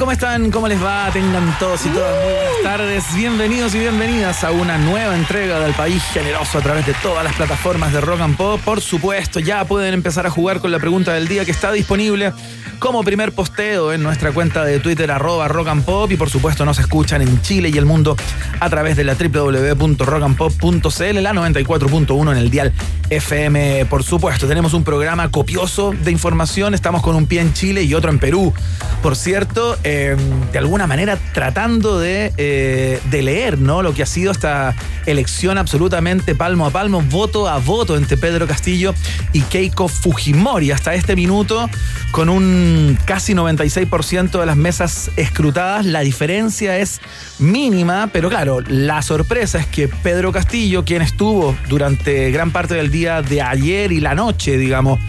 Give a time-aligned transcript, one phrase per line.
[0.00, 0.50] ¿Cómo están?
[0.50, 1.10] ¿Cómo les va?
[1.12, 3.04] Tengan todos y todas muy buenas tardes.
[3.14, 7.34] Bienvenidos y bienvenidas a una nueva entrega del País Generoso a través de todas las
[7.34, 8.62] plataformas de Rock and Pop.
[8.64, 12.32] Por supuesto, ya pueden empezar a jugar con la pregunta del día que está disponible
[12.80, 16.64] como primer posteo en nuestra cuenta de Twitter arroba rock and pop y por supuesto
[16.64, 18.16] nos escuchan en Chile y el mundo
[18.58, 22.72] a través de la www.rockandpop.cl, la 94.1 en el dial
[23.10, 24.48] FM, por supuesto.
[24.48, 28.18] Tenemos un programa copioso de información, estamos con un pie en Chile y otro en
[28.18, 28.54] Perú.
[29.02, 30.16] Por cierto, eh,
[30.52, 33.82] de alguna manera tratando de, eh, de leer ¿no?
[33.82, 38.46] lo que ha sido esta elección absolutamente palmo a palmo, voto a voto entre Pedro
[38.46, 38.94] Castillo
[39.32, 40.70] y Keiko Fujimori.
[40.70, 41.68] Hasta este minuto,
[42.12, 45.84] con un casi 96% de las mesas escrutadas.
[45.84, 47.00] La diferencia es
[47.40, 52.92] mínima, pero claro, la sorpresa es que Pedro Castillo, quien estuvo durante gran parte del
[52.92, 55.00] día de ayer y la noche, digamos,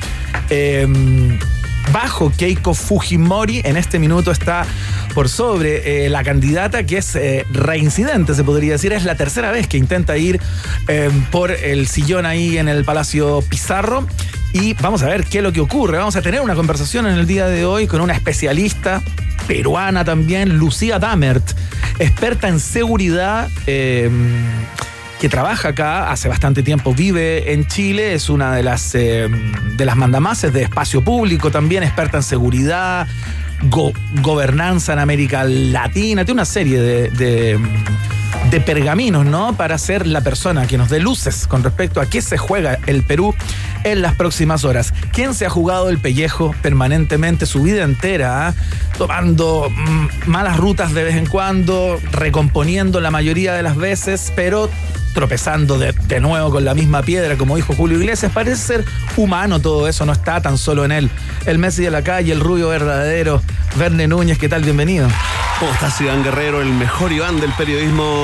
[0.49, 0.87] eh,
[1.91, 4.65] bajo Keiko Fujimori, en este minuto está
[5.13, 8.93] por sobre eh, la candidata que es eh, reincidente, se podría decir.
[8.93, 10.39] Es la tercera vez que intenta ir
[10.87, 14.07] eh, por el sillón ahí en el Palacio Pizarro.
[14.53, 15.97] Y vamos a ver qué es lo que ocurre.
[15.97, 19.01] Vamos a tener una conversación en el día de hoy con una especialista
[19.47, 21.43] peruana también, Lucía Damert,
[21.99, 23.49] experta en seguridad
[25.21, 29.29] que trabaja acá hace bastante tiempo, vive en Chile, es una de las, eh,
[29.77, 33.07] de las mandamases de espacio público, también experta en seguridad,
[33.69, 33.93] go
[34.23, 37.59] gobernanza en América Latina, tiene una serie de, de,
[38.49, 39.55] de, pergaminos, ¿no?
[39.55, 43.03] Para ser la persona que nos dé luces con respecto a qué se juega el
[43.03, 43.33] Perú
[43.83, 44.93] en las próximas horas.
[45.11, 48.53] ¿Quién se ha jugado el pellejo permanentemente su vida entera, ¿eh?
[48.97, 54.69] tomando mm, malas rutas de vez en cuando, recomponiendo la mayoría de las veces, pero
[55.13, 58.31] tropezando de, de, nuevo con la misma piedra, como dijo Julio Iglesias.
[58.31, 58.85] Parece ser
[59.17, 61.09] humano todo eso, no está tan solo en él.
[61.45, 63.41] El Messi de la calle, el rubio verdadero,
[63.77, 64.63] Verne Núñez, ¿qué tal?
[64.63, 65.07] Bienvenido.
[65.59, 68.20] ¿Cómo estás, Iván Guerrero, el mejor Iván del periodismo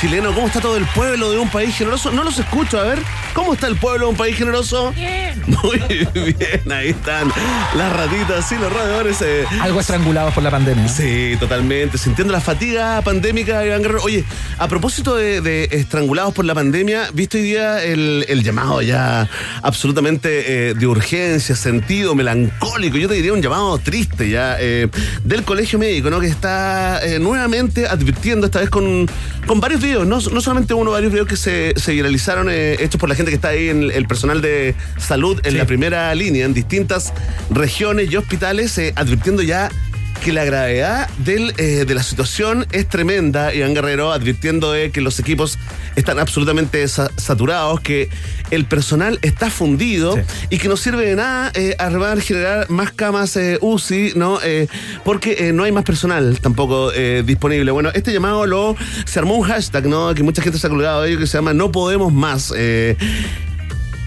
[0.00, 0.34] chileno?
[0.34, 2.10] ¿Cómo está todo el pueblo de un país generoso?
[2.10, 2.98] No los escucho, a ver,
[3.34, 4.92] ¿cómo está el pueblo de un país generoso?
[4.92, 5.40] Bien.
[5.62, 5.78] Muy
[6.14, 7.32] bien, ahí están
[7.76, 9.22] las ratitas y los roedores.
[9.22, 9.44] Eh.
[9.60, 10.88] Algo estrangulados por la pandemia.
[10.88, 11.98] Sí, totalmente.
[11.98, 14.02] Sintiendo la fatiga pandémica, Iván Guerrero.
[14.02, 14.24] Oye,
[14.58, 19.28] a propósito de, de estrangulados por la pandemia, ¿viste hoy día el, el llamado ya
[19.62, 22.96] absolutamente eh, de urgencia, sentido, melancólico?
[22.96, 24.88] Yo te diría un llamado triste ya eh,
[25.24, 26.20] del colegio médico, ¿no?
[26.20, 29.08] Que está eh, nuevamente advirtiendo, esta vez con,
[29.46, 33.08] con varios videos, no, no solamente uno, varios videos que se, se viralizaron, hechos por
[33.08, 35.58] la gente que está ahí en el personal de salud en sí.
[35.58, 37.12] la primera línea, en distintas
[37.50, 39.70] regiones y hospitales, advirtiendo ya
[40.22, 45.00] que la gravedad del, eh, de la situación es tremenda, Iván Guerrero, advirtiendo de que
[45.00, 45.58] los equipos
[45.96, 48.08] están absolutamente sa saturados, que
[48.50, 50.22] el personal está fundido sí.
[50.50, 54.38] y que no sirve de nada eh, armar, generar más camas eh, UCI, ¿no?
[55.04, 56.90] porque no hay más personal tampoco
[57.24, 57.70] disponible.
[57.70, 60.14] Bueno, este llamado lo se armó un hashtag, ¿no?
[60.14, 62.52] Que mucha gente se ha colgado de ello, que se llama No Podemos Más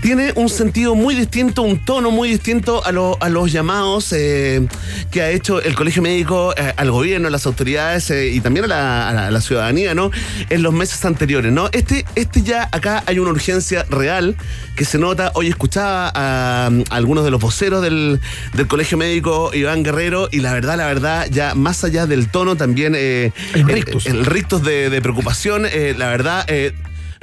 [0.02, 4.68] tiene un sentido muy distinto, un tono muy distinto a, lo, a los llamados eh,
[5.12, 8.66] que ha hecho el Colegio Médico eh, al gobierno, a las autoridades eh, y también
[8.66, 10.12] a la, a, ciudadanía, ¿no?
[10.50, 11.70] En los meses anteriores, ¿no?
[11.72, 14.36] Este, este ya acá hay una urgencia real
[14.76, 15.32] que se nota.
[15.36, 18.20] Hoy escuchaba a, a algunos de los voceros del,
[18.53, 22.56] del, Colegio Médico, Iván Guerrero, y la verdad, la verdad, ya más allá del tono,
[22.56, 26.46] también el rictus, el, el rictus de, de preocupación, la verdad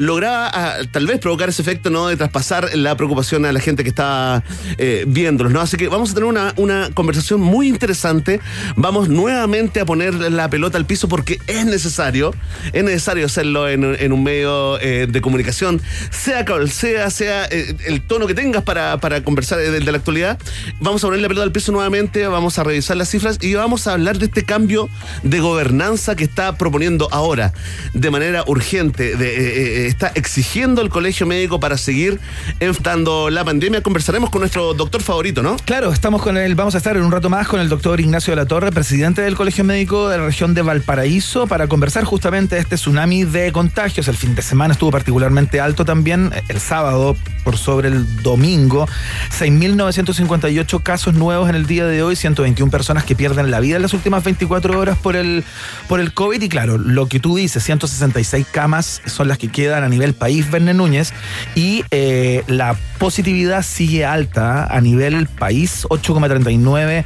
[0.02, 0.50] lograba
[0.80, 3.88] uh, tal vez provocar ese efecto no de traspasar la preocupación a la gente que
[3.88, 4.42] estaba
[4.76, 5.60] eh, viéndolos, ¿no?
[5.60, 8.40] Así que vamos a tener una, una, conversación muy interesante.
[8.74, 12.34] Vamos nuevamente a poner la pelota al piso porque es necesario,
[12.72, 17.76] es necesario hacerlo en, en un medio eh, de comunicación, sea cual sea, sea eh,
[17.86, 20.38] el tono que tengas para, para conversar de, de, la actualidad.
[20.80, 23.86] Vamos a poner la pelota al piso nuevamente, vamos a revisar las cifras y vamos
[23.86, 24.88] a hablar de este cambio
[25.22, 27.52] de gobernanza que está proponiendo ahora
[27.94, 29.16] de manera urgente.
[29.16, 32.18] De, está exigiendo el colegio médico para seguir
[32.60, 33.82] enfrentando la pandemia.
[33.82, 35.56] Conversaremos con nuestro doctor favorito, ¿no?
[35.64, 38.32] Claro, estamos con él, vamos a estar en un rato más con el doctor Ignacio
[38.32, 42.56] de la Torre, presidente del Colegio Médico de la región de Valparaíso, para conversar justamente
[42.56, 44.08] de este tsunami de contagios.
[44.08, 48.88] El fin de semana estuvo particularmente alto también, el sábado por sobre el domingo.
[49.38, 53.82] 6.958 casos nuevos en el día de hoy, 121 personas que pierden la vida en
[53.82, 55.44] las últimas 24 horas por el,
[55.88, 56.40] por el COVID.
[56.40, 60.50] Y claro, lo que tú dices, 166 camas son las que quedan a nivel país,
[60.50, 61.12] Verne Núñez,
[61.54, 67.04] y eh, la positividad sigue alta a nivel país, 8,39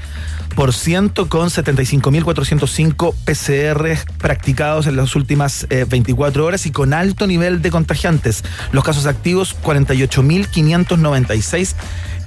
[0.56, 7.26] por ciento con 75.405 PCR practicados en las últimas 24 eh, horas y con alto
[7.26, 8.42] nivel de contagiantes.
[8.72, 11.74] Los casos activos 48.596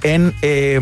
[0.02, 0.80] en, eh,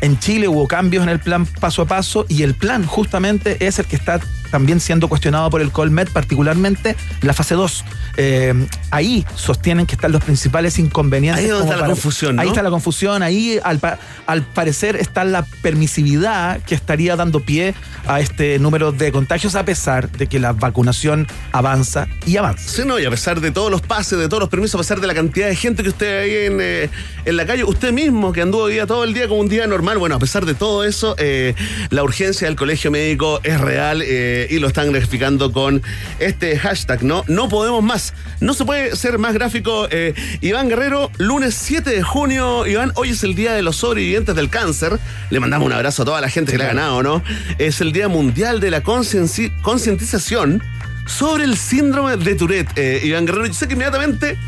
[0.00, 3.78] en Chile hubo cambios en el plan paso a paso y el plan justamente es
[3.78, 4.20] el que está
[4.50, 7.84] también siendo cuestionado por el Colmet, particularmente la fase 2.
[8.16, 11.44] Eh, ahí sostienen que están los principales inconvenientes.
[11.44, 12.40] Ahí está la confusión.
[12.40, 13.80] Ahí está la confusión, ahí al,
[14.26, 17.74] al, parecer está la permisividad que estaría dando pie
[18.06, 22.68] a este número de contagios, a pesar de que la vacunación avanza y avanza.
[22.68, 25.00] Sí, no, y a pesar de todos los pases, de todos los permisos, a pesar
[25.00, 26.90] de la cantidad de gente que usted ahí en, eh,
[27.24, 29.98] en la calle, usted mismo que anduvo día todo el día como un día normal,
[29.98, 31.54] bueno, a pesar de todo eso, eh,
[31.90, 35.82] la urgencia del colegio médico es real y lo están graficando con
[36.20, 37.22] este hashtag, ¿no?
[37.28, 38.14] No podemos más.
[38.40, 39.88] No se puede ser más gráfico.
[39.90, 42.66] Eh, Iván Guerrero, lunes 7 de junio.
[42.66, 44.98] Iván, hoy es el Día de los Sobrevivientes del Cáncer.
[45.28, 47.22] Le mandamos un abrazo a toda la gente que le ha ganado, ¿no?
[47.58, 50.62] Es el Día Mundial de la Concientización
[51.06, 52.70] sobre el síndrome de Tourette.
[52.76, 54.38] Eh, Iván Guerrero, yo sé que inmediatamente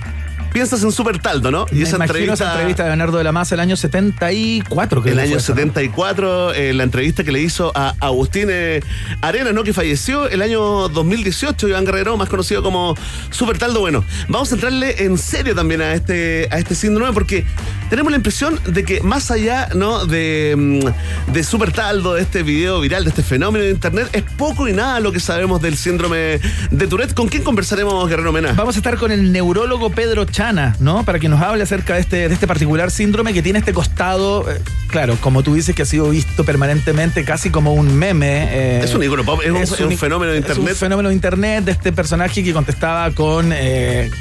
[0.53, 1.67] piensas en Super Taldo, ¿no?
[1.73, 5.19] Y esa entrevista, esa entrevista de Bernardo de la Maza el año 74, que El
[5.19, 8.81] año 74, eh, la entrevista que le hizo a Agustín eh,
[9.21, 9.65] Arena, ¿no?
[9.65, 12.95] Que falleció el año 2018, Iván Guerrero, más conocido como
[13.31, 13.81] Super Taldo.
[13.81, 17.45] Bueno, vamos a entrarle en serio también a este, a este síndrome porque
[17.91, 20.07] tenemos la impresión de que más allá, ¿no?
[20.07, 24.23] De, mm, de Super Taldo, de este video viral, de este fenómeno de internet, es
[24.23, 26.41] poco y nada lo que sabemos del síndrome
[26.71, 27.15] de Tourette.
[27.15, 28.53] ¿Con quién conversaremos, Guerrero Mena?
[28.53, 31.03] Vamos a estar con el neurólogo Pedro Chana, ¿no?
[31.03, 34.49] Para que nos hable acerca de este, de este particular síndrome que tiene este costado,
[34.49, 38.47] eh, claro, como tú dices, que ha sido visto permanentemente casi como un meme.
[38.53, 40.65] Eh, es un icono pop, es, un, fenómeno de internet.
[40.65, 44.13] Es un fenómeno de internet de este personaje que contestaba con eh,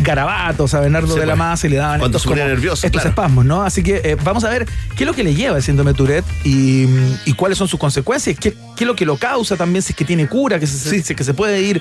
[0.00, 3.62] garabatos a Bernardo de la Maza y le daban estos, nervioso, estos espasmos, ¿no?
[3.62, 4.66] Así que vamos a ver
[4.96, 6.88] qué es lo que le lleva el síndrome de Tourette y,
[7.24, 9.96] y cuáles son sus consecuencias, qué, qué, es lo que lo causa también, si es
[9.96, 11.80] que tiene cura, que se, que se puede ir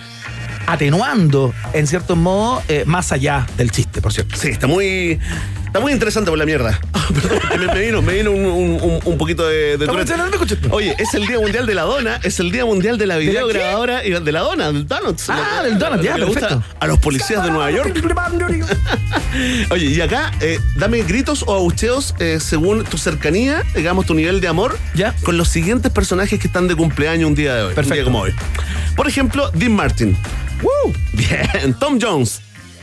[0.68, 4.36] atenuando, en cierto modo, eh, más allá del chiste, por cierto.
[4.38, 5.20] Sí, está muy.
[5.72, 6.78] Está muy interesante por la mierda.
[7.58, 9.88] me, vino, me vino un, poquito de, de
[10.70, 14.06] Oye, es el Día Mundial de la Dona, es el Día Mundial de la videograbadora
[14.06, 15.18] y de la dona, del donut.
[15.30, 16.62] Ah, del donut, ya, perfecto.
[16.78, 17.98] A los policías de Nueva York.
[19.70, 24.42] Oye, y acá, eh, dame gritos o abucheos eh, según tu cercanía, digamos, tu nivel
[24.42, 25.16] de amor, ya.
[25.24, 27.74] con los siguientes personajes que están de cumpleaños un día de hoy.
[27.74, 27.94] Perfecto.
[27.94, 28.34] Un día como hoy.
[28.98, 30.18] Por ejemplo, Dean Martin.
[30.62, 30.94] ¡Woo!
[31.14, 32.42] Bien, Tom Jones.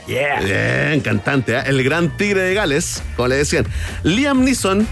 [0.09, 0.41] Yeah.
[0.41, 1.63] Bien, cantante, ¿eh?
[1.67, 3.67] el gran tigre de Gales, como le decían.
[4.03, 4.87] Liam Neeson,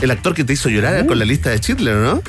[0.00, 1.06] el actor que te hizo llorar uh.
[1.06, 2.22] con la lista de Schindler, ¿no?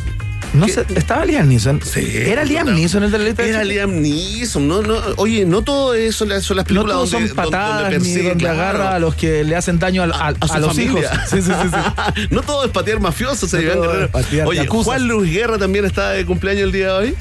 [0.54, 1.80] No sé, ¿estaba Liam Neeson?
[1.82, 2.06] Sí.
[2.14, 4.68] ¿Era Liam Neeson el de la lista Era Liam Neeson.
[4.68, 8.50] No, no, oye, no todo eso son las películas no son patadas donde, ni donde
[8.50, 11.06] agarra a los que le hacen daño a, a, los hijos.
[11.30, 15.86] Sí, sí, sí, no todo es patear mafioso, se no Oye, Juan Luis Guerra también
[15.86, 17.16] está de cumpleaños el día de hoy.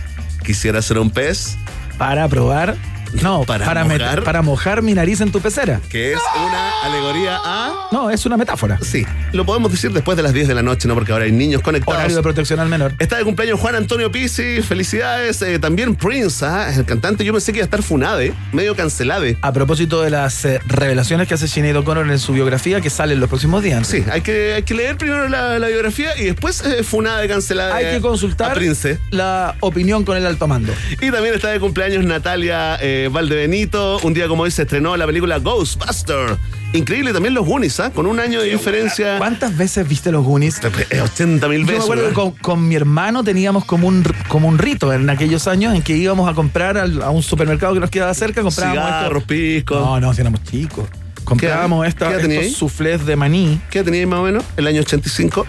[0.45, 1.57] Quisiera ser un pez.
[1.99, 2.77] Para probar
[3.23, 5.81] no, para, para, mojar, para mojar mi nariz en tu pecera.
[5.89, 7.89] Que es una alegoría a.
[7.93, 8.79] No, es una metáfora.
[8.83, 10.95] Sí, lo podemos decir después de las 10 de la noche, ¿no?
[10.95, 11.99] Porque ahora hay niños conectados.
[11.99, 12.95] Horario de protección al menor.
[12.99, 15.43] Está de cumpleaños Juan Antonio Pizzi, felicidades.
[15.43, 16.73] Eh, también Prince, ¿ah?
[16.75, 17.25] el cantante.
[17.25, 19.37] Yo pensé que iba a estar funade, medio cancelade.
[19.43, 23.15] A propósito de las eh, revelaciones que hace Sinead O'Connor en su biografía, que sale
[23.15, 23.87] en los próximos días.
[23.87, 27.73] Sí, hay que, hay que leer primero la, biografía y después eh, funade, cancelade.
[27.73, 28.99] Hay que consultar Prince.
[29.11, 30.73] la opinión con el alto mando.
[31.01, 35.39] Y también está de cumpleaños Natalia Valdebenito un día como hoy se estrenó la película
[35.39, 36.37] Ghostbuster.
[36.73, 37.91] Increíble también los Goonies, ¿ah?
[37.91, 39.19] Con un año de diferencia.
[39.19, 40.61] ¿Cuántas veces viste los Goonies?
[41.03, 41.85] 80 mil veces.
[41.85, 45.49] Yo me acuerdo que con, mi hermano teníamos como un, como un rito en aquellos
[45.49, 48.43] años en que íbamos a comprar a un supermercado que nos quedaba cerca.
[48.43, 49.75] Comprábamos Cigarros, pisco.
[49.75, 50.89] No, no, si éramos chicos.
[51.25, 53.61] Comprábamos esta, estos soufflés de maní.
[53.71, 54.45] ¿Qué teníais más o menos?
[54.57, 55.47] ¿El año 85?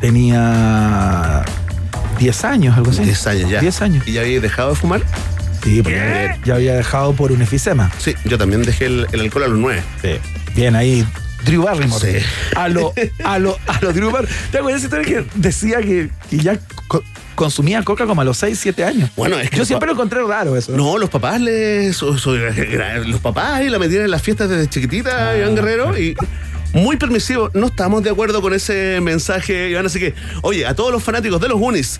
[0.00, 1.44] Tenía
[2.18, 3.02] 10 años, algo así.
[3.02, 3.60] 10 años ya.
[3.60, 4.08] 10 años.
[4.08, 5.02] ¿Y ya habíais dejado de fumar?
[5.62, 7.90] Sí, porque ya había dejado por un efisema.
[7.98, 9.82] Sí, yo también dejé el, alcohol a los nueve.
[10.02, 10.10] Sí.
[10.54, 11.06] Bien, ahí
[11.44, 12.20] Drew Barrymore.
[12.20, 12.26] Sí.
[12.56, 12.92] A lo,
[13.24, 14.34] a lo, a lo Drew Barrymore.
[14.50, 16.58] ¿Te acuerdas que decía que, ya
[17.34, 19.10] consumía coca como a los 6, 7 años.
[19.16, 20.76] Bueno, es que Yo siempre lo encontré raro eso.
[20.76, 21.96] No, los papás les.
[21.96, 26.16] so- so- los papás ahí la metían en las fiestas desde chiquitita, Iván Guerrero, y.
[26.74, 29.86] Muy permisivo, no estamos de acuerdo con ese mensaje, Iván.
[29.86, 31.98] Así que, oye, a todos los fanáticos de los Unis,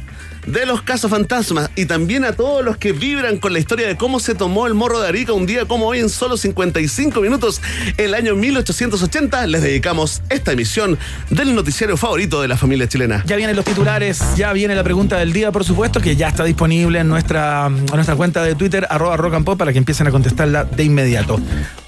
[0.53, 3.97] de los casos fantasmas y también a todos los que vibran con la historia de
[3.97, 7.61] cómo se tomó el morro de Arica un día como hoy en solo 55 minutos,
[7.99, 13.23] el año 1880, les dedicamos esta emisión del noticiario favorito de la familia chilena.
[13.27, 16.45] Ya vienen los titulares, ya viene la pregunta del día, por supuesto, que ya está
[16.45, 20.07] disponible en nuestra, en nuestra cuenta de Twitter, arroba rock and pop, para que empiecen
[20.07, 21.39] a contestarla de inmediato.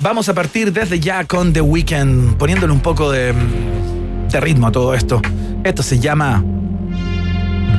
[0.01, 3.33] Vamos a partir desde ya con The Weeknd, poniéndole un poco de,
[4.31, 5.23] de ritmo a todo esto.
[5.65, 6.45] Esto se llama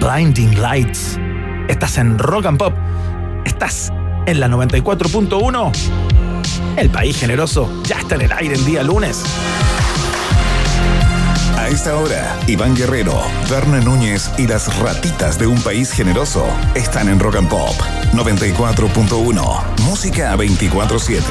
[0.01, 1.19] Blinding Lights.
[1.67, 2.73] Estás en Rock and Pop.
[3.45, 3.93] Estás
[4.25, 5.71] en la 94.1.
[6.75, 9.21] El país generoso ya está en el aire el día lunes.
[11.55, 13.13] A esta hora, Iván Guerrero,
[13.47, 17.75] Verne Núñez y las ratitas de un país generoso están en Rock and Pop
[18.13, 19.81] 94.1.
[19.83, 21.21] Música 24-7.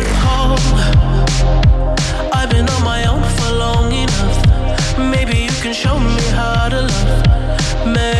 [2.33, 4.97] I've been on my own for long enough.
[4.97, 7.27] Maybe you can show me how to love.
[7.85, 8.20] Maybe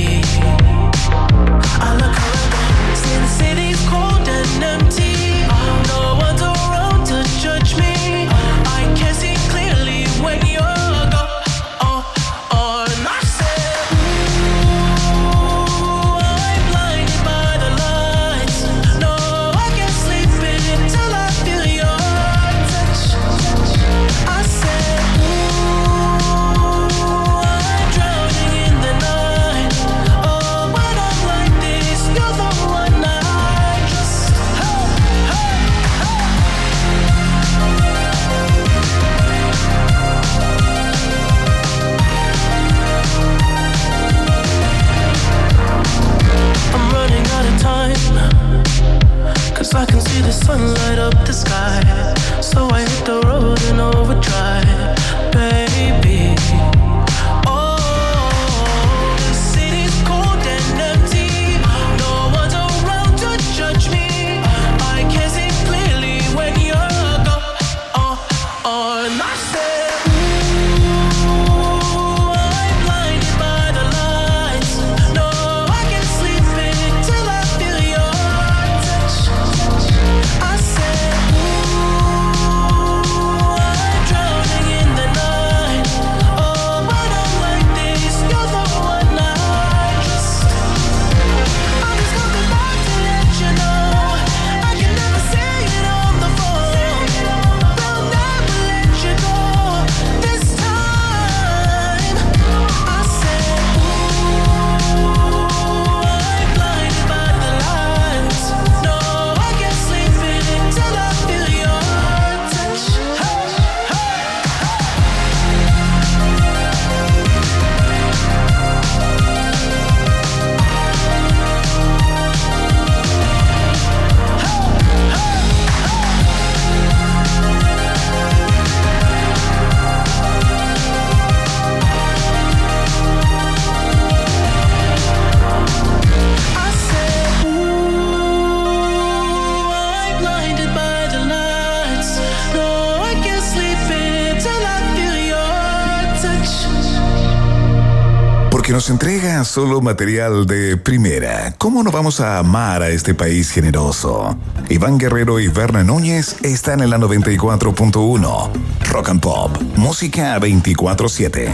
[149.43, 151.53] Solo material de primera.
[151.57, 154.37] ¿Cómo no vamos a amar a este país generoso?
[154.69, 158.49] Iván Guerrero y Berna Núñez están en la 94.1.
[158.91, 159.57] Rock and Pop.
[159.75, 161.49] Música 24-7.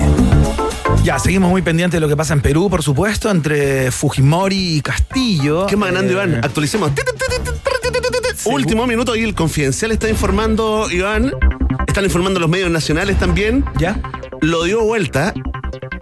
[1.04, 4.82] Ya, seguimos muy pendientes de lo que pasa en Perú, por supuesto, entre Fujimori y
[4.82, 5.66] Castillo.
[5.68, 6.36] ¿Qué más ganando, Eh, Iván?
[6.44, 6.92] Actualicemos.
[8.46, 11.32] Último minuto y el confidencial está informando, Iván.
[11.88, 13.66] Están informando los medios nacionales también.
[13.78, 14.00] ¿Ya?
[14.42, 15.34] Lo dio vuelta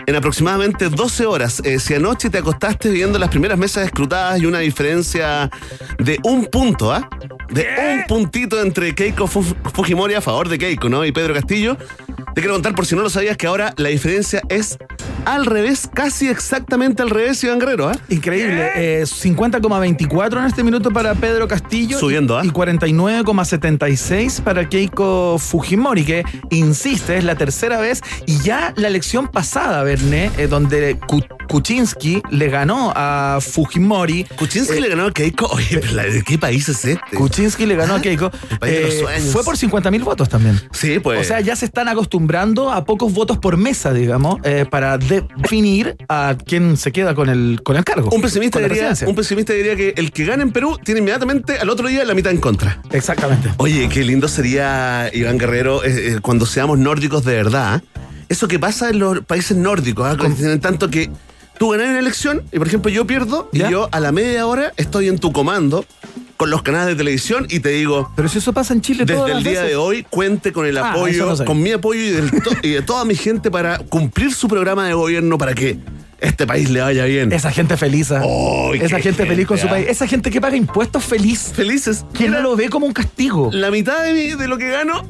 [0.08, 1.62] en aproximadamente 12 horas.
[1.66, 5.50] Eh, si anoche te acostaste viendo las primeras mesas escrutadas y una diferencia
[5.98, 7.10] de un punto, ¿ah?
[7.50, 9.44] De un puntito entre Keiko Fu-
[9.74, 11.06] Fujimori a favor de Keiko, ¿no?
[11.06, 11.78] Y Pedro Castillo.
[12.34, 14.78] Te quiero contar, por si no lo sabías, que ahora la diferencia es
[15.25, 17.98] al revés, casi exactamente al revés, Iván Guerrero, ¿ah?
[18.10, 18.72] Increíble.
[18.75, 22.00] Eh, 50,24 en este minuto para Pedro Castillo.
[22.00, 22.46] Subiendo, ¿ah?
[22.46, 28.01] Y 49,76 para Keiko Fujimori, que insiste, es la tercera vez.
[28.25, 30.98] Y ya la elección pasada, Berné, eh, donde
[31.48, 34.24] Kuczynski le ganó a Fujimori.
[34.38, 35.46] Kuczynski le ganó a Keiko.
[35.48, 37.16] Oye, pero ¿de qué país es este?
[37.18, 38.32] Kuczynski le ganó a Keiko.
[38.52, 39.30] el país de los Eh, sueños.
[39.32, 40.60] fue por 50 mil votos también.
[40.72, 41.20] Sí, pues.
[41.20, 45.25] O sea, ya se están acostumbrando a pocos votos por mesa, digamos, eh, para de-
[45.38, 48.10] definir a quién se queda con el, con el cargo.
[48.12, 51.70] un pesimista, diría, un pesimista diría que el que gana en Perú tiene inmediatamente al
[51.70, 52.82] otro día la mitad en contra.
[52.92, 53.50] Exactamente.
[53.58, 57.82] Oye, qué lindo sería, Iván Guerrero, eh, eh, cuando seamos nórdicos de verdad.
[58.28, 60.18] Eso que pasa en los países nórdicos, ¿ah?
[60.18, 61.12] que tienen tanto que
[61.58, 63.68] tú ganas una elección y, por ejemplo, yo pierdo ¿Ya?
[63.68, 65.86] y yo a la media hora estoy en tu comando
[66.38, 69.14] con los canales de televisión y te digo, Pero si eso pasa en Chile desde
[69.16, 69.70] todas el las día veces.
[69.70, 72.70] de hoy cuente con el Ah, apoyo, no con mi apoyo y, del to- y
[72.72, 75.78] de toda mi gente para cumplir su programa de gobierno para que
[76.20, 77.32] este país le vaya bien.
[77.34, 78.12] Esa gente feliz.
[78.12, 78.22] ¿ah?
[78.24, 79.88] ¡Ay, Esa gente feliz con su país.
[79.90, 81.52] Esa gente que paga impuestos feliz.
[81.56, 82.06] Felices.
[82.14, 83.50] Que no lo ve como un castigo.
[83.54, 85.04] La mitad de, mi- de lo que gano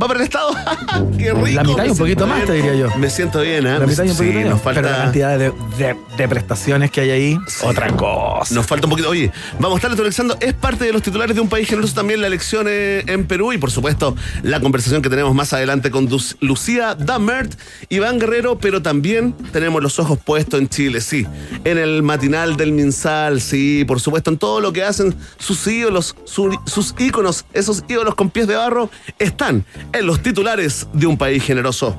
[0.00, 0.50] va para el Estado.
[1.18, 1.46] ¡Qué rico!
[1.54, 2.46] La mitad y me un poquito siento más, bien.
[2.46, 2.96] te diría yo.
[2.98, 3.78] Me siento bien, ¿eh?
[3.78, 4.52] La mitad y un Sí, poquito menos.
[4.54, 4.80] nos falta...
[4.82, 8.54] Pero la cantidad de, de- de prestaciones que hay ahí, otra cosa.
[8.54, 9.08] Nos falta un poquito.
[9.08, 10.36] Oye, vamos a estar actualizando.
[10.40, 13.52] Es parte de los titulares de un país generoso también la elección eh, en Perú
[13.52, 17.52] y, por supuesto, la conversación que tenemos más adelante con Dus- Lucía Damert,
[17.88, 21.26] Iván Guerrero, pero también tenemos los ojos puestos en Chile, sí.
[21.64, 26.14] En el matinal del Minsal, sí, por supuesto, en todo lo que hacen sus ídolos,
[26.24, 28.88] su- sus íconos, esos ídolos con pies de barro,
[29.18, 31.96] están en los titulares de un país generoso.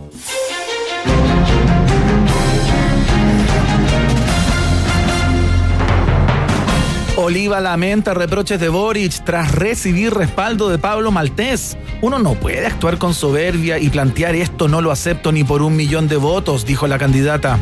[7.17, 11.77] Oliva lamenta reproches de Boric tras recibir respaldo de Pablo Maltés.
[12.01, 15.75] Uno no puede actuar con soberbia y plantear esto no lo acepto ni por un
[15.75, 17.59] millón de votos, dijo la candidata.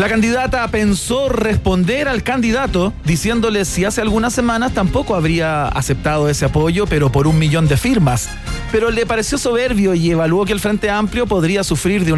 [0.00, 6.46] La candidata pensó responder al candidato diciéndole si hace algunas semanas tampoco habría aceptado ese
[6.46, 8.30] apoyo, pero por un millón de firmas.
[8.72, 12.12] Pero le pareció soberbio y evaluó que el Frente Amplio podría sufrir de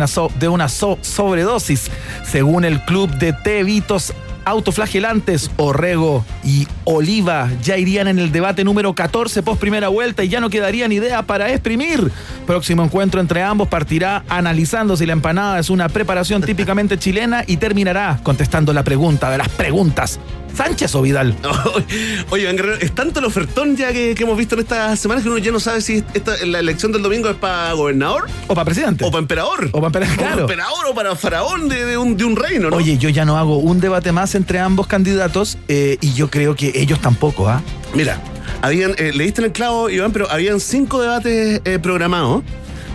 [0.49, 1.91] una, sobredosis.
[2.25, 4.13] Según el club de Tevitos
[4.45, 10.29] autoflagelantes, Orrego y Oliva ya irían en el debate número 14 post primera vuelta y
[10.29, 12.11] ya no quedarían idea para exprimir.
[12.47, 17.57] Próximo encuentro entre ambos partirá analizando si la empanada es una preparación típicamente chilena y
[17.57, 20.19] terminará contestando la pregunta de las preguntas.
[20.55, 21.35] ¿Sánchez o Vidal?
[22.31, 25.23] Oye, Iván Guerrero, es tanto el ofertón ya que, que hemos visto en estas semanas
[25.25, 28.55] que uno ya no sabe si esta, la elección del domingo es para gobernador ¿O
[28.55, 29.05] para presidente?
[29.05, 29.69] o para emperador.
[29.73, 30.41] O para emperador, claro.
[30.43, 32.77] emperador o para faraón de, de un, de un reino, ¿no?
[32.77, 36.55] Oye, yo ya no hago un debate más entre ambos candidatos eh, y yo creo
[36.55, 37.63] que ellos tampoco, ¿ah?
[37.95, 38.21] Mira,
[38.63, 42.43] habían, eh, leíste en el clavo, Iván, pero habían cinco debates eh, programados,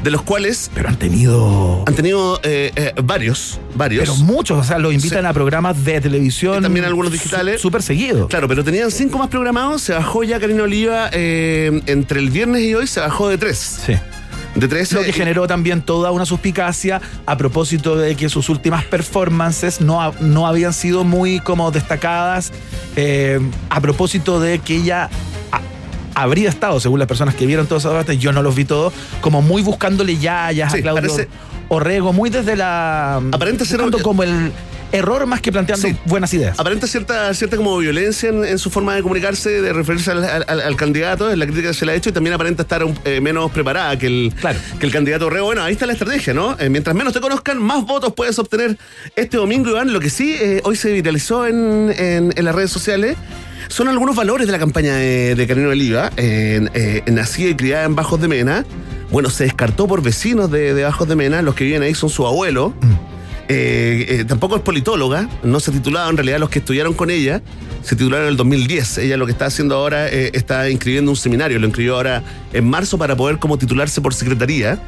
[0.08, 1.84] de los cuales Pero han tenido...
[1.86, 4.08] han tenido eh, eh, varios, varios.
[4.10, 5.28] Pero muchos, o sea, los invitan Sí.
[5.28, 6.60] a programas de televisión.
[6.60, 7.56] Y también algunos digitales.
[7.56, 8.30] su- Súper seguido.
[8.30, 12.62] Claro, pero tenían cinco más programados, se bajó ya Karina Oliva eh, entre el viernes
[12.64, 13.82] y hoy, se bajó de tres.
[13.86, 13.96] Sí.
[14.56, 14.94] De tres.
[14.94, 20.14] Lo que generó también toda una suspicacia a propósito de que sus últimas performances no,
[20.22, 22.54] no habían sido muy como destacadas,
[23.70, 25.10] a propósito de que ella
[26.22, 28.94] habría estado, según las personas que vieron todos esos debates, yo no los vi todos,
[29.22, 31.28] como muy buscándole ya, ya Sí, a Claudio parece-
[31.70, 33.18] Orrego, muy desde la...
[33.32, 34.52] Aparenta ser- como el
[34.94, 35.98] error más que planteando Sí.
[36.06, 36.58] buenas ideas.
[36.58, 40.46] Aparenta cierta, cierta como violencia en, en su forma de comunicarse, de referirse al, al-
[40.48, 42.86] al- al candidato, es la crítica que se le ha hecho, y también aparenta estar
[42.86, 44.58] un- eh, menos preparada que el, Claro.
[44.80, 45.44] que el candidato Reo.
[45.44, 46.56] Bueno, ahí está la estrategia, ¿no?
[46.58, 48.78] Eh, mientras menos te conozcan, más votos puedes obtener
[49.18, 49.92] este domingo, Iván.
[49.92, 53.18] Lo que sí eh, hoy se viralizó en, en- en las redes sociales
[53.68, 57.86] son algunos valores de la campaña de, de Carino Oliva, en, eh, nacida y criada
[57.86, 58.66] en Bajos de Mena.
[59.12, 62.10] Bueno, se descartó por vecinos de, de Bajos de Mena, los que viven ahí son
[62.10, 62.74] su abuelo.
[63.50, 67.10] Eh, eh, tampoco es politóloga, no se ha titulado en realidad los que estudiaron con
[67.10, 67.42] ella,
[67.82, 68.98] se titularon en el 2010.
[69.00, 72.70] Ella lo que está haciendo ahora eh, está inscribiendo un seminario, lo inscribió ahora en
[72.70, 74.80] marzo para poder como titularse por secretaría.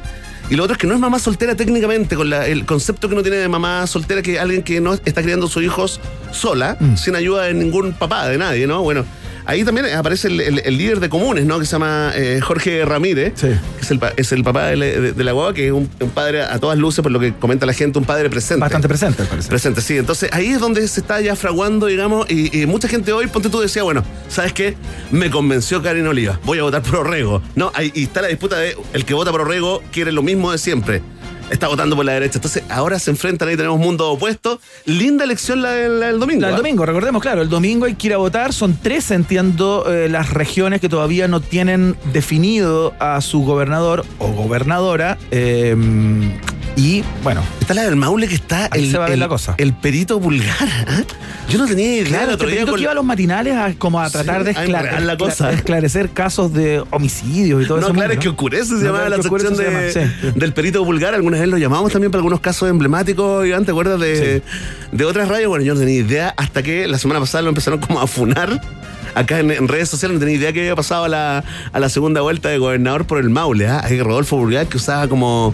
[0.50, 3.14] Y lo otro es que no es mamá soltera técnicamente, con la- el concepto que
[3.14, 6.00] uno tiene de mamá soltera, que alguien que no está criando a sus hijos
[6.32, 8.82] sola, sin ayuda de ningún papá, de nadie, ¿no?
[8.82, 9.04] Bueno,
[9.46, 11.58] ahí también aparece el, el- el líder de comunes, ¿no?
[11.58, 13.46] Que se llama eh, Jorge Ramírez, Sí.
[13.48, 15.72] que es el, pa- es el papá de, la- de- de la guagua, que es
[15.72, 18.60] un, un padre a todas luces, por lo que comenta la gente, un padre presente.
[18.60, 19.48] Bastante presente, al parecer.
[19.50, 19.96] Presente, sí.
[19.98, 23.48] Entonces ahí es donde se está ya fraguando, digamos, y, y mucha gente hoy, ponte
[23.48, 24.76] tú, decía, bueno, ¿sabes qué?
[25.10, 27.42] Me convenció Karen Oliva, voy a votar por Orrego.
[27.54, 30.52] No, ahí y está la disputa de el que vota por Orrego quiere lo mismo
[30.52, 31.02] de siempre.
[31.50, 32.38] Está votando por la derecha.
[32.38, 34.60] Entonces ahora se enfrentan, ahí tenemos mundo opuesto.
[34.86, 36.40] Linda elección la del, la del domingo.
[36.42, 36.58] La del ¿ah?
[36.58, 38.52] domingo, recordemos, claro, el domingo hay que ir a votar.
[38.52, 44.28] Son tres, entiendo, eh, las regiones que todavía no tienen definido a su gobernador o
[44.32, 45.18] gobernadora.
[45.30, 45.76] eh,
[46.82, 49.54] Y bueno, Está la del Maule que está el, el- la cosa.
[49.58, 50.56] el perito vulgar.
[50.88, 51.02] ¿ah?
[51.50, 53.74] Yo no tenía idea claro, este otro día con que iba a los matinales a,
[53.76, 55.48] como a Sí, tratar de a esclar- enredar la cosa.
[55.48, 57.94] de esclarecer casos de homicidios y todo No, eso.
[57.94, 60.38] claro, es que ocurrece, se No, llamaba la sección se de- llama, sí.
[60.38, 61.14] del perito vulgar.
[61.14, 64.42] Alguna vez lo llamamos también para algunos casos emblemáticos, Iván, ¿te acuerdas de,
[64.90, 65.48] de otras radios?
[65.50, 68.58] Bueno, yo no tenía idea hasta que la semana pasada lo empezaron como a funar.
[69.14, 71.88] Acá en, en redes sociales no tenía idea que había pasado a la, a la
[71.88, 73.66] segunda vuelta de gobernador por el Maule.
[73.66, 73.80] ¿ah?
[73.84, 75.52] Hay Rodolfo Vulgar que usaba como,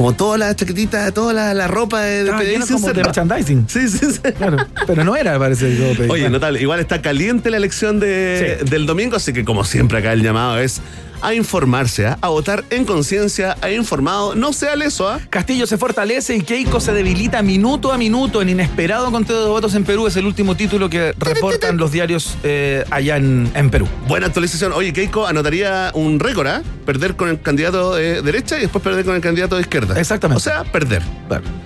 [0.00, 3.66] como toda la chaquetita, toda la, la ropa de, de lleno PDI como de merchandising.
[3.68, 4.20] Sí, sí, sí.
[4.38, 5.76] Claro, pero no era, parece.
[5.76, 5.90] yo.
[5.90, 6.30] Oye, Bueno.
[6.30, 6.58] notable.
[6.62, 8.70] Igual está caliente la elección de, Sí.
[8.70, 10.80] del domingo, así que como siempre acá el llamado es
[11.22, 14.34] a informarse, a votar en conciencia, a informado.
[14.34, 15.20] No sea leso, ¿ah?
[15.30, 19.74] Castillo se fortalece y Keiko se debilita minuto a minuto en inesperado conteo de votos
[19.74, 20.06] en Perú.
[20.06, 23.86] Es el último título que reportan los diarios eh, allá en, en Perú.
[24.08, 24.72] Buena actualización.
[24.72, 26.62] Oye, Keiko anotaría un récord, ¿ah?
[26.86, 29.98] Perder con el candidato de derecha y después perder con el candidato de izquierda.
[29.98, 30.38] Exactamente.
[30.38, 31.02] O sea, perder.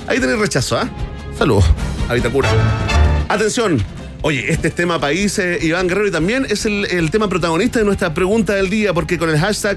[0.06, 0.88] Ahí tenés rechazo, ¿ah?
[1.38, 1.64] Saludos
[2.08, 2.48] a Vitacura.
[3.28, 3.82] Atención.
[4.26, 7.78] Oye, este es tema país, eh, Iván Guerrero, y también es el, el tema protagonista
[7.80, 9.76] de nuestra pregunta del día, porque con el hashtag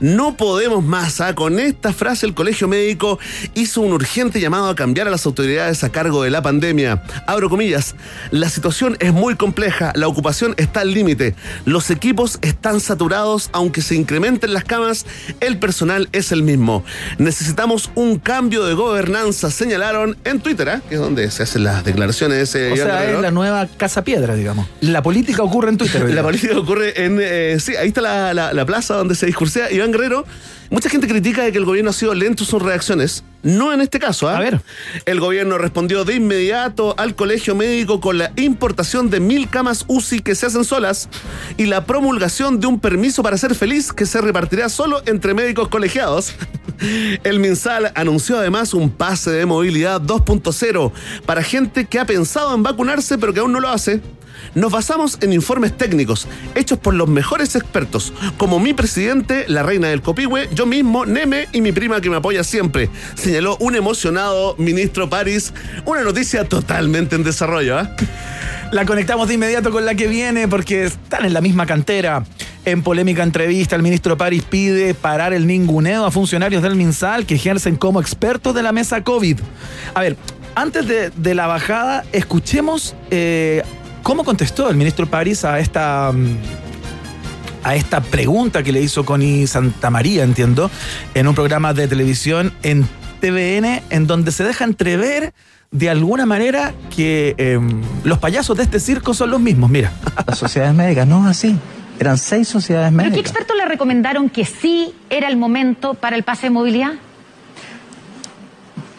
[0.00, 1.34] no podemos más, ¿ah?
[1.34, 3.18] con esta frase el Colegio Médico
[3.54, 7.02] hizo un urgente llamado a cambiar a las autoridades a cargo de la pandemia.
[7.26, 7.94] Abro comillas,
[8.30, 11.34] la situación es muy compleja, la ocupación está al límite,
[11.64, 15.06] los equipos están saturados, aunque se incrementen las camas,
[15.40, 16.84] el personal es el mismo.
[17.18, 20.80] Necesitamos un cambio de gobernanza, señalaron en Twitter, ¿ah?
[20.88, 22.54] que es donde se hacen las declaraciones.
[22.54, 23.16] eh, O sea, Guerrero.
[23.18, 24.66] es la nueva Casa Piedra, digamos.
[24.80, 26.02] La política ocurre en Twitter.
[26.14, 27.18] La política ocurre en.
[27.20, 29.70] eh, sí, ahí está la, la- la plaza donde se discursea.
[29.70, 30.24] Iván Guerrero.
[30.70, 33.24] Mucha gente critica de que el gobierno ha sido lento en sus reacciones.
[33.42, 34.36] No en este caso, ¿ah?
[34.36, 34.60] A ver.
[35.06, 40.20] El gobierno respondió de inmediato al colegio médico con la importación de mil camas UCI
[40.20, 41.08] que se hacen solas
[41.56, 45.68] y la promulgación de un permiso para ser feliz que se repartirá solo entre médicos
[45.68, 46.34] colegiados.
[47.24, 50.92] El MinSal anunció además un pase de movilidad 2.0
[51.26, 54.00] para gente que ha pensado en vacunarse pero que aún no lo hace.
[54.54, 59.88] Nos basamos en informes técnicos hechos por los mejores expertos, como mi presidente, la reina
[59.88, 64.54] del Copihue, yo mismo, Neme y mi prima que me apoya siempre, señaló un emocionado
[64.58, 65.52] ministro París.
[65.84, 67.94] Una noticia totalmente en desarrollo, ¿ah?
[68.72, 72.24] La conectamos de inmediato con la que viene porque están en la misma cantera.
[72.64, 77.34] En polémica entrevista, el ministro París pide parar el ninguneo a funcionarios del MinSal que
[77.34, 79.40] ejercen como expertos de la mesa COVID.
[79.94, 80.16] A ver,
[80.54, 83.62] antes de, la bajada, escuchemos eh,
[84.02, 86.12] cómo contestó el ministro París a esta.
[86.12, 86.36] mm,
[87.62, 90.70] a esta pregunta que le hizo Connie Santamaría, entiendo,
[91.12, 92.88] en un programa de televisión en
[93.20, 95.34] TVN, en donde se deja entrever
[95.70, 97.60] de alguna manera que eh,
[98.02, 99.68] los payasos de este circo son los mismos.
[99.68, 99.92] Mira.
[100.26, 101.58] Las sociedades médicas, no es así.
[101.98, 103.30] Eran seis sociedades ¿Pero qué médicas.
[103.30, 106.92] expertos le recomendaron que sí era el momento para el pase de movilidad?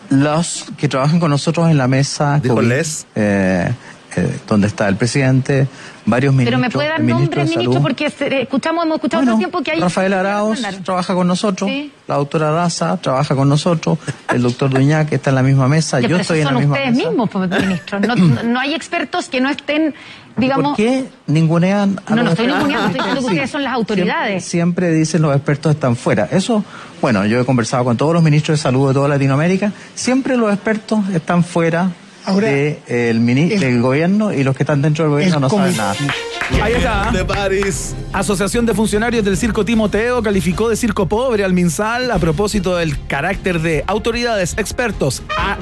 [0.10, 3.08] Los que trabajan con nosotros en la mesa, Dijo COVID, Les.
[3.16, 3.72] eh,
[4.16, 5.68] eh, donde está el presidente,
[6.06, 6.60] varios ministros.
[6.60, 9.72] Pero me puede dar el ministro porque escuchamos, hemos escuchado Bueno, todo el tiempo que
[9.72, 9.80] hay.
[9.80, 10.84] Rafael Arauz recomendaron.
[10.84, 11.92] trabaja con nosotros, Sí.
[12.08, 13.98] la doctora Daza trabaja con nosotros,
[14.34, 16.96] el doctor Duñac está en la misma mesa, yo estoy en la son misma ustedes
[16.96, 17.10] mesa.
[17.10, 18.00] mismos, pues, ministro.
[18.00, 19.94] No, no hay expertos que no estén,
[20.38, 20.70] digamos.
[20.70, 23.74] ¿Por qué ningunean a No, los no estoy ninguneando, estoy diciendo que ustedes son las
[23.74, 24.44] autoridades.
[24.44, 26.28] Siempre, siempre dicen los expertos están fuera.
[26.32, 26.64] Eso,
[27.02, 29.72] bueno, yo he conversado con todos los ministros de salud de toda Latinoamérica.
[29.96, 31.90] Siempre los expertos están fuera
[32.26, 35.40] Ahora, de, eh, el mini- el- del gobierno y los que están dentro del gobierno
[35.40, 35.96] no saben nada.
[36.62, 37.10] Ahí está.
[37.12, 37.96] De París.
[38.14, 43.04] Asociación de Funcionarios del Circo Timoteo calificó de circo pobre al MinSal a propósito del
[43.08, 45.58] carácter de autoridades, expertos, a-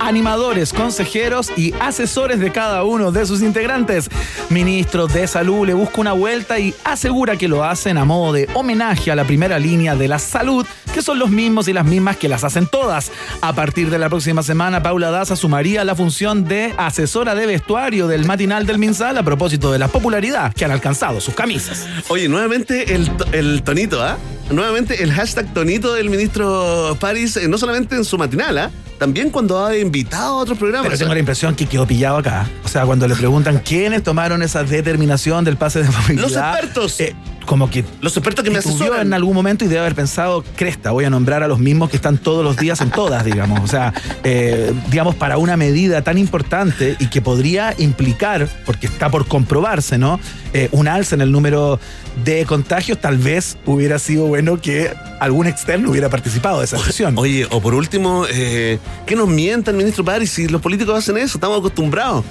[0.00, 4.08] animadores, consejeros y asesores de cada uno de sus integrantes.
[4.48, 8.48] Ministro de Salud le busca una vuelta y asegura que lo hacen a modo de
[8.54, 12.16] homenaje a la primera línea de la salud, que son los mismos y las mismas
[12.16, 13.12] que las hacen todas.
[13.42, 18.08] A partir de la próxima semana, Paula Daza sumaría la función de asesora de vestuario
[18.08, 21.86] del matinal del MinSal a propósito de la popularidad que han alcanzado sus camisas.
[22.08, 24.16] Oye, nuevamente el, el tonito, ¿ah?
[24.50, 28.70] Nuevamente el hashtag tonito del ministro París, eh, no solamente en su matinal, ¿ah?
[28.98, 30.88] También cuando ha invitado a otros programas.
[30.88, 32.46] Pero tengo la impresión que quedó pillado acá.
[32.64, 36.22] O sea, cuando le preguntan quiénes tomaron esa determinación del pase de movilidad.
[36.22, 37.00] Los expertos.
[37.00, 37.14] eh,
[37.50, 39.08] como que Los expertos que me asesoran.
[39.08, 41.96] en algún momento y debe haber pensado, cresta, voy a nombrar a los mismos que
[41.96, 43.58] están todos los días en todas, digamos.
[43.58, 49.10] O sea, eh, digamos, para una medida tan importante y que podría implicar, porque está
[49.10, 50.20] por comprobarse, ¿no?
[50.52, 51.80] Eh, un alza en el número
[52.24, 57.18] de contagios, tal vez hubiera sido bueno que algún externo hubiera participado de esa sesión.
[57.18, 61.16] Oye, o por último, eh, que nos mienta el ministro París si los políticos hacen
[61.16, 62.24] eso, estamos acostumbrados.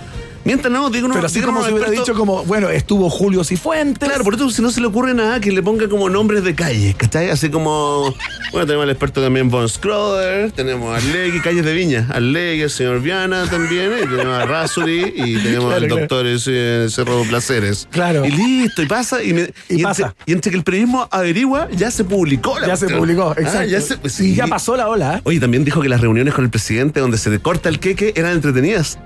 [0.45, 4.07] Mientras no, digo, no, Pero así como se hubiera dicho como, bueno, estuvo Julio Cifuentes.
[4.07, 6.55] Claro, por eso si no se le ocurre nada que le ponga como nombres de
[6.55, 7.29] calles, ¿cachai?
[7.29, 8.13] Así como,
[8.51, 12.63] bueno, tenemos al experto también Von Scroder, tenemos a Legui, calles de Viña, al Legui,
[12.63, 15.95] al señor Viana también, y tenemos a Rasuri y tenemos Claro, al claro.
[15.99, 17.87] doctor ese, Cerro Placeres.
[17.91, 18.25] Claro.
[18.25, 20.07] Y listo, y pasa, y, me- Y pasa.
[20.07, 23.41] Entre, y entre que el periodismo averigua, ya se publicó la ya se publicó, Ah,
[23.41, 23.67] exacto.
[23.69, 25.17] ya se- y ya pasó la ola.
[25.17, 25.21] ¿eh?
[25.25, 28.13] Oye, también dijo que las reuniones con el presidente donde se le corta el queque
[28.15, 28.99] eran entretenidas.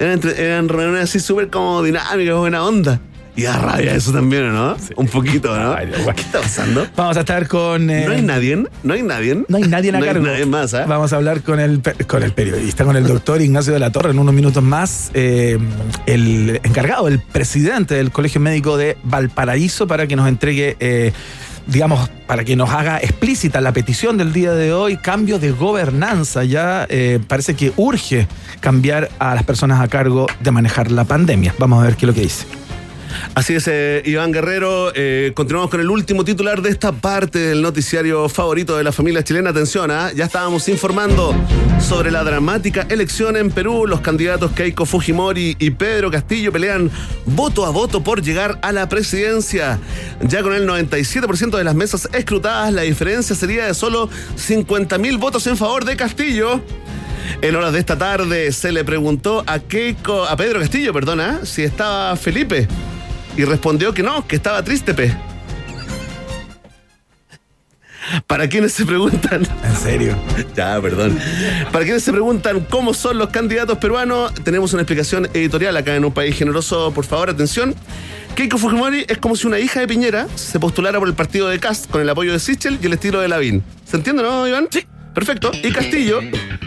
[0.00, 3.00] Eran, entre- eran reuniones así súper como dinámicas, buena onda.
[3.36, 4.76] Y da rabia eso también, ¿no?
[4.96, 5.72] Un poquito, ¿no?
[5.72, 5.88] Ay.
[6.16, 6.84] ¿Qué está pasando?
[6.96, 7.88] Vamos a estar con.
[7.88, 9.44] eh, No hay nadie, no hay nadie.
[9.48, 10.26] No hay nadie a No hay cargo.
[10.26, 10.84] nadie más, ¿ah?
[10.86, 14.10] Vamos a hablar con el, con el periodista, con el doctor Ignacio de la Torre
[14.10, 15.10] en unos minutos más.
[15.14, 15.58] eh,
[16.06, 21.12] el encargado, el presidente del Colegio Médico de Valparaíso, para que nos entregue, eh,
[21.66, 26.44] digamos, para que nos haga explícita la petición del día de hoy, cambio de gobernanza.
[26.44, 28.26] Ya eh, parece que urge
[28.60, 31.54] cambiar a las personas a cargo de manejar la pandemia.
[31.58, 32.46] Vamos a ver qué es lo que dice.
[33.34, 34.92] Así es, eh, Iván Guerrero.
[34.94, 39.22] eh, continuamos con el último titular de esta parte del noticiario favorito de la familia
[39.22, 39.50] chilena.
[39.50, 40.10] Atención, ¿ah?
[40.14, 41.34] ya estábamos informando
[41.80, 43.86] sobre la dramática elección en Perú.
[43.86, 46.90] Los candidatos Keiko Fujimori y Pedro Castillo pelean
[47.26, 49.78] voto a voto por llegar a la presidencia.
[50.22, 55.18] Ya con el 97% de las mesas escrutadas, la diferencia sería de solo 50 mil
[55.18, 56.60] votos en favor de Castillo.
[57.42, 61.62] En horas de esta tarde se le preguntó a Keiko, a Pedro Castillo, perdona, si
[61.62, 62.66] estaba Felipe.
[63.36, 65.14] Y respondió que no, que estaba triste, pe.
[68.26, 70.16] Para quienes se preguntan, En serio.
[70.56, 71.18] ya, perdón.
[71.72, 76.04] Para quienes se preguntan cómo son los candidatos peruanos, tenemos una explicación editorial acá en
[76.04, 76.92] un país generoso.
[76.92, 77.74] Por favor, atención.
[78.34, 81.58] Keiko Fujimori es como si una hija de Piñera se postulara por el partido de
[81.58, 83.62] Cast con el apoyo de Sichel y el estilo de Lavín.
[83.84, 84.68] ¿Se entiende, no, Iván?
[84.70, 84.86] Sí.
[85.14, 85.50] Perfecto.
[85.62, 86.20] Y Castillo,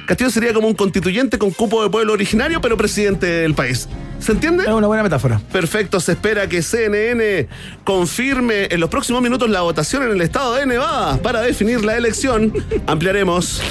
[0.06, 3.88] Castillo sería como un constituyente con cupo de pueblo originario, pero presidente del país.
[4.20, 4.64] ¿Se entiende?
[4.64, 5.42] Es una buena metáfora.
[5.52, 7.48] Perfecto, se espera que CNN
[7.84, 11.98] confirme en los próximos minutos la votación en el estado de Nevada para definir la
[11.98, 12.54] elección.
[12.88, 13.62] Ampliaremos.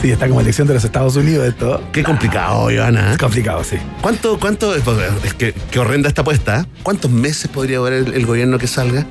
[0.00, 1.82] Sí, está como elección de los Estados Unidos esto.
[1.92, 3.12] Qué complicado, Ivana.
[3.12, 3.76] Es complicado, sí.
[4.00, 6.60] ¿Cuánto, cuánto, es que, qué horrenda esta apuesta?
[6.60, 6.64] ¿eh?
[6.82, 9.06] ¿Cuántos meses podría durar el, el gobierno que salga?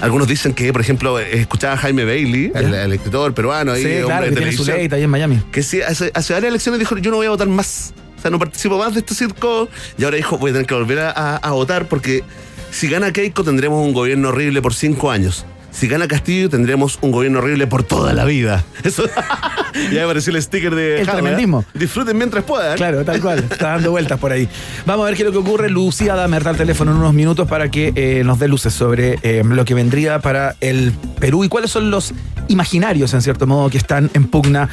[0.00, 3.82] Algunos dicen que, por ejemplo, eh, escuchaba a Jaime Bailey, el, el escritor peruano ahí,
[3.82, 5.42] Sí, hombre claro, de que tiene su ley ahí en Miami.
[5.52, 7.92] que sí, hace, hace varias elecciones dijo, yo no voy a votar más.
[8.18, 9.68] O sea, no participo más de este circo.
[9.98, 12.22] Y ahora dijo, voy a tener que volver a, a- a votar porque
[12.70, 15.44] si gana Keiko tendremos un gobierno horrible por cinco años.
[15.70, 18.64] Si gana Castillo tendremos un gobierno horrible por toda la vida.
[18.82, 19.04] Eso.
[19.92, 21.22] ya apareció el sticker de El Java, ¿eh?
[21.22, 21.64] tremendismo.
[21.74, 22.76] Disfruten mientras puedan.
[22.76, 23.38] Claro, tal cual.
[23.50, 24.48] Está dando vueltas por ahí.
[24.86, 25.70] Vamos a ver qué es lo que ocurre.
[25.70, 29.42] Lucía da al teléfono en unos minutos para que eh, nos dé luces sobre eh,
[29.44, 32.12] lo que vendría para el Perú y cuáles son los
[32.48, 34.68] imaginarios, en cierto modo, que están en pugna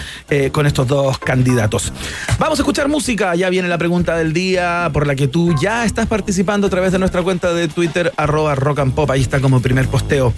[0.51, 1.93] con estos dos candidatos.
[2.39, 3.35] Vamos a escuchar música.
[3.35, 6.91] Ya viene la pregunta del día por la que tú ya estás participando a través
[6.91, 9.09] de nuestra cuenta de Twitter, arroba rock and pop.
[9.11, 10.33] Ahí está como primer posteo.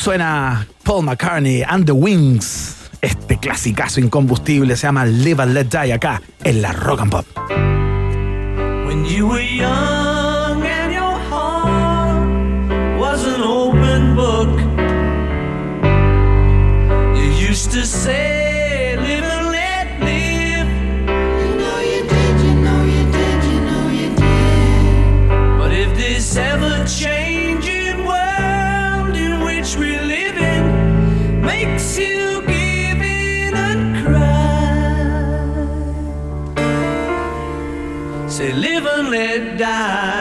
[0.00, 2.88] Suena Paul McCartney and the Wings.
[3.02, 7.26] Este clasicazo incombustible se llama Live and Let Die acá en la Rock and Pop.
[8.86, 10.64] When you were young
[17.14, 18.39] you used to say,
[39.10, 40.19] let die.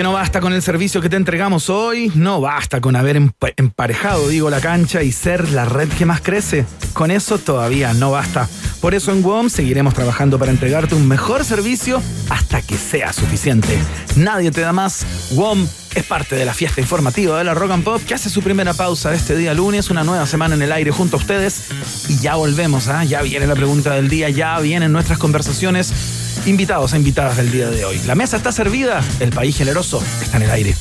[0.00, 3.52] Porque no basta con el servicio que te entregamos hoy, no basta con haber empa-
[3.58, 6.64] emparejado, digo, la cancha y ser la red que más crece.
[6.94, 8.48] Con eso todavía no basta.
[8.80, 13.78] Por eso en WOM seguiremos trabajando para entregarte un mejor servicio hasta que sea suficiente.
[14.16, 15.04] Nadie te da más.
[15.32, 18.42] WOM es parte de la fiesta informativa de la Rock and Pop que hace su
[18.42, 21.64] primera pausa este día lunes, una nueva semana en el aire junto a ustedes.
[22.08, 23.04] Y ya volvemos, ¿ah?
[23.04, 25.92] ya viene la pregunta del día, ya vienen nuestras conversaciones.
[26.46, 28.00] Invitados e invitadas del día de hoy.
[28.06, 30.76] La mesa está servida, el país generoso está en el aire.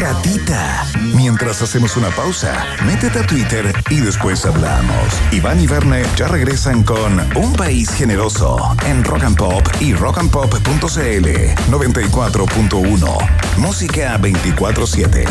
[0.00, 0.86] Ratita.
[1.14, 5.20] Mientras hacemos una pausa, métete a Twitter y después hablamos.
[5.30, 11.28] Iván y Verne ya regresan con Un País Generoso en Rock and Pop y rockandpop.cl
[11.70, 13.58] 94.1.
[13.58, 15.26] Música 24-7.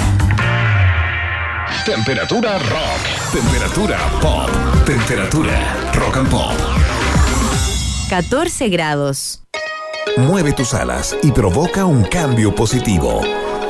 [1.84, 3.00] Temperatura rock.
[3.34, 4.50] Temperatura pop.
[4.86, 6.54] Temperatura rock and pop.
[8.10, 9.42] 14 grados.
[10.18, 13.22] Mueve tus alas y provoca un cambio positivo.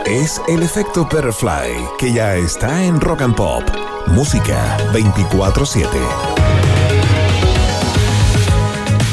[0.09, 3.63] Es el efecto Butterfly que ya está en Rock and Pop.
[4.07, 6.38] Música 24-7.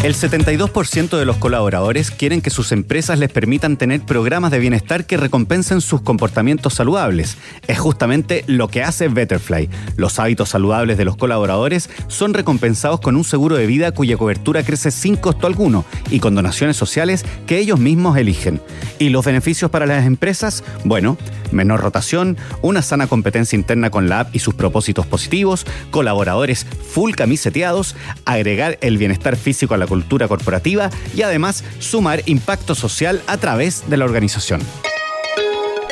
[0.06, 5.04] El 72% de los colaboradores quieren que sus empresas les permitan tener programas de bienestar
[5.04, 7.36] que recompensen sus comportamientos saludables.
[7.66, 9.68] Es justamente lo que hace Betterfly.
[9.96, 14.62] Los hábitos saludables de los colaboradores son recompensados con un seguro de vida cuya cobertura
[14.62, 18.60] crece sin costo alguno y con donaciones sociales que ellos mismos eligen.
[19.00, 20.62] ¿Y los beneficios para las empresas?
[20.84, 21.18] Bueno,
[21.50, 27.12] menor rotación, una sana competencia interna con la app y sus propósitos positivos, colaboradores full
[27.12, 29.86] camiseteados, agregar el bienestar físico a la
[30.28, 34.60] corporativa y además sumar impacto social a través de la organización.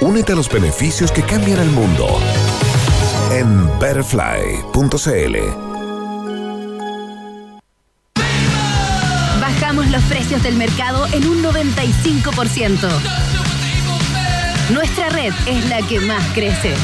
[0.01, 2.21] Únete a los beneficios que cambian el mundo
[3.31, 5.37] en betterfly.cl.
[9.40, 12.88] Bajamos los precios del mercado en un 95%.
[14.73, 16.75] Nuestra red es la que más crece.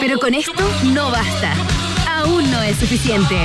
[0.00, 0.62] Pero con esto
[0.94, 1.52] no basta.
[2.08, 3.36] Aún no es suficiente.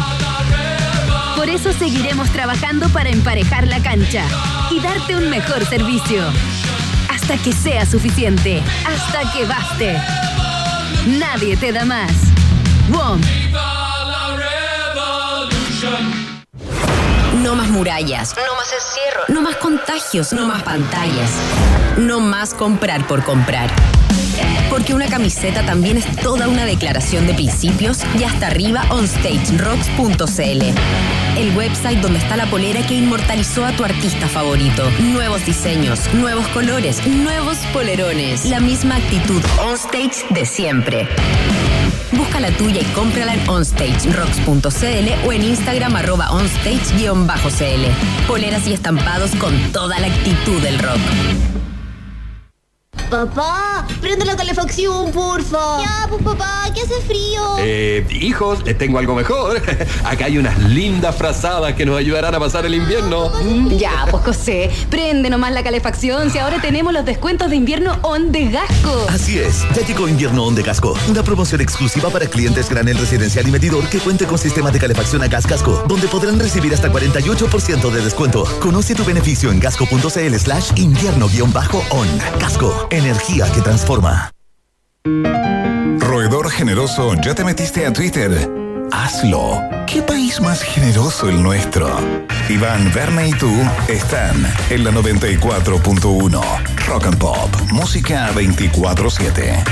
[1.45, 4.23] Por eso seguiremos trabajando para emparejar la cancha
[4.71, 6.23] y darte un mejor servicio.
[7.07, 8.63] Hasta que sea suficiente.
[8.83, 9.95] Hasta que baste.
[11.05, 12.11] Nadie te da más.
[17.43, 18.33] No más murallas.
[18.35, 19.25] No más encierro.
[19.27, 20.33] No más contagios.
[20.33, 21.29] No más pantallas.
[21.97, 23.69] No más comprar por comprar.
[24.69, 30.63] Porque una camiseta también es toda una declaración de principios y hasta arriba onstagerocks.cl.
[31.37, 34.89] El website donde está la polera que inmortalizó a tu artista favorito.
[34.99, 38.45] Nuevos diseños, nuevos colores, nuevos polerones.
[38.45, 41.07] La misma actitud onstage de siempre.
[42.11, 47.85] Busca la tuya y cómprala en onstagerocks.cl o en Instagram arroba onstage-cl.
[48.27, 51.64] Poleras y estampados con toda la actitud del rock.
[53.09, 55.81] Papá, prende la calefacción, porfa.
[55.81, 57.55] Ya, pues papá, que hace frío.
[57.59, 59.61] Eh, hijos, les tengo algo mejor.
[60.03, 63.31] Acá hay unas lindas frazadas que nos ayudarán a pasar el invierno.
[63.77, 68.31] Ya, pues José, prende nomás la calefacción si ahora tenemos los descuentos de invierno on
[68.31, 69.05] de Gasco.
[69.09, 73.47] Así es, ya llegó Invierno On de Casco, una promoción exclusiva para clientes granel residencial
[73.47, 76.91] y medidor que cuente con sistema de calefacción a gas Casco, donde podrán recibir hasta
[76.91, 78.45] 48% de descuento.
[78.59, 82.07] Conoce tu beneficio en gasco.cl slash invierno-on.
[82.39, 84.31] Casco, energía que transforma.
[85.99, 88.49] Roedor generoso, ¿ya te metiste a Twitter?
[88.91, 89.61] Hazlo.
[89.87, 91.89] ¿Qué país más generoso el nuestro?
[92.49, 93.51] Iván, Verne y tú
[93.87, 94.35] están
[94.69, 96.41] en la 94.1.
[96.87, 97.49] Rock and Pop.
[97.71, 99.63] Música 24-7.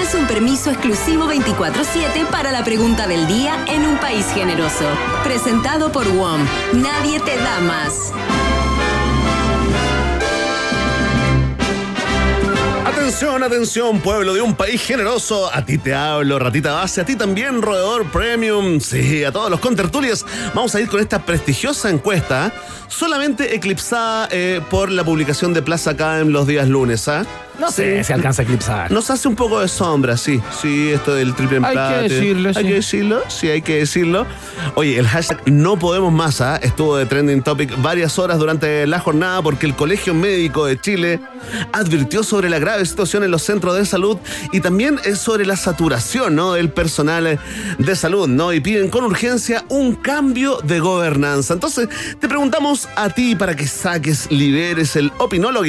[0.00, 4.86] Tienes un permiso exclusivo 24-7 para la pregunta del día en un país generoso.
[5.24, 6.40] Presentado por WOM.
[6.72, 8.10] Nadie te da más.
[12.86, 15.52] Atención, atención, pueblo de un país generoso.
[15.52, 18.80] A ti te hablo, ratita base, a ti también, roedor premium.
[18.80, 20.24] Sí, a todos los contertulios.
[20.54, 22.54] Vamos a ir con esta prestigiosa encuesta,
[22.88, 27.26] solamente eclipsada eh, por la publicación de Plaza acá en los días lunes, ¿ah?
[27.60, 28.90] No sé si alcanza a eclipsar.
[28.90, 30.40] Nos hace un poco de sombra, sí.
[30.62, 32.08] Sí, esto del triple Hay que empate.
[32.08, 32.62] decirlo, Hay sí.
[32.62, 34.26] que decirlo, sí, hay que decirlo.
[34.76, 36.56] Oye, el hashtag no podemos más ¿ah?
[36.62, 41.20] estuvo de trending topic varias horas durante la jornada porque el Colegio Médico de Chile
[41.72, 44.16] advirtió sobre la grave situación en los centros de salud
[44.52, 46.54] y también es sobre la saturación ¿no?
[46.54, 47.38] del personal eh,
[47.78, 48.52] de salud, ¿no?
[48.54, 51.54] Y piden con urgencia un cambio de gobernanza.
[51.54, 51.88] Entonces,
[52.18, 55.60] te preguntamos a ti para que saques, liberes el opinólogo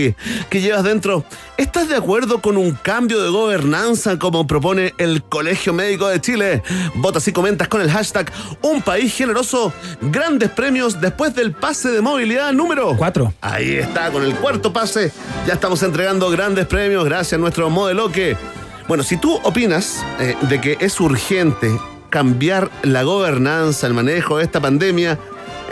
[0.49, 1.25] que llevas dentro.
[1.57, 6.21] ¿Esta estás de acuerdo con un cambio de gobernanza como propone el Colegio Médico de
[6.21, 6.61] Chile?
[6.93, 9.73] Votas y comentas con el hashtag Un País Generoso.
[9.99, 13.33] Grandes premios después del pase de movilidad número Cuatro.
[13.41, 15.11] Ahí está, con el cuarto pase.
[15.47, 18.37] Ya estamos entregando grandes premios gracias a nuestro modelo que.
[18.87, 21.71] Bueno, si tú opinas eh, de que es urgente
[22.11, 25.17] cambiar la gobernanza, el manejo de esta pandemia,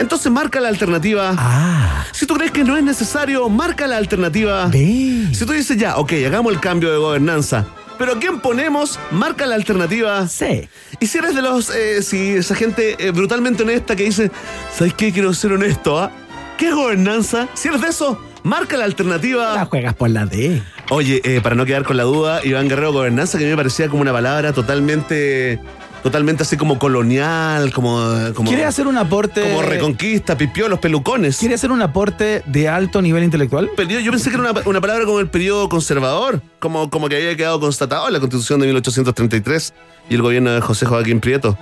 [0.00, 1.34] entonces marca la alternativa.
[1.38, 2.04] Ah.
[2.12, 4.66] Si tú crees que no es necesario, marca la alternativa.
[4.66, 5.28] Ve.
[5.32, 7.66] Si tú dices ya, ok, hagamos el cambio de gobernanza.
[7.98, 8.98] Pero ¿a quién ponemos?
[9.10, 10.26] Marca la alternativa.
[10.26, 10.68] Sí.
[11.00, 14.30] Y si eres de los, eh, si esa gente eh, brutalmente honesta que dice,
[14.74, 15.12] ¿sabes qué?
[15.12, 16.10] Quiero ser honesto, ¿ah?
[16.56, 17.48] ¿Qué es gobernanza?
[17.52, 19.54] Si eres de eso, marca la alternativa.
[19.54, 20.62] La juegas por la D.
[20.88, 23.56] Oye, eh, para no quedar con la duda, Iván Guerrero, gobernanza, que a mí me
[23.56, 25.60] parecía como una palabra totalmente,
[26.02, 28.00] totalmente así como colonial, como...
[28.34, 29.42] como ¿Quiere hacer un aporte?
[29.42, 31.38] Como reconquista, pipiolos, pelucones.
[31.38, 33.70] ¿Quiere hacer un aporte de alto nivel intelectual?
[33.76, 37.16] Periodo- yo pensé que era una, una palabra como el periodo conservador, como, como que
[37.16, 39.74] había quedado constatado en la constitución de 1833
[40.08, 41.56] y el gobierno de José Joaquín Prieto.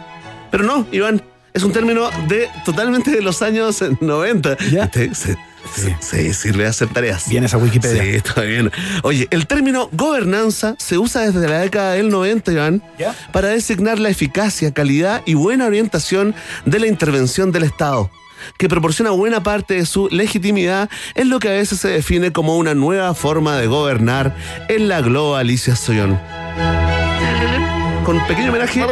[0.50, 1.22] Pero no, Iván,
[1.52, 4.56] es un término de totalmente de los años 90.
[4.70, 4.84] Ya.
[4.84, 5.36] Este, se-
[5.74, 7.28] se- se sirve a hacer tareas.
[7.28, 8.02] Bien esa Wikipedia.
[8.02, 8.70] Sí, está bien.
[9.02, 13.14] Oye, el término gobernanza se usa desde la década del 90, Iván, Ya.
[13.32, 18.10] para designar la eficacia, calidad y buena orientación de la intervención del Estado,
[18.56, 22.56] que proporciona buena parte de su legitimidad en lo que a veces se define como
[22.56, 24.34] una nueva forma de gobernar
[24.68, 26.18] en la globalización.
[28.04, 28.82] Con pequeño homenaje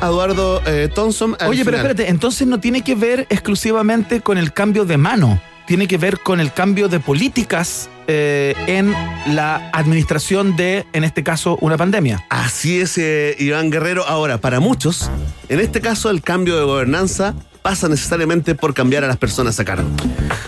[0.00, 1.36] a Eduardo eh, Thompson.
[1.46, 5.86] Oye, pero espérate, entonces no tiene que ver exclusivamente con el cambio de mano, tiene
[5.88, 8.92] que ver con el cambio de políticas eh, en
[9.34, 12.24] la administración de, en este caso, una pandemia.
[12.28, 14.06] Así es, eh, Iván Guerrero.
[14.06, 15.10] Ahora, para muchos,
[15.48, 17.34] en este caso, el cambio de gobernanza
[17.64, 19.88] pasa necesariamente por cambiar a las personas a cargo.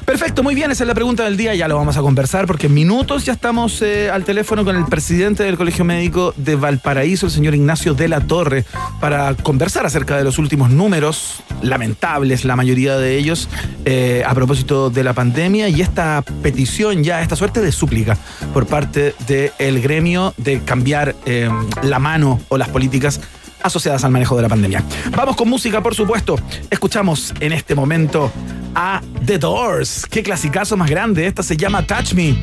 [0.04, 2.66] Perfecto, muy bien, esa es la pregunta del día, ya lo vamos a conversar porque
[2.66, 7.24] en minutos ya estamos eh, al teléfono con el presidente del Colegio Médico de Valparaíso,
[7.24, 8.66] el señor Ignacio de la Torre,
[9.00, 13.48] para conversar acerca de los últimos números, lamentables la mayoría de ellos,
[13.86, 18.18] eh, a propósito de la pandemia y esta petición ya, esta suerte de súplica
[18.52, 21.48] por parte del gremio de cambiar eh,
[21.82, 23.22] la mano o las políticas
[23.66, 24.82] asociadas al manejo de la pandemia.
[25.10, 26.36] Vamos con música, por supuesto.
[26.70, 28.32] Escuchamos en este momento
[28.74, 30.06] a The Doors.
[30.10, 31.26] Qué clasicazo más grande.
[31.26, 32.36] Esta se llama Touch Me.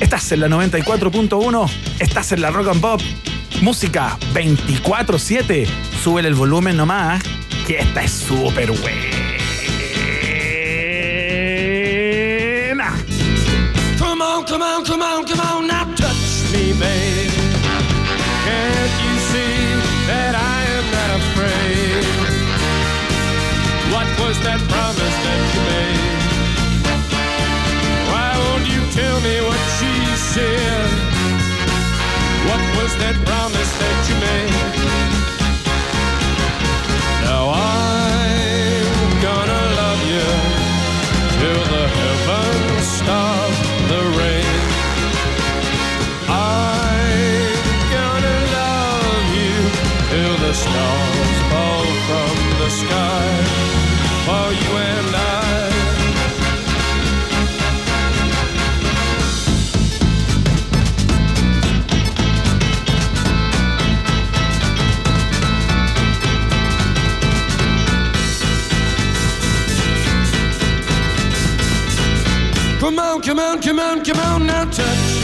[0.00, 1.70] Estás en la 94.1.
[1.98, 3.00] Estás en la Rock and Pop.
[3.60, 5.66] Música 24-7.
[6.02, 7.22] Súbele el volumen nomás.
[7.66, 9.22] Que esta es súper buena.
[13.98, 17.30] Come on, come on, come on, come on, now touch me, babe.
[18.44, 20.51] Can't you see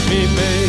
[0.09, 0.68] me, babe.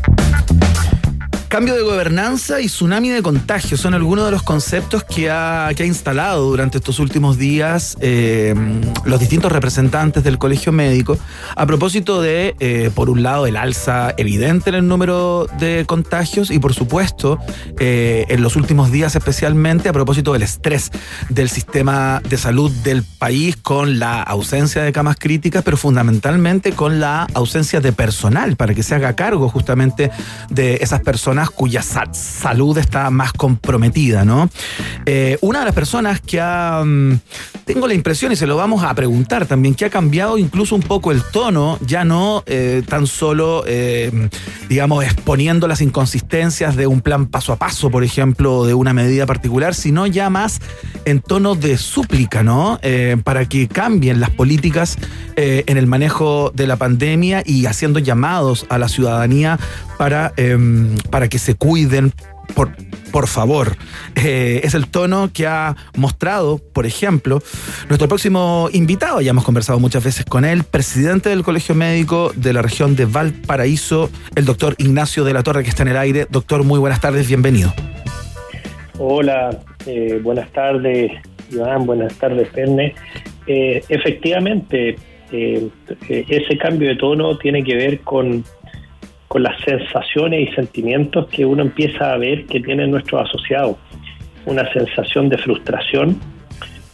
[1.51, 5.83] Cambio de gobernanza y tsunami de contagio son algunos de los conceptos que ha, que
[5.83, 8.55] ha instalado durante estos últimos días eh,
[9.03, 11.19] los distintos representantes del colegio médico
[11.57, 16.51] a propósito de, eh, por un lado, el alza evidente en el número de contagios
[16.51, 17.37] y, por supuesto,
[17.79, 20.89] eh, en los últimos días especialmente a propósito del estrés
[21.27, 27.01] del sistema de salud del país con la ausencia de camas críticas, pero fundamentalmente con
[27.01, 30.11] la ausencia de personal para que se haga cargo justamente
[30.49, 34.49] de esas personas cuya sa- salud está más comprometida, ¿no?
[35.05, 37.19] Eh, una de las personas que ha, mm,
[37.65, 40.81] tengo la impresión, y se lo vamos a preguntar también, que ha cambiado incluso un
[40.81, 44.29] poco el tono, ya no eh, tan solo, eh,
[44.69, 49.25] digamos, exponiendo las inconsistencias de un plan paso a paso, por ejemplo, de una medida
[49.25, 50.59] particular, sino ya más
[51.05, 52.79] en tono de súplica, ¿no?
[53.23, 54.97] Para que cambien las políticas
[55.35, 59.57] en el manejo de la pandemia y haciendo llamados a la ciudadanía
[59.97, 62.11] para, em, para que se cuiden,
[62.53, 62.75] por,
[63.11, 63.77] por favor.
[64.15, 67.41] Eh, es el tono que ha mostrado, por ejemplo,
[67.87, 72.53] nuestro próximo invitado, ya hemos conversado muchas veces con él, presidente del Colegio Médico de
[72.53, 76.27] la región de Valparaíso, el doctor Ignacio de la Torre, que está en el aire.
[76.29, 77.73] Doctor, muy buenas tardes, bienvenido.
[78.99, 79.57] Hola,
[79.87, 81.11] eh, buenas tardes,
[81.49, 82.93] Iván, buenas tardes, Perne.
[83.47, 84.95] Eh, efectivamente,
[85.31, 85.69] eh,
[86.09, 88.43] eh, ese cambio de tono tiene que ver con,
[89.31, 93.77] con las sensaciones y sentimientos que uno empieza a ver que tienen nuestros asociados.
[94.45, 96.19] Una sensación de frustración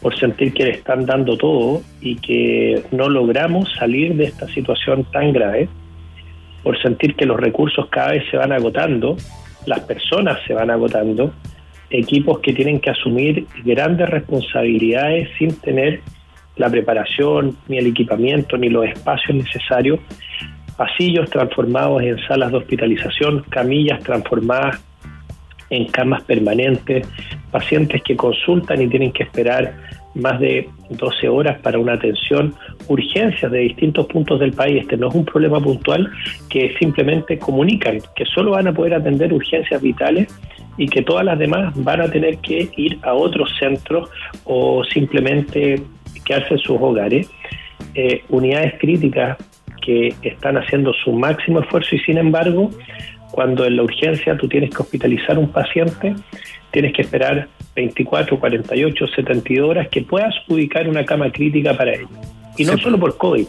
[0.04, 5.04] por sentir que le están dando todo y que no logramos salir de esta situación
[5.06, 5.68] tan grave,
[6.62, 9.18] por sentir que los recursos cada vez se van agotando,
[9.66, 11.34] las personas se van agotando,
[11.90, 16.02] equipos que tienen que asumir grandes responsabilidades sin tener
[16.56, 20.00] la preparación, ni el equipamiento, ni los espacios necesarios,
[20.78, 24.84] pasillos transformados en salas de hospitalización, camillas transformadas
[25.70, 27.08] en camas permanentes,
[27.52, 29.74] pacientes que consultan y tienen que esperar
[30.16, 32.54] más de 12 horas para una atención,
[32.88, 34.82] urgencias de distintos puntos del país.
[34.82, 36.10] Este no es un problema puntual
[36.50, 40.28] que simplemente comunican que solo van a poder atender urgencias vitales
[40.78, 44.10] y que todas las demás van a tener que ir a otros centros
[44.46, 45.82] o simplemente
[46.24, 47.30] quedarse en sus hogares.
[47.94, 49.38] Eh, unidades críticas
[49.88, 52.70] que están haciendo su máximo esfuerzo y sin embargo,
[53.32, 56.14] cuando en la urgencia tú tienes que hospitalizar un paciente,
[56.72, 62.10] tienes que esperar 24, 48, 72 horas que puedas ubicar una cama crítica para ello.
[62.58, 63.48] Y no solo por COVID.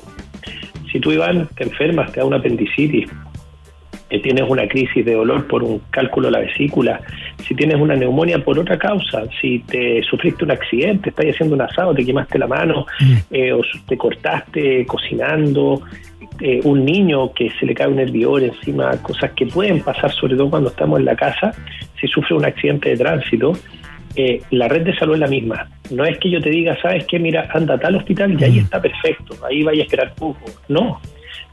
[0.93, 3.11] Si tú, Iván, te enfermas, te da una apendicitis,
[4.09, 7.01] que tienes una crisis de dolor por un cálculo de la vesícula,
[7.47, 11.63] si tienes una neumonía por otra causa, si te sufriste un accidente, estás haciendo un
[11.63, 12.87] asado, te quemaste la mano,
[13.31, 15.83] eh, o te cortaste cocinando,
[16.41, 20.37] eh, un niño que se le cae un hervidor encima, cosas que pueden pasar sobre
[20.37, 21.53] todo cuando estamos en la casa,
[22.01, 23.53] si sufre un accidente de tránsito,
[24.15, 25.69] eh, la red de salud es la misma.
[25.91, 28.59] No es que yo te diga, sabes qué, mira, anda a tal hospital y ahí
[28.59, 30.45] está perfecto, ahí vaya a esperar poco.
[30.69, 31.01] No,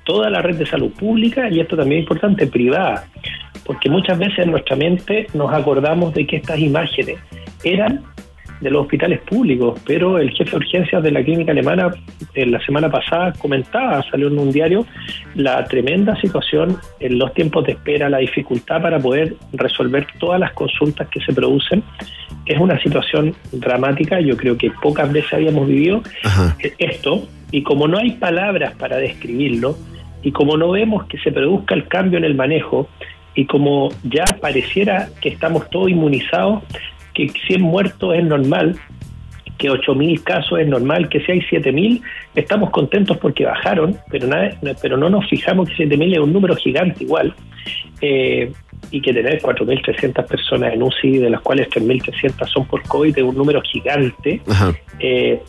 [0.04, 3.08] toda la red de salud pública y esto también es importante, privada,
[3.66, 7.18] porque muchas veces en nuestra mente nos acordamos de que estas imágenes
[7.64, 8.04] eran
[8.62, 11.94] de los hospitales públicos, pero el jefe de urgencias de la clínica alemana
[12.34, 14.86] en la semana pasada comentaba, salió en un diario,
[15.36, 20.54] la tremenda situación en los tiempos de espera, la dificultad para poder resolver todas las
[20.54, 21.84] consultas que se producen.
[22.46, 26.02] Es una situación dramática, yo creo que pocas veces habíamos vivido
[26.78, 29.78] esto, y como no hay palabras para describirlo,
[30.24, 32.88] y como no vemos que se produzca el cambio en el manejo,
[33.36, 36.64] y como ya pareciera que estamos todos inmunizados,
[37.16, 38.78] que 100 muertos es normal,
[39.58, 42.02] que 8.000 casos es normal, que si hay 7.000
[42.36, 44.52] estamos contentos porque bajaron, pero, nada,
[44.82, 47.34] pero no nos fijamos que 7.000 es un número gigante igual,
[48.02, 48.52] eh,
[48.92, 53.24] y que tener 4.300 personas en UCI, de las cuales 3.300 son por COVID, es
[53.24, 54.42] un número gigante.
[55.00, 55.42] Eh,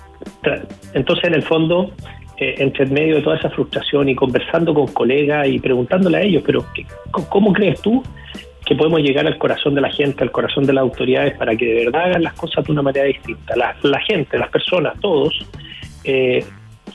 [0.94, 1.90] entonces, en el fondo,
[2.38, 6.22] eh, entre el medio de toda esa frustración y conversando con colegas y preguntándole a
[6.22, 8.02] ellos, pero ¿qué- ¿cómo crees tú
[8.66, 11.64] que podemos llegar al corazón de la gente, al corazón de las autoridades para que
[11.64, 13.54] de verdad hagan las cosas de una manera distinta?
[13.56, 15.32] La, gente, las personas, todos,
[16.02, 16.44] eh,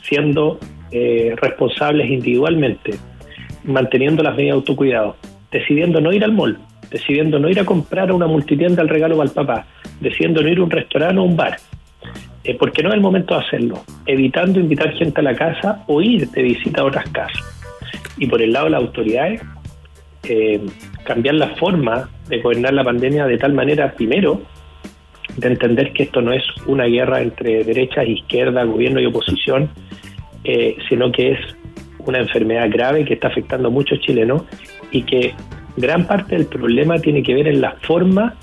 [0.03, 0.59] siendo
[0.91, 2.91] eh, responsables individualmente,
[3.63, 5.15] manteniendo las medidas de autocuidado,
[5.49, 6.59] decidiendo no ir al mall,
[6.89, 9.65] decidiendo no ir a comprar a una multitienda el regalo para el papá,
[10.01, 11.57] decidiendo no ir a un restaurante o un bar,
[12.43, 16.01] eh, porque no es el momento de hacerlo, evitando invitar gente a la casa o
[16.01, 17.41] ir de visita a otras casas.
[18.17, 19.41] Y por el lado de las autoridades,
[20.27, 20.59] eh,
[21.03, 24.41] cambiar la forma de gobernar la pandemia de tal manera, primero,
[25.37, 29.69] de entender que esto no es una guerra entre derecha e izquierda, gobierno y oposición,
[30.43, 31.39] eh, sino que es
[31.99, 34.43] una enfermedad grave que está afectando a muchos chilenos
[34.91, 35.33] y que
[35.77, 38.35] gran parte del problema tiene que ver en la forma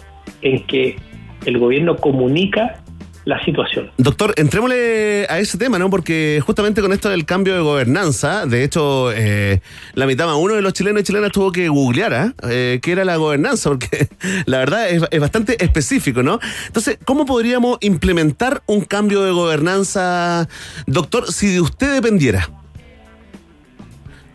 [0.43, 0.97] en que
[1.45, 2.83] el gobierno comunica
[3.29, 3.91] la situación.
[3.99, 5.91] Doctor, entrémosle a ese tema, ¿no?
[5.91, 9.61] Porque justamente con esto del cambio de gobernanza, de hecho, eh,
[9.93, 12.33] la mitad más uno de los chilenos y chilenas tuvo que googlear, ¿ah?
[12.49, 14.09] Eh, qué era la gobernanza, porque
[14.47, 16.41] la verdad es, es bastante específico, ¿no?
[16.69, 20.49] Entonces, ¿cómo podríamos implementar un cambio de gobernanza,
[20.87, 22.49] doctor, si de usted dependiera?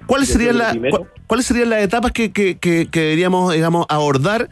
[0.06, 0.76] ¿Cuáles serían, la-
[1.26, 4.50] ¿Cuáles serían las etapas que, que- que- que deberíamos, digamos, abordar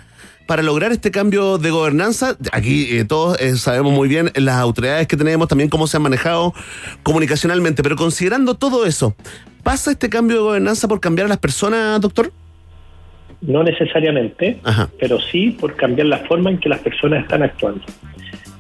[0.52, 2.36] para lograr este cambio de gobernanza?
[2.52, 6.04] Aquí eh, todos eh, sabemos muy bien las autoridades que tenemos, también cómo se han
[6.04, 6.54] manejado
[7.04, 9.16] comunicacionalmente, pero considerando todo eso,
[9.64, 12.34] ¿pasa este cambio de gobernanza por cambiar a las personas, doctor?
[13.40, 14.60] No necesariamente,
[15.00, 17.86] pero sí por cambiar la forma en que las personas están actuando.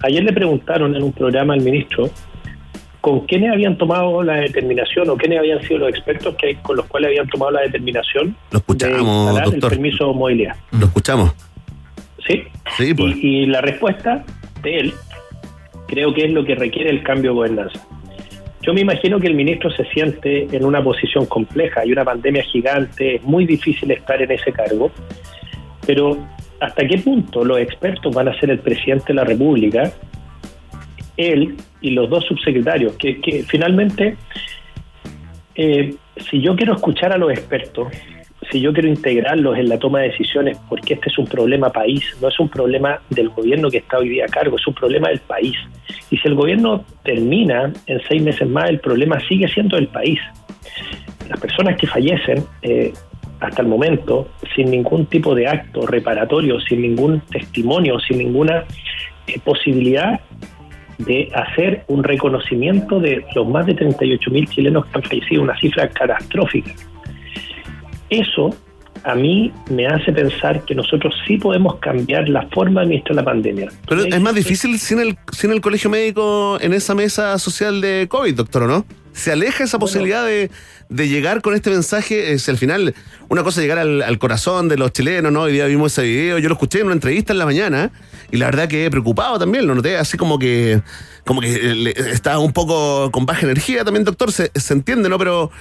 [0.01, 2.09] Ayer le preguntaron en un programa al ministro
[3.01, 6.85] con quiénes habían tomado la determinación o quiénes habían sido los expertos que, con los
[6.85, 9.69] cuales habían tomado la determinación Lo escuchamos, de instalar el doctor.
[9.71, 10.55] permiso de movilidad.
[10.71, 11.50] Lo escuchamos.
[12.27, 12.43] ¿Sí?
[12.77, 13.15] Sí, pues.
[13.17, 14.23] Y, y la respuesta
[14.61, 14.93] de él
[15.87, 17.87] creo que es lo que requiere el cambio de gobernanza.
[18.61, 22.43] Yo me imagino que el ministro se siente en una posición compleja, hay una pandemia
[22.43, 24.91] gigante, es muy difícil estar en ese cargo,
[25.85, 26.17] pero
[26.59, 29.91] ¿hasta qué punto los expertos van a ser el presidente de la República,
[31.17, 32.93] él y los dos subsecretarios?
[32.97, 34.15] Que, que finalmente,
[35.55, 35.95] eh,
[36.29, 37.87] si yo quiero escuchar a los expertos,
[38.51, 42.03] si yo quiero integrarlos en la toma de decisiones, porque este es un problema país,
[42.21, 45.07] no es un problema del gobierno que está hoy día a cargo, es un problema
[45.09, 45.55] del país.
[46.09, 50.19] Y si el gobierno termina en seis meses más, el problema sigue siendo del país.
[51.29, 52.91] Las personas que fallecen eh,
[53.39, 58.65] hasta el momento, sin ningún tipo de acto reparatorio, sin ningún testimonio, sin ninguna
[59.27, 60.19] eh, posibilidad
[60.97, 65.57] de hacer un reconocimiento de los más de 38 mil chilenos que han fallecido, una
[65.57, 66.73] cifra catastrófica.
[68.11, 68.55] Eso
[69.03, 73.23] a mí me hace pensar que nosotros sí podemos cambiar la forma de administrar la
[73.23, 73.69] pandemia.
[73.87, 78.07] Pero es más difícil sin el, sin el colegio médico en esa mesa social de
[78.09, 78.85] COVID, doctor, ¿o no?
[79.13, 80.51] ¿Se aleja esa posibilidad de,
[80.89, 82.33] de llegar con este mensaje?
[82.33, 82.93] Es al final,
[83.27, 85.41] una cosa llegar al, al corazón de los chilenos, ¿no?
[85.41, 87.91] Hoy día vimos ese video, yo lo escuché en una entrevista en la mañana
[88.31, 90.81] y la verdad que preocupado también, lo noté así como que
[91.25, 95.17] como que estaba un poco con baja energía también, doctor, se, se entiende, ¿no?
[95.17, 95.51] Pero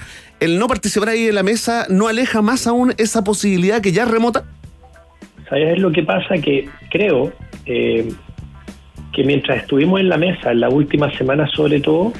[0.41, 4.05] el no participar ahí en la mesa no aleja más aún esa posibilidad que ya
[4.05, 4.43] remota.
[5.47, 6.35] ¿Sabes lo que pasa?
[6.39, 7.31] Que creo
[7.67, 8.09] eh,
[9.13, 12.11] que mientras estuvimos en la mesa, en la última semana sobre todo,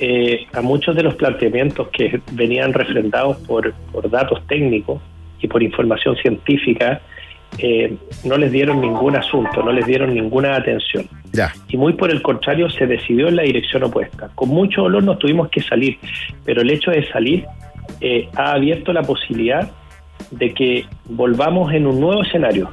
[0.00, 5.02] eh, a muchos de los planteamientos que venían refrendados por, por datos técnicos
[5.40, 7.02] y por información científica,
[7.58, 11.08] eh, no les dieron ningún asunto, no les dieron ninguna atención.
[11.32, 11.52] Ya.
[11.68, 14.30] Y muy por el contrario, se decidió en la dirección opuesta.
[14.34, 15.98] Con mucho dolor nos tuvimos que salir,
[16.44, 17.46] pero el hecho de salir
[18.00, 19.70] eh, ha abierto la posibilidad
[20.30, 22.70] de que volvamos en un nuevo escenario,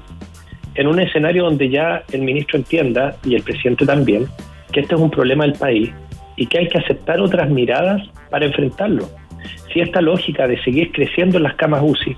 [0.76, 4.28] en un escenario donde ya el ministro entienda, y el presidente también,
[4.72, 5.92] que este es un problema del país
[6.36, 9.08] y que hay que aceptar otras miradas para enfrentarlo.
[9.72, 12.16] Si esta lógica de seguir creciendo en las camas UCI,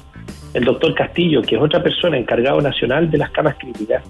[0.56, 4.04] el doctor Castillo, que es otra persona encargado nacional de las camas críticas,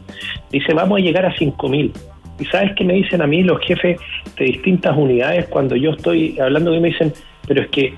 [0.52, 1.91] dice vamos a llegar a 5.000.
[2.39, 4.00] ¿Y sabes qué me dicen a mí los jefes
[4.38, 7.14] de distintas unidades cuando yo estoy hablando y me dicen,
[7.48, 7.96] pero es que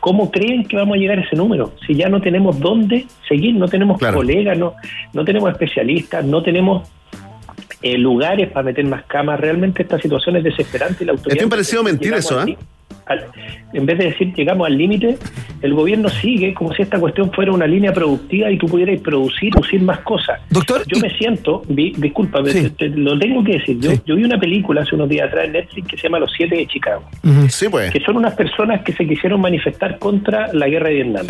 [0.00, 1.72] ¿Cómo creen que vamos a llegar a ese número?
[1.84, 4.74] Si ya no tenemos dónde seguir, no tenemos colegas, no,
[5.12, 6.88] no tenemos especialistas, no tenemos
[7.82, 9.40] eh, lugares para meter más camas.
[9.40, 11.36] Realmente esta situación es desesperante y la autoridad...
[11.36, 12.56] Es bien parecido mentir eso, ¿eh?
[13.08, 13.26] Al-
[13.72, 15.16] en vez de decir llegamos al límite,
[15.62, 19.50] el gobierno sigue como si esta cuestión fuera una línea productiva y tú pudieras producir,
[19.50, 20.40] producir más cosas.
[20.50, 23.78] Doctor, yo me siento, vi, disculpa, te- te- lo tengo que decir.
[23.80, 26.32] Yo, yo vi una película hace unos días atrás en Netflix que se llama Los
[26.36, 27.02] Siete de Chicago
[27.48, 27.90] Sí, pues.
[27.92, 31.26] que son unas personas que se quisieron manifestar contra la guerra de Vietnam.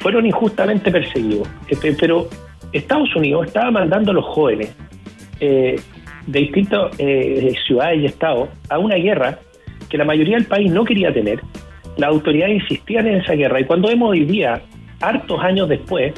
[0.00, 1.48] Fueron injustamente perseguidos.
[1.68, 2.28] Este, Pero
[2.72, 4.74] Estados Unidos estaba mandando a los jóvenes
[5.40, 5.76] eh,
[6.26, 9.38] de distintas eh, ciudades y estados a una guerra
[9.88, 11.40] que la mayoría del país no quería tener.
[11.96, 13.60] Las autoridades insistían en esa guerra.
[13.60, 14.60] Y cuando vemos hoy día,
[15.00, 16.12] hartos años después,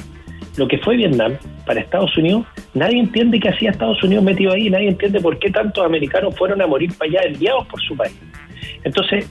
[0.57, 1.35] lo que fue Vietnam
[1.67, 5.51] para Estados Unidos, nadie entiende qué hacía Estados Unidos metido ahí, nadie entiende por qué
[5.51, 8.19] tantos americanos fueron a morir para allá enviados por su país.
[8.85, 9.31] Entonces,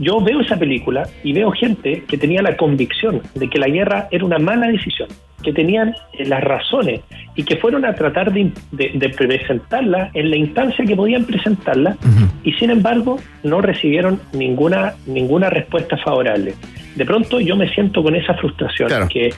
[0.00, 4.08] yo veo esa película y veo gente que tenía la convicción de que la guerra
[4.10, 5.08] era una mala decisión,
[5.44, 7.00] que tenían eh, las razones
[7.36, 11.96] y que fueron a tratar de, de- de presentarla en la instancia que podían presentarla
[12.42, 16.54] y sin embargo no recibieron ninguna, ninguna respuesta favorable.
[16.96, 19.30] De pronto yo me siento con esa frustración que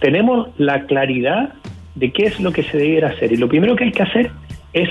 [0.00, 1.54] tenemos la claridad
[1.94, 3.32] de qué es lo que se debiera hacer.
[3.32, 4.30] Y lo primero que hay que hacer
[4.72, 4.88] es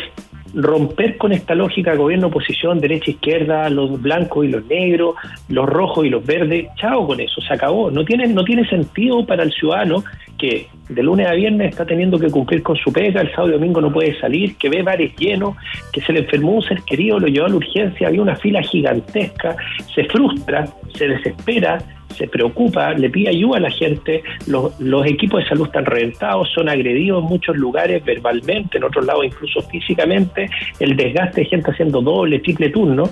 [0.54, 5.16] romper con esta lógica gobierno-oposición, derecha-izquierda, los blancos y los negros,
[5.50, 6.68] los rojos y los verdes.
[6.76, 7.90] Chao con eso, se acabó.
[7.92, 10.04] No tiene, no tiene sentido para el ciudadano
[10.38, 13.54] que de lunes a viernes está teniendo que cumplir con su pega, el sábado y
[13.54, 15.56] domingo no puede salir, que ve bares llenos,
[15.92, 18.62] que se le enfermó un ser querido, lo llevó a la urgencia, había una fila
[18.62, 19.56] gigantesca,
[19.94, 21.80] se frustra, se desespera,
[22.14, 26.50] se preocupa, le pide ayuda a la gente, los, los equipos de salud están reventados,
[26.52, 30.50] son agredidos en muchos lugares verbalmente, en otros lados incluso físicamente,
[30.80, 33.10] el desgaste de gente haciendo doble, triple turno.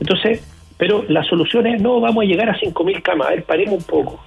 [0.00, 0.42] Entonces,
[0.78, 3.84] pero la solución es, no, vamos a llegar a 5.000 camas, a ver, paremos un
[3.84, 4.20] poco.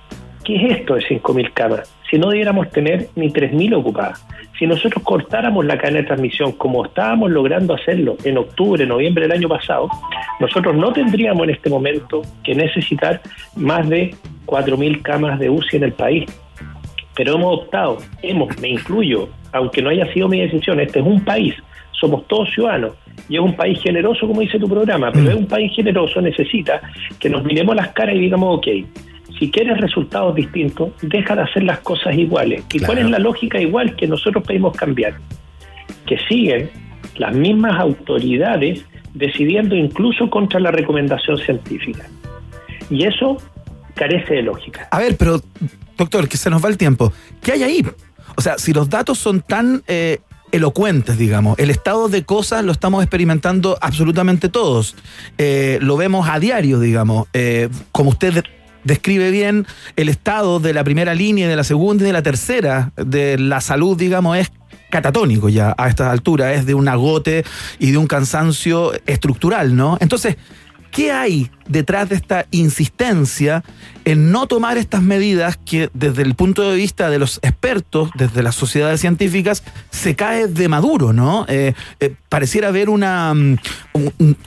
[0.50, 1.96] ¿Qué es esto de 5.000 camas?
[2.10, 4.26] Si no debiéramos tener ni 3.000 ocupadas.
[4.58, 9.34] Si nosotros cortáramos la cadena de transmisión como estábamos logrando hacerlo en octubre, noviembre del
[9.34, 9.88] año pasado,
[10.40, 13.22] nosotros no tendríamos en este momento que necesitar
[13.56, 14.16] más de
[14.48, 16.26] 4.000 camas de UCI en el país.
[17.16, 21.24] Pero hemos optado, hemos, me incluyo, aunque no haya sido mi decisión, este es un
[21.24, 21.54] país,
[21.92, 22.94] somos todos ciudadanos
[23.28, 26.82] y es un país generoso, como dice tu programa, pero es un país generoso, necesita
[27.20, 28.68] que nos miremos las caras y digamos, ok,
[29.40, 32.64] si quieres resultados distintos, deja de hacer las cosas iguales.
[32.74, 35.16] ¿Y cuál es la lógica igual que nosotros pedimos cambiar?
[36.06, 36.70] Que siguen
[37.16, 42.06] las mismas autoridades decidiendo incluso contra la recomendación científica.
[42.90, 43.38] Y eso
[43.96, 44.88] carece de lógica.
[44.92, 45.42] A ver, pero,
[45.98, 47.14] doctor, que se nos va el tiempo.
[47.42, 47.86] ¿Qué hay ahí?
[48.36, 50.20] O sea, si los datos son tan eh,
[50.52, 54.96] elocuentes, digamos, el estado de cosas lo estamos experimentando absolutamente todos.
[55.38, 57.28] Eh, lo vemos a diario, digamos.
[57.34, 58.44] Eh, como usted
[58.90, 59.66] describe bien,
[59.96, 63.62] el estado de la primera línea, de la segunda y de la tercera de la
[63.62, 64.52] salud, digamos, es
[64.90, 67.46] catatónico ya a estas alturas, es de un agote
[67.78, 69.98] y de un cansancio estructural, ¿no?
[70.02, 70.38] Entonces,
[70.92, 73.64] ¿qué hay detrás de esta insistencia
[74.06, 78.42] en no tomar estas medidas que desde el punto de vista de los expertos, desde
[78.42, 81.46] las sociedades científicas, se cae de maduro, ¿no?
[81.48, 83.58] Eh, eh, pareciera haber una, mm,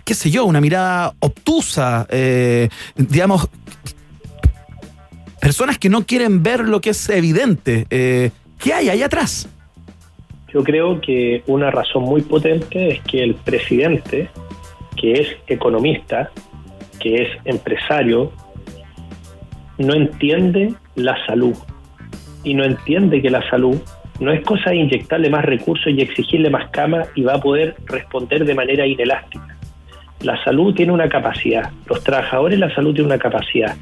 [0.04, 3.48] qué sé yo, una mirada obtusa, eh, digamos,
[5.42, 7.86] personas que no quieren ver lo que es evidente.
[7.90, 8.30] Eh,
[8.62, 9.48] ¿Qué hay ahí atrás?
[10.54, 14.28] Yo creo que una razón muy potente es que el presidente,
[14.96, 16.30] que es economista,
[17.00, 18.32] que es empresario,
[19.78, 21.56] no entiende la salud
[22.44, 23.76] y no entiende que la salud
[24.20, 27.74] no es cosa de inyectarle más recursos y exigirle más camas y va a poder
[27.86, 29.51] responder de manera inelástica.
[30.22, 33.74] La salud tiene una capacidad, los trabajadores la salud tiene una capacidad,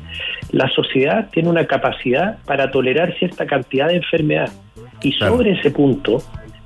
[0.52, 4.50] la sociedad tiene una capacidad para tolerar cierta cantidad de enfermedad.
[5.02, 6.22] Y sobre ese punto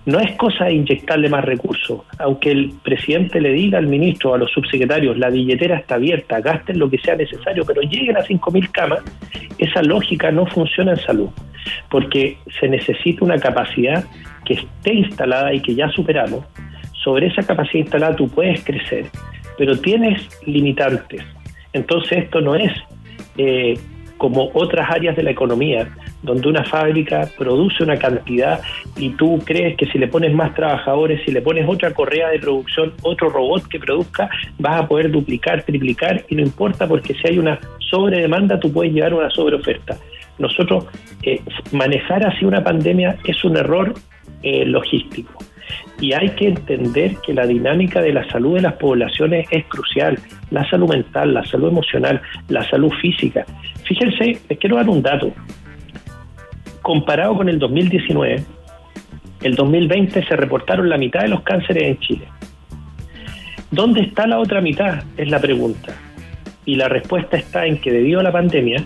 [0.07, 4.35] no es cosa de inyectarle más recursos, aunque el presidente le diga al ministro o
[4.35, 8.21] a los subsecretarios la billetera está abierta, gasten lo que sea necesario, pero lleguen a
[8.21, 9.01] 5.000 camas,
[9.59, 11.31] esa lógica no funciona en salud,
[11.91, 14.05] porque se necesita una capacidad
[14.45, 16.45] que esté instalada y que ya superamos.
[17.03, 19.07] Sobre esa capacidad instalada tú puedes crecer,
[19.59, 21.23] pero tienes limitantes.
[21.73, 22.73] Entonces esto no es
[23.37, 23.79] eh,
[24.19, 25.89] como otras áreas de la economía,
[26.23, 28.61] donde una fábrica produce una cantidad
[28.97, 32.39] y tú crees que si le pones más trabajadores, si le pones otra correa de
[32.39, 37.29] producción, otro robot que produzca, vas a poder duplicar, triplicar y no importa porque si
[37.29, 37.59] hay una
[37.91, 39.97] sobredemanda, tú puedes llevar una sobreoferta.
[40.39, 40.87] Nosotros,
[41.23, 41.41] eh,
[41.73, 43.95] manejar así una pandemia es un error
[44.43, 45.33] eh, logístico.
[46.01, 50.19] Y hay que entender que la dinámica de la salud de las poblaciones es crucial.
[50.51, 53.47] La salud mental, la salud emocional, la salud física.
[53.85, 55.33] Fíjense, les quiero dar un dato.
[56.83, 58.45] Comparado con el 2019,
[59.43, 62.29] el 2020 se reportaron la mitad de los cánceres en Chile.
[63.71, 65.03] ¿Dónde está la otra mitad?
[65.17, 65.95] Es la pregunta.
[66.65, 68.85] Y la respuesta está en que debido a la pandemia,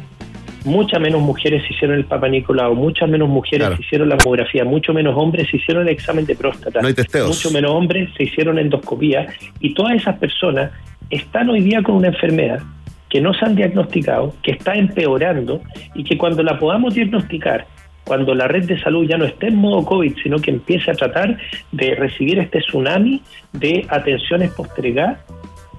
[0.65, 3.83] muchas menos mujeres hicieron el Papa Nicolau, muchas menos mujeres Claro.
[3.83, 7.29] hicieron la mamografía, mucho menos hombres se hicieron el examen de próstata, No hay testeos.
[7.29, 9.27] mucho menos hombres se hicieron endoscopía
[9.61, 10.71] y todas esas personas
[11.11, 12.61] están hoy día con una enfermedad
[13.09, 15.63] que no se han diagnosticado, que está empeorando
[15.95, 17.67] y que cuando la podamos diagnosticar,
[18.05, 20.95] cuando la red de salud ya no esté en modo COVID, sino que empiece a
[20.95, 21.39] tratar
[21.73, 25.19] de recibir este tsunami de atenciones postergadas,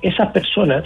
[0.02, 0.86] esas personas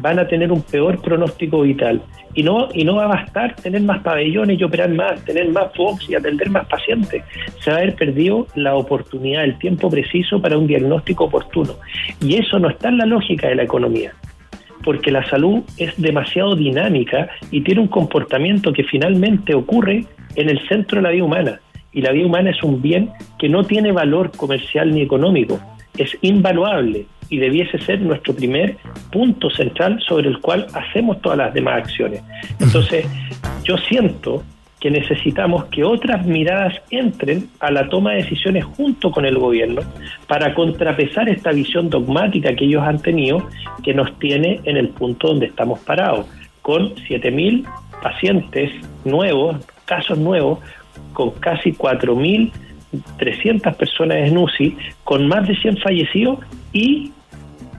[0.00, 2.02] van a tener un peor pronóstico vital.
[2.34, 5.74] Y no, y no va a bastar tener más pabellones y operar más, tener más
[5.74, 7.22] Fox y atender más pacientes.
[7.60, 11.74] Se va a haber perdido la oportunidad, el tiempo preciso para un diagnóstico oportuno.
[12.20, 14.12] Y eso no está en la lógica de la economía
[14.82, 20.66] porque la salud es demasiado dinámica y tiene un comportamiento que finalmente ocurre en el
[20.68, 21.60] centro de la vida humana.
[21.92, 25.60] Y la vida humana es un bien que no tiene valor comercial ni económico,
[25.98, 28.76] es invaluable y debiese ser nuestro primer
[29.10, 32.22] punto central sobre el cual hacemos todas las demás acciones.
[32.58, 33.06] Entonces,
[33.64, 34.42] yo siento
[34.80, 39.82] que necesitamos que otras miradas entren a la toma de decisiones junto con el gobierno
[40.26, 43.46] para contrapesar esta visión dogmática que ellos han tenido
[43.84, 46.26] que nos tiene en el punto donde estamos parados,
[46.62, 47.64] con 7.000
[48.02, 48.72] pacientes
[49.04, 50.58] nuevos, casos nuevos,
[51.12, 56.38] con casi 4.300 personas en UCI, con más de 100 fallecidos
[56.72, 57.12] y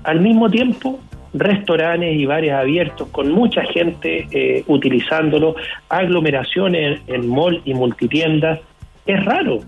[0.03, 0.99] al mismo tiempo
[1.33, 5.55] restaurantes y bares abiertos con mucha gente eh, utilizándolo,
[5.89, 8.59] aglomeraciones en, en mall y multitiendas.
[9.05, 9.59] Es raro.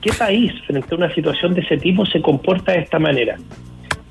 [0.00, 3.36] ¿Qué país frente a una situación de ese tipo se comporta de esta manera?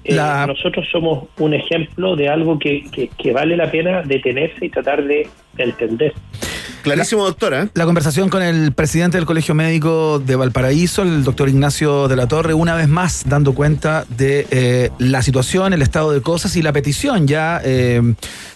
[0.10, 4.66] Eh, La- Nosotros somos un ejemplo de algo que, que- que vale la pena detenerse
[4.66, 6.14] y tratar de, de entender.
[6.82, 7.68] Clarísimo, doctora.
[7.74, 12.28] La conversación con el presidente del Colegio Médico de Valparaíso, el doctor Ignacio de la
[12.28, 16.62] Torre, una vez más dando cuenta de eh, la situación, el estado de cosas y
[16.62, 18.02] la petición ya, eh,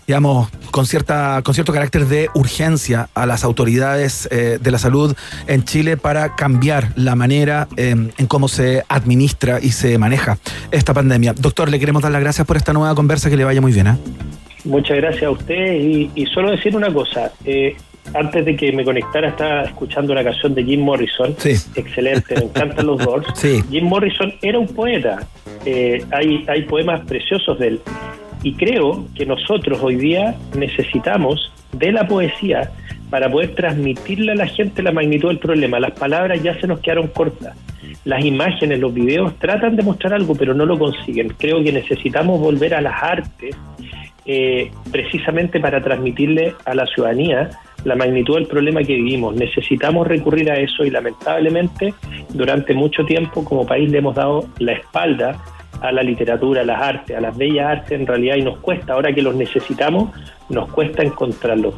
[0.07, 5.13] digamos, con, cierta, con cierto carácter de urgencia a las autoridades eh, de la salud
[5.47, 10.37] en Chile para cambiar la manera eh, en cómo se administra y se maneja
[10.71, 11.33] esta pandemia.
[11.43, 13.87] Doctor, le queremos dar las gracias por esta nueva conversa, que le vaya muy bien.
[13.87, 13.97] ¿eh?
[14.63, 17.31] Muchas gracias a usted y, y solo decir una cosa.
[17.45, 17.75] eh,
[18.13, 21.35] antes de que me conectara estaba escuchando una canción de Jim Morrison.
[21.75, 23.27] Excelente, me encantan los Doors.
[23.71, 25.19] Jim Morrison era un poeta.
[25.65, 27.81] eh, hay, hay poemas preciosos de él.
[28.41, 32.71] Y creo que nosotros hoy día necesitamos de la poesía
[33.09, 35.79] para poder transmitirle a la gente la magnitud del problema.
[35.79, 37.55] Las palabras ya se nos quedaron cortas.
[38.05, 41.29] Las imágenes, los videos tratan de mostrar algo, pero no lo consiguen.
[41.29, 43.55] Creo que necesitamos volver a las artes
[44.25, 47.49] eh, precisamente para transmitirle a la ciudadanía
[47.83, 49.35] la magnitud del problema que vivimos.
[49.35, 51.93] Necesitamos recurrir a eso y lamentablemente
[52.29, 55.41] durante mucho tiempo como país le hemos dado la espalda
[55.81, 58.93] a la literatura, a las artes, a las bellas artes en realidad y nos cuesta,
[58.93, 60.11] ahora que los necesitamos,
[60.49, 61.75] nos cuesta encontrarlos.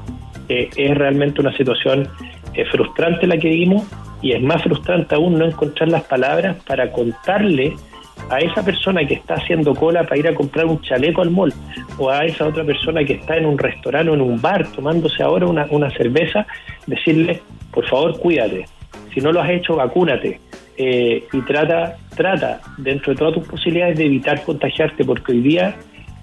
[0.48, 2.08] Eh, es realmente una situación
[2.54, 3.84] eh, frustrante la que vivimos
[4.26, 7.76] y es más frustrante aún no encontrar las palabras para contarle
[8.32, 11.54] a esa persona que está haciendo cola para ir a comprar un chaleco al mall
[12.00, 15.22] o a esa otra persona que está en un restaurante o en un bar tomándose
[15.22, 16.48] ahora una, una cerveza,
[16.88, 17.40] decirle,
[17.72, 18.66] por favor, cuídate.
[19.14, 20.40] Si no lo has hecho, vacúnate.
[20.76, 25.76] Eh, y trata, trata, dentro de todas tus posibilidades, de evitar contagiarte, porque hoy día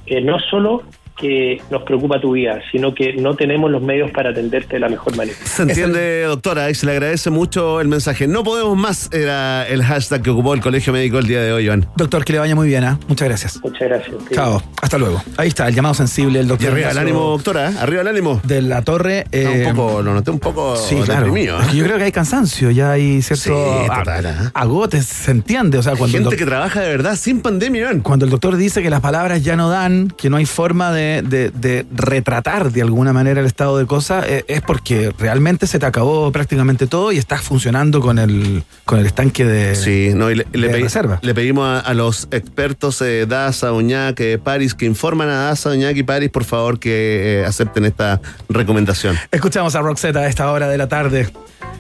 [0.07, 0.83] eh, no solo
[1.17, 4.89] que nos preocupa tu vida, sino que no tenemos los medios para atenderte de la
[4.89, 5.37] mejor manera.
[5.45, 8.27] Se entiende, doctora, y se le agradece mucho el mensaje.
[8.27, 11.65] No podemos más, era el hashtag que ocupó el Colegio Médico el día de hoy,
[11.65, 11.87] Iván.
[11.97, 12.85] Doctor, que le vaya muy bien.
[12.85, 12.97] ¿eh?
[13.09, 13.61] Muchas gracias.
[13.63, 14.17] Muchas gracias.
[14.33, 14.63] Chao.
[14.81, 15.23] Hasta luego.
[15.37, 16.69] Ahí está, el llamado sensible del doctor.
[16.71, 17.75] Y arriba el ánimo, doctora, ¿eh?
[17.81, 18.41] arriba el ánimo.
[18.45, 19.25] De la torre.
[19.33, 21.27] eh, un poco, lo noté un poco Sí, claro.
[21.27, 21.59] deprimido.
[21.59, 21.63] ¿eh?
[21.63, 24.51] Es que Yo creo que hay cansancio, ya hay cierto Sí, total, ¿eh?
[24.55, 25.79] agote, se entiende.
[25.79, 28.01] O sea, cuando el Gente que trabaja de verdad sin pandemia, Iván.
[28.01, 31.02] cuando el doctor dice que las palabras ya no dan, que no hay forma de,
[31.25, 35.79] de- de retratar de alguna manera el estado de cosas, eh, es porque realmente se
[35.79, 40.31] te acabó prácticamente todo y estás funcionando con el, con el estanque de, Sí, no,
[40.31, 45.29] y le, de pedimos a, a los expertos eh, DASA, Uñac, eh, Paris, que informan
[45.29, 49.17] a DASA, Uñac y Paris, por favor, que eh, acepten esta recomendación.
[49.31, 51.29] Escuchamos a Roxette a esta hora de la tarde.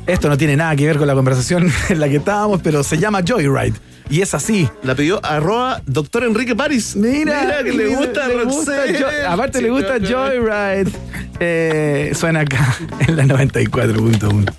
[0.07, 2.99] Esto no tiene nada que ver con la conversación en la que estábamos, pero se
[2.99, 3.75] llama Joyride.
[4.13, 4.69] Y es así.
[4.83, 6.95] La pidió arroba doctor Enrique Paris.
[6.97, 9.01] Mira, que le gusta le gusta Roxette.
[9.01, 10.17] Jo- aparte Sí, le gusta no, no.
[10.27, 10.91] Joyride.
[11.41, 12.77] Eh, suena acá
[13.09, 14.53] en la 94.1.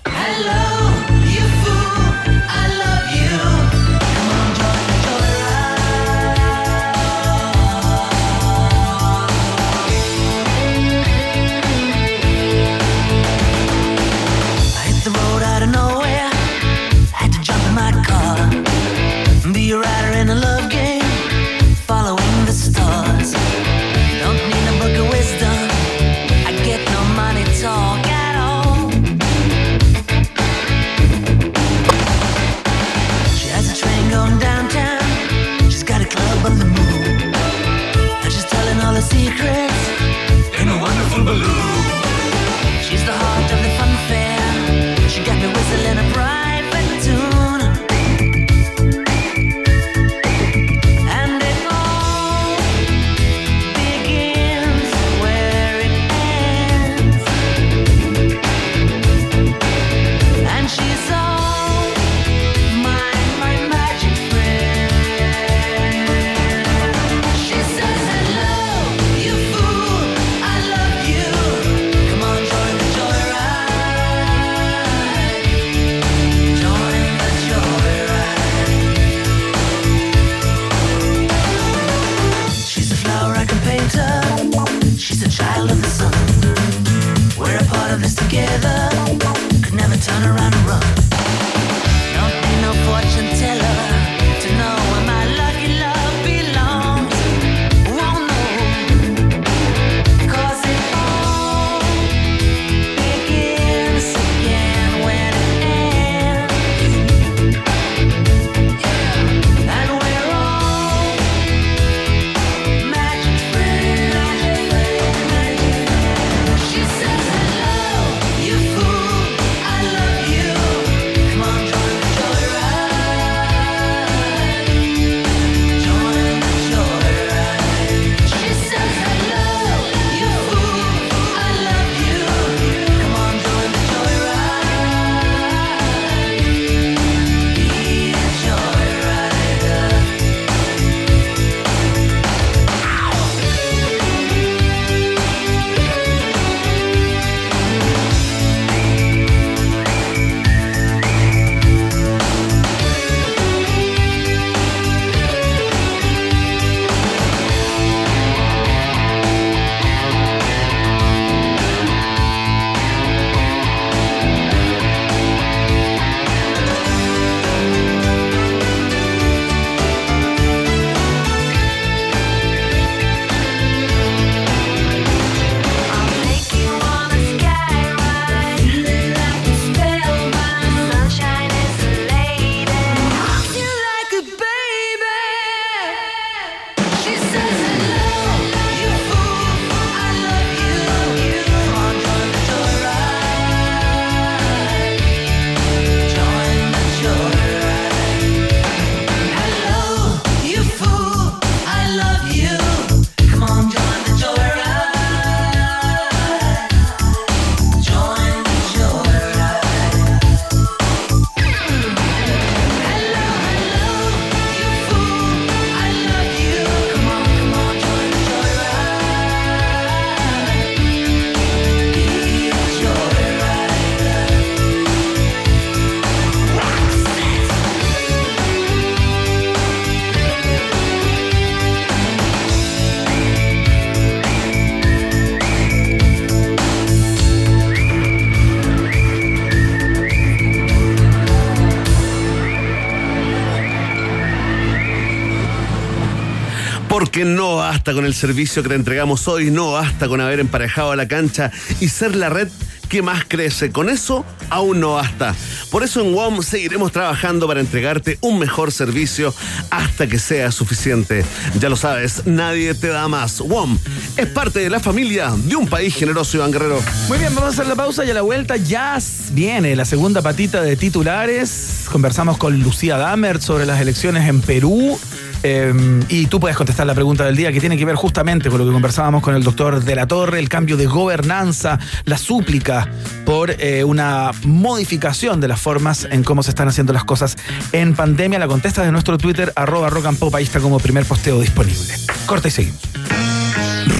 [247.92, 251.50] con el servicio que te entregamos hoy, no basta con haber emparejado a la cancha
[251.80, 252.48] y ser la red
[252.88, 253.70] que más crece.
[253.70, 255.34] Con eso aún no basta.
[255.70, 259.34] Por eso en WOM seguiremos trabajando para entregarte un mejor servicio
[259.70, 261.24] hasta que sea suficiente.
[261.58, 263.40] Ya lo sabes, nadie te da más.
[263.40, 263.78] WOM
[264.16, 266.80] es parte de la familia de un país generoso, Iván Guerrero.
[267.08, 268.98] Muy bien, vamos a hacer la pausa y a la vuelta ya
[269.32, 271.86] viene la segunda patita de titulares.
[271.90, 274.98] Conversamos con Lucía Dammert sobre las elecciones en Perú.
[275.46, 275.72] Eh,
[276.08, 278.64] y tú puedes contestar la pregunta del día que tiene que ver justamente con lo
[278.64, 282.88] que conversábamos con el doctor de la Torre, el cambio de gobernanza, la súplica
[283.26, 287.36] por eh, una modificación de las formas en cómo se están haciendo las cosas
[287.72, 288.38] en pandemia.
[288.38, 291.94] La contesta de nuestro Twitter, arroba rock ahí está como primer posteo disponible.
[292.26, 292.80] Corta y seguimos.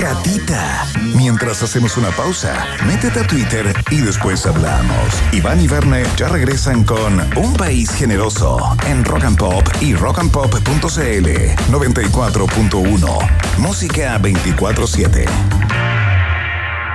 [0.00, 0.86] Ratita.
[1.16, 5.14] Mientras hacemos una pausa, métete a Twitter y después hablamos.
[5.32, 11.28] Iván y Verne ya regresan con Un País Generoso en Rock and Pop y rockandpop.cl
[11.70, 13.58] 94.1.
[13.58, 15.26] Música 24-7.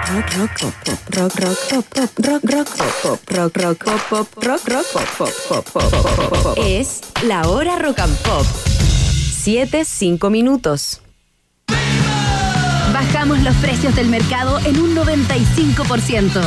[0.10, 0.74] Rock, rock, pop,
[1.16, 2.68] rock, rock, pop, pop, rock, rock,
[3.04, 6.58] pop, rock, rock, pop, pop, rock, rock, pop, pop, pop, pop, pop.
[6.58, 8.46] Es la hora rock and pop.
[9.44, 11.02] 7, 5 minutos.
[13.12, 16.42] Bajamos los precios del mercado en un 95%.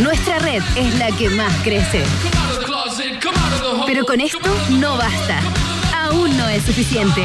[0.00, 2.04] Nuestra red es la que más crece.
[3.84, 5.40] Pero con esto no basta.
[6.04, 7.20] Aún no es suficiente.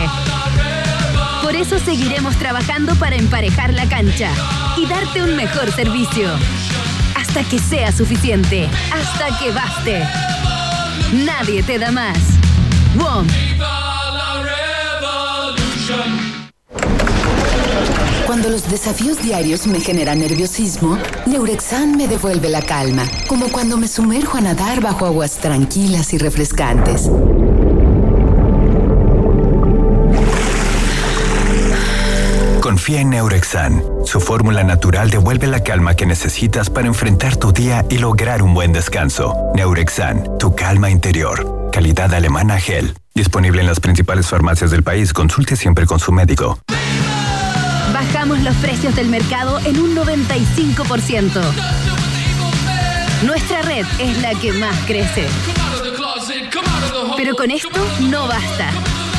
[1.44, 4.32] Por eso seguiremos trabajando para emparejar la cancha
[4.76, 6.32] y darte un mejor servicio.
[7.16, 8.68] Hasta que sea suficiente.
[8.92, 10.04] Hasta que baste.
[11.14, 12.18] Nadie te da más.
[12.96, 13.28] WOM.
[18.32, 23.90] Cuando los desafíos diarios me generan nerviosismo, Neurexan me devuelve la calma, como cuando me
[23.90, 27.12] sumerjo a nadar bajo aguas tranquilas y refrescantes.
[32.62, 33.84] Confía en Neurexan.
[34.06, 38.54] Su fórmula natural devuelve la calma que necesitas para enfrentar tu día y lograr un
[38.54, 39.36] buen descanso.
[39.56, 41.70] Neurexan, tu calma interior.
[41.74, 42.96] Calidad alemana gel.
[43.14, 45.12] Disponible en las principales farmacias del país.
[45.12, 46.58] Consulte siempre con su médico.
[48.14, 51.42] Bajamos los precios del mercado en un 95%.
[53.24, 55.28] Nuestra red es la que más crece.
[57.16, 57.70] Pero con esto
[58.10, 58.70] no basta.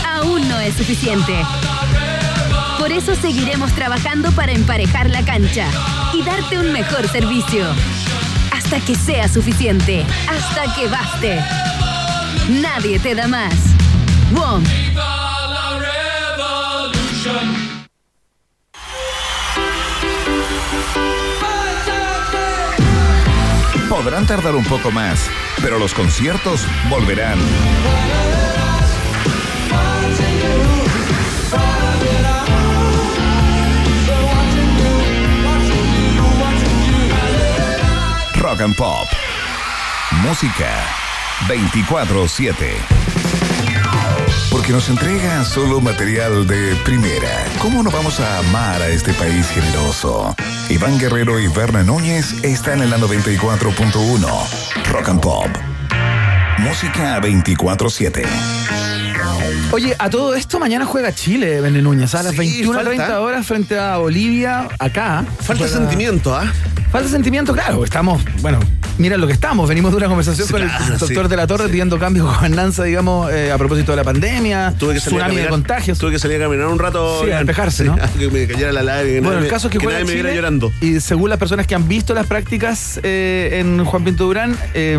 [0.06, 1.32] Aún no es suficiente.
[2.78, 5.68] Por eso seguiremos trabajando para emparejar la cancha
[6.12, 7.64] y darte un mejor servicio.
[8.50, 10.04] Hasta que sea suficiente.
[10.28, 11.40] Hasta que baste.
[12.60, 13.54] Nadie te da más.
[14.32, 14.62] WOM.
[23.88, 27.38] Podrán tardar un poco más, pero los conciertos volverán.
[38.34, 39.08] Rock and Pop.
[40.22, 40.84] Música
[41.46, 43.41] 24-7.
[44.62, 47.44] Porque nos entrega solo material de primera.
[47.58, 50.36] ¿Cómo no vamos a amar a este país generoso?
[50.70, 54.20] Iván Guerrero y Berna Núñez están en la 94.1.
[54.88, 55.48] Rock and Pop.
[56.58, 58.24] Música 24-7.
[59.72, 63.20] Oye, a todo esto mañana juega Chile, Bene Núñez, a las Sí, 21.30 falta.
[63.20, 65.24] horas frente a Bolivia, acá.
[65.40, 66.44] Falta sentimiento, ¿ah?
[66.92, 67.82] Falta sentimiento, claro.
[67.82, 68.60] Estamos, bueno,
[68.98, 69.68] mira lo que estamos.
[69.68, 70.68] Venimos de una conversación Sí, con el
[70.98, 74.04] doctor sí, de la Torre pidiendo cambios de gobernanza, digamos, eh, a propósito de la
[74.04, 75.98] pandemia, Tuve que salir a tsunami de caminar, contagios.
[75.98, 77.24] Tuve que salir a caminar un rato.
[77.24, 77.96] Sí, a despejarse, ¿no?
[78.18, 79.20] que me cayera la lágrima.
[79.20, 80.72] Bueno, nadie el caso es que, que nadie me viera Chile, llorando.
[80.80, 84.98] Y según las personas que han visto las prácticas eh, en Juan Pinto Durán, eh,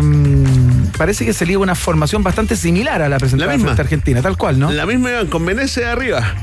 [0.96, 3.68] parece que se liga una formación bastante similar a la presentada La misma.
[3.70, 4.70] frente a Argentina, tal cual, ¿no?
[4.70, 6.34] La misma iban con Venecia arriba.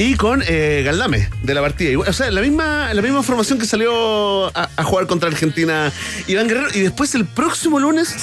[0.00, 1.98] Y con eh, Galdame de la partida.
[1.98, 5.92] O sea, la misma, la misma formación que salió a, a jugar contra Argentina
[6.26, 6.68] Iván Guerrero.
[6.72, 8.16] Y después el próximo lunes,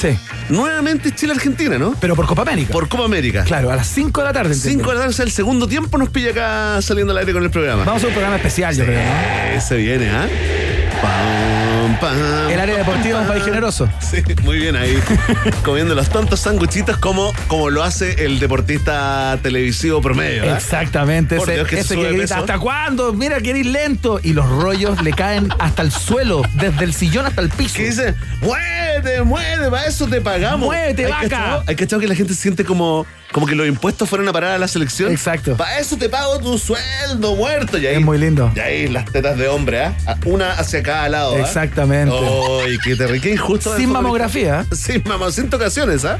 [0.49, 1.95] nuevamente Chile-Argentina, ¿no?
[2.01, 2.71] Pero por Copa América.
[2.71, 3.43] Por Copa América.
[3.43, 4.55] Claro, a las 5 de la tarde.
[4.55, 7.31] 5 de la tarde, o sea, el segundo tiempo nos pilla acá saliendo al aire
[7.31, 7.83] con el programa.
[7.83, 9.55] Vamos a un programa especial, yo creo, ¿no?
[9.55, 11.56] Ese viene, ¿ah?
[11.87, 13.89] Pam, pam, El área deportiva es un país generoso.
[13.99, 14.97] Sí, muy bien ahí.
[15.63, 20.43] comiendo los tontos sanguchitos como, como lo hace el deportista televisivo promedio.
[20.51, 20.57] ¿ah?
[20.57, 22.37] Exactamente, Por ese, Dios, que se ese que grita.
[22.39, 23.13] ¿hasta cuándo?
[23.13, 24.19] Mira que eres lento.
[24.21, 27.75] Y los rollos le caen hasta el suelo, desde el sillón hasta el piso.
[27.77, 30.67] Que dice, muévete, muévete, para eso te pagamos.
[30.67, 31.29] Muévete, Hay vaca.
[31.29, 34.51] cachado- Hay cachado que la gente siente como, como que los impuestos fueron a parar
[34.51, 35.11] a la selección.
[35.11, 35.55] Exacto.
[35.55, 37.77] Para eso te pago tu sueldo, muerto.
[37.77, 38.51] Y ahí, Es muy lindo.
[38.55, 39.93] Y ahí las tetas de hombre, ¿ah?
[40.25, 41.35] Una hacia cada lado.
[41.35, 41.39] ¿ah?
[41.77, 42.15] Exactamente.
[42.65, 43.77] Ay, qué terrible, qué injusto.
[43.77, 44.65] Sin mamografía.
[44.71, 46.17] Sin mamá, sin tocaciones, ¿ah?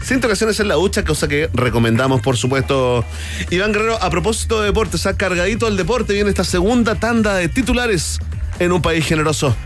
[0.00, 3.04] sin tocaciones en la ducha, cosa que recomendamos, por supuesto.
[3.50, 7.48] Iván Guerrero, a propósito de deportes, ha cargadito al deporte, viene esta segunda tanda de
[7.48, 8.20] titulares
[8.60, 9.56] en un país generoso.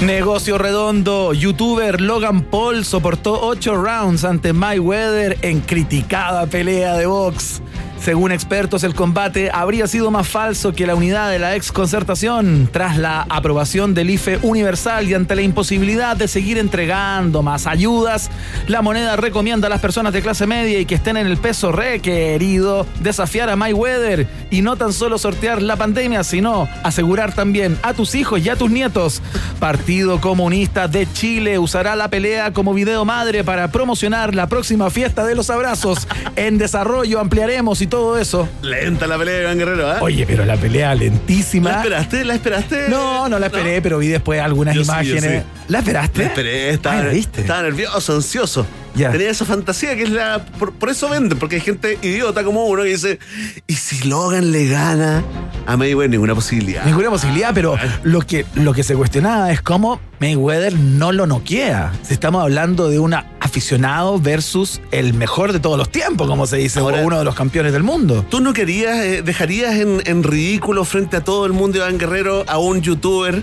[0.00, 1.32] Negocio redondo.
[1.32, 7.60] Youtuber Logan Paul soportó 8 rounds ante Mayweather en criticada pelea de box.
[8.04, 12.68] Según expertos, el combate habría sido más falso que la unidad de la ex concertación
[12.70, 18.30] tras la aprobación del IFE universal y ante la imposibilidad de seguir entregando más ayudas.
[18.68, 21.72] La moneda recomienda a las personas de clase media y que estén en el peso
[21.72, 27.94] requerido desafiar a Mayweather y no tan solo sortear la pandemia, sino asegurar también a
[27.94, 29.22] tus hijos y a tus nietos.
[29.58, 35.24] Partido Comunista de Chile usará la pelea como video madre para promocionar la próxima fiesta
[35.24, 36.06] de los abrazos.
[36.36, 38.48] En desarrollo ampliaremos y todo eso.
[38.60, 39.98] Lenta la pelea de Iván Guerrero, ¿ah?
[40.00, 41.70] Oye, pero la pelea lentísima.
[41.70, 42.24] ¿La esperaste?
[42.24, 42.88] ¿La esperaste?
[42.88, 45.22] No, no la esperé, pero vi después algunas Yo imágenes.
[45.22, 45.48] sí.
[45.68, 46.18] ¿La esperaste?
[46.18, 47.40] La esperé, estaba, Ay, ¿la viste?
[47.42, 48.66] estaba nervioso, ansioso.
[48.94, 50.44] Tenía esa fantasía que es la.
[50.58, 53.18] Por, por eso venden, porque hay gente idiota como uno que dice:
[53.66, 55.22] ¿y si Logan le gana
[55.66, 56.10] a Mayweather?
[56.10, 56.84] Ninguna posibilidad.
[56.84, 61.92] Ninguna posibilidad, pero lo que, lo que se cuestionaba es cómo Mayweather no lo noquea.
[62.02, 63.14] Si estamos hablando de un
[63.58, 67.24] aficionado versus el mejor de todos los tiempos, como se dice, Ahora- o uno de
[67.24, 68.26] los campeones del mundo.
[68.28, 72.42] ¿Tú no querías, eh, dejarías en, en ridículo frente a todo el mundo Iván Guerrero
[72.48, 73.40] a un youtuber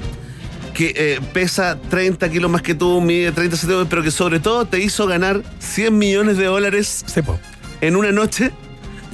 [0.73, 4.65] que eh, pesa 30 kilos más que tú, mide 30 centímetros, pero que sobre todo
[4.65, 7.05] te hizo ganar 100 millones de dólares
[7.79, 8.51] en una noche?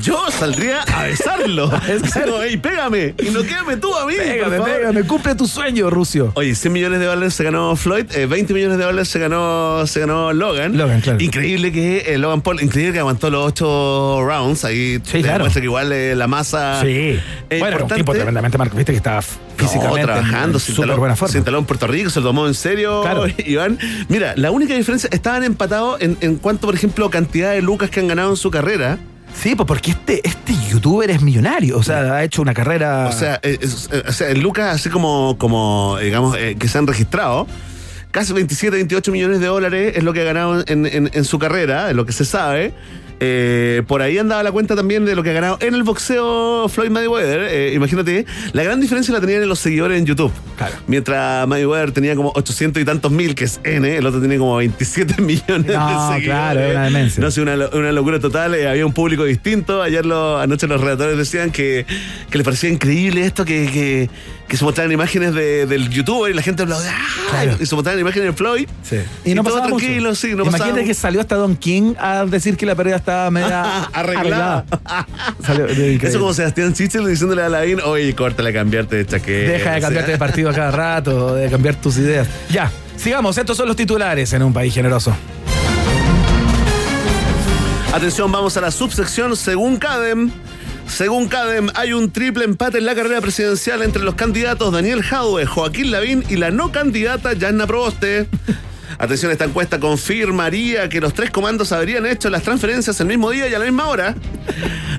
[0.01, 1.71] Yo saldría a besarlo.
[2.43, 4.13] "Ey, pégame y no quédame tú a mí.
[4.15, 4.79] Pégame, por favor".
[4.79, 6.31] pégame, cumple tu sueño, Rucio.
[6.35, 9.85] Oye, 100 millones de dólares se ganó Floyd, eh, 20 millones de dólares se ganó,
[9.87, 10.77] se ganó Logan.
[10.77, 11.19] Logan, claro.
[11.19, 14.65] Increíble que eh, Logan Paul, increíble que aguantó los 8 rounds.
[14.65, 15.39] Ahí te claro.
[15.39, 16.81] demuestra que igual eh, la masa.
[16.81, 17.19] Sí.
[17.49, 18.77] es bueno, era un tipo tremendamente marcado.
[18.77, 21.33] Viste que estaba físicamente No, trabajando, sin talón, buena forma.
[21.33, 23.25] sin talón en Puerto Rico, se lo tomó en serio, Claro.
[23.45, 23.79] Iván.
[24.09, 27.99] Mira, la única diferencia, estaban empatados en, en cuanto, por ejemplo, cantidad de lucas que
[27.99, 28.99] han ganado en su carrera.
[29.41, 31.77] Sí, pues porque este, este youtuber es millonario.
[31.77, 33.07] O sea, ha hecho una carrera.
[33.07, 36.87] O sea, eh, eh, o sea, lucas así como, como digamos, eh, que se han
[36.87, 37.45] registrado.
[38.11, 41.37] Casi 27, 28 millones de dólares es lo que ha ganado en, en- en su
[41.37, 42.73] carrera, es lo que se sabe.
[43.19, 46.69] Eh, por ahí andaba la cuenta también de lo que ha ganado en el boxeo
[46.69, 47.47] Floyd Mayweather.
[47.49, 50.31] Eh, imagínate, la gran diferencia la tenían en los seguidores en YouTube.
[50.87, 54.55] Mientras Mayweather tenía como 800 y tantos mil, que es N, el otro tiene como
[54.57, 56.23] 27 millones de No, seguidores.
[56.25, 57.21] claro, es una demencia.
[57.23, 58.53] No sé, una, lo- una locura total.
[58.55, 59.81] eh, había un público distinto.
[59.81, 61.85] Ayer lo, anoche los redactores decían que,
[62.29, 64.09] que les parecía increíble esto, que, que,
[64.47, 66.91] que se mostraran imágenes de- del youtuber y la gente aplaudía.
[67.33, 67.45] ¡ah!
[67.59, 68.67] Y se mostraran imágenes de Floyd.
[68.81, 68.97] Sí.
[69.25, 69.85] Y no todo pasaba mucho.
[69.85, 72.95] tranquilo, sí, no Imagínate pasaba que salió hasta Don King a decir que la pelea
[72.95, 74.65] estaba media Arreglada.
[75.39, 75.99] Increíble.
[76.07, 79.51] Eso como Sebastián Chichel diciéndole a Lavín, oye, córtale, cambiarte de chaqueta.
[79.51, 82.27] Deja de cambiarte de partido a cada rato, de cambiar tus ideas.
[82.49, 83.37] Ya, sigamos.
[83.37, 85.13] Estos son los titulares en un país generoso.
[87.93, 90.29] Atención, vamos a la subsección según CADEM.
[90.87, 95.45] Según CADEM, hay un triple empate en la carrera presidencial entre los candidatos Daniel Jadwe,
[95.45, 98.27] Joaquín Lavín y la no candidata Yanna Proboste.
[98.97, 103.47] Atención, esta encuesta confirmaría que los tres comandos habrían hecho las transferencias el mismo día
[103.47, 104.15] y a la misma hora.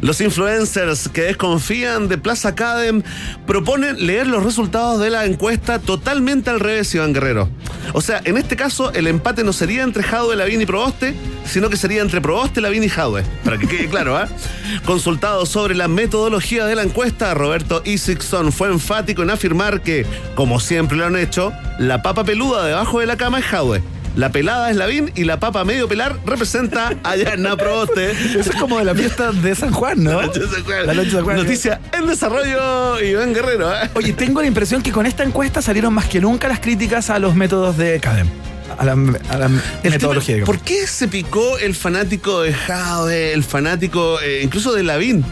[0.00, 3.02] Los influencers que desconfían de Plaza Academ
[3.46, 7.48] proponen leer los resultados de la encuesta totalmente al revés, Iván Guerrero.
[7.92, 11.14] O sea, en este caso, el empate no sería entre Jadwe, Lavín y Proboste,
[11.46, 13.24] sino que sería entre Proboste, Lavín y Jadwe.
[13.44, 14.28] Para que quede claro, ¿ah?
[14.84, 20.60] Consultado sobre la metodología de la encuesta, Roberto Isikson fue enfático en afirmar que, como
[20.60, 23.77] siempre lo han hecho, la papa peluda debajo de la cama es Jadwe.
[24.18, 28.10] La pelada es Lavín y la papa medio pelar representa a Yanna Proboste.
[28.36, 30.20] Eso es como de la fiesta de San Juan, ¿no?
[30.20, 30.86] La noche de San Juan.
[30.88, 31.36] La noche de San Juan.
[31.36, 33.72] Noticia en desarrollo, Iván Guerrero.
[33.72, 33.88] ¿eh?
[33.94, 37.20] Oye, tengo la impresión que con esta encuesta salieron más que nunca las críticas a
[37.20, 38.26] los métodos de Cadem.
[38.76, 38.92] A la,
[39.30, 39.48] a la
[39.84, 40.46] metodología, tema.
[40.46, 45.24] ¿Por qué se picó el fanático de Jade, el fanático eh, incluso de Lavín?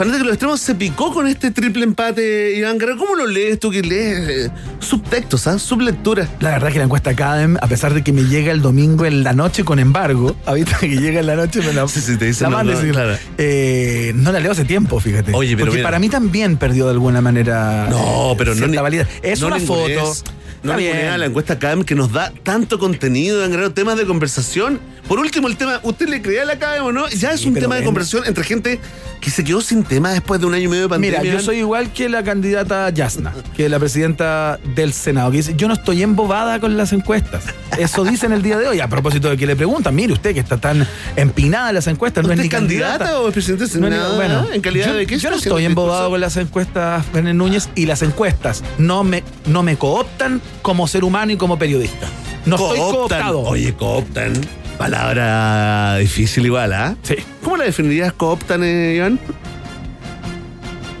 [0.00, 2.96] Fanático de los extremos se picó con este triple empate, Iván Guerrero.
[2.96, 5.58] ¿Cómo lo lees tú que lees eh, subtextos, ah?
[5.58, 6.26] sublectura?
[6.40, 9.22] La verdad que la encuesta Cadem, a pesar de que me llega el domingo en
[9.22, 12.24] la noche con embargo, ahorita que llega en la noche me la, Sí, sí, te
[12.24, 13.14] dicen, la no, no, dice, claro.
[13.36, 15.32] eh, no la leo hace tiempo, fíjate.
[15.34, 15.88] Oye, pero Porque mira.
[15.88, 19.06] para mí también perdió de alguna manera No, eh, pero no ni- validez.
[19.22, 19.86] Es no una foto.
[19.86, 20.24] es.
[20.62, 24.80] No la encuesta CAM que nos da tanto contenido, Iván Guerrero, temas de conversación.
[25.10, 27.08] Por último, el tema, ¿usted le creía a la CAM o no?
[27.08, 28.78] Ya es un tema de conversación entre gente
[29.20, 31.20] que se quedó sin tema después de un año y medio de pandemia.
[31.20, 35.38] Mira, yo soy igual que la candidata Yasna, que es la presidenta del Senado, que
[35.38, 37.42] dice, yo no estoy embobada con las encuestas.
[37.76, 38.78] Eso dice en el día de hoy.
[38.78, 42.24] A propósito de que le preguntan, mire usted que está tan empinada en las encuestas,
[42.24, 44.14] no es ¿Usted ni candidata o es presidente del No Senado?
[44.14, 47.34] bueno, ¿En calidad yo, de qué Yo no estoy el embobado con las encuestas, Fernández
[47.34, 52.06] Núñez, y las encuestas no me, no me cooptan como ser humano y como periodista.
[52.46, 53.40] No estoy cooptado.
[53.40, 54.34] Oye, cooptan.
[54.80, 56.96] Palabra difícil igual, ¿ah?
[57.02, 57.16] Sí.
[57.44, 59.20] ¿Cómo la definirías cooptan, eh, Iván?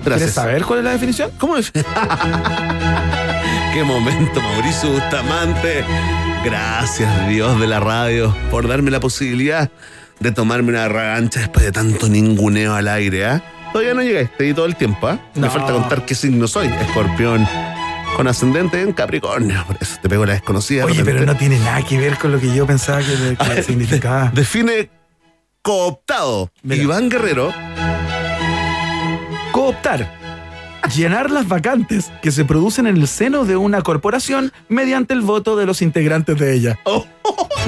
[0.04, 1.30] ¿Quieres saber cuál es la definición?
[1.38, 1.70] ¿Cómo es?
[1.72, 1.82] Qué
[3.82, 5.82] momento, Mauricio Bustamante.
[6.44, 9.70] Gracias, Dios de la radio, por darme la posibilidad
[10.18, 13.42] de tomarme una revancha después de tanto ninguneo al aire, ¿ah?
[13.72, 15.18] Todavía no llegué, te di todo el tiempo, ¿ah?
[15.34, 15.50] Me No.
[15.50, 16.66] falta contar qué signo soy.
[16.66, 17.48] Escorpión
[18.20, 19.64] con ascendente en Capricornio.
[19.66, 20.84] Por eso te pego la desconocida.
[20.84, 24.30] Oye, pero no tiene nada que ver con lo que yo pensaba que, que significaba.
[24.34, 24.90] Define
[25.62, 26.52] cooptado.
[26.62, 27.50] Iván Guerrero.
[29.52, 30.19] Cooptar.
[30.96, 35.56] Llenar las vacantes que se producen en el seno de una corporación mediante el voto
[35.56, 36.78] de los integrantes de ella.
[36.84, 37.06] Oh,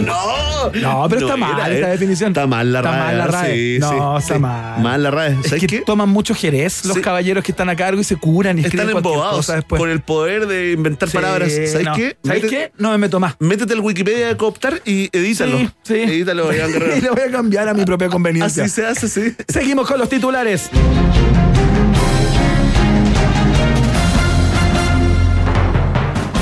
[0.05, 1.91] no, No, pero está mal era, esta eh.
[1.93, 2.31] definición.
[2.33, 2.99] Está mal la Está RAE.
[3.07, 3.55] mal la RAE.
[3.55, 4.41] sí, no, sí, está sí.
[4.41, 4.81] mal.
[4.83, 5.33] Mal la RAE.
[5.41, 5.81] Es ¿Sabes que qué?
[5.83, 9.47] toman mucho jerez los caballeros que están a cargo y se curan y Están embobados
[9.47, 9.79] después.
[9.79, 11.53] con el poder de inventar palabras.
[11.53, 11.95] ¿Sabes no.
[11.95, 12.17] qué?
[12.25, 12.73] ¿Sabes qué?
[12.79, 13.37] No me meto más.
[13.39, 15.59] Métete al Wikipedia de cooptar y edítalo.
[15.59, 15.95] Sí, sí.
[15.95, 18.65] Edítalo, y lo voy a cambiar a mi propia conveniencia.
[18.65, 19.35] Así se hace, sí.
[19.49, 20.71] Seguimos con los titulares.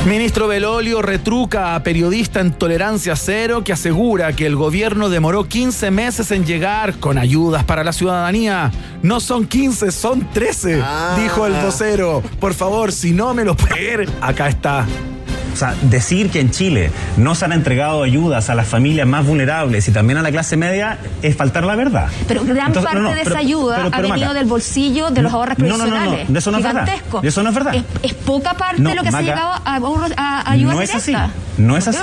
[0.06, 5.90] Ministro Belolio retruca a periodista en tolerancia cero que asegura que el gobierno demoró 15
[5.90, 8.72] meses en llegar con ayudas para la ciudadanía.
[9.02, 11.16] No son 15, son 13, Ah.
[11.22, 12.22] dijo el vocero.
[12.40, 14.86] Por favor, si no me lo puede creer, acá está.
[15.52, 19.26] O sea, decir que en Chile no se han entregado ayudas a las familias más
[19.26, 22.08] vulnerables y también a la clase media es faltar la verdad.
[22.28, 24.38] Pero gran Entonces, parte no, no, de pero- esa ayuda pero- ha pero, venido Maca,
[24.38, 26.28] del bolsillo de los ahorros no, no, no, no, profesionales.
[26.32, 26.88] de eso no es verdad.
[27.22, 27.74] De eso no es verdad.
[27.74, 30.50] Es, es poca parte No, de lo que se ha llegado a, ahorros- a, a
[30.52, 31.14] ayuda no es así.
[31.58, 31.98] No es así.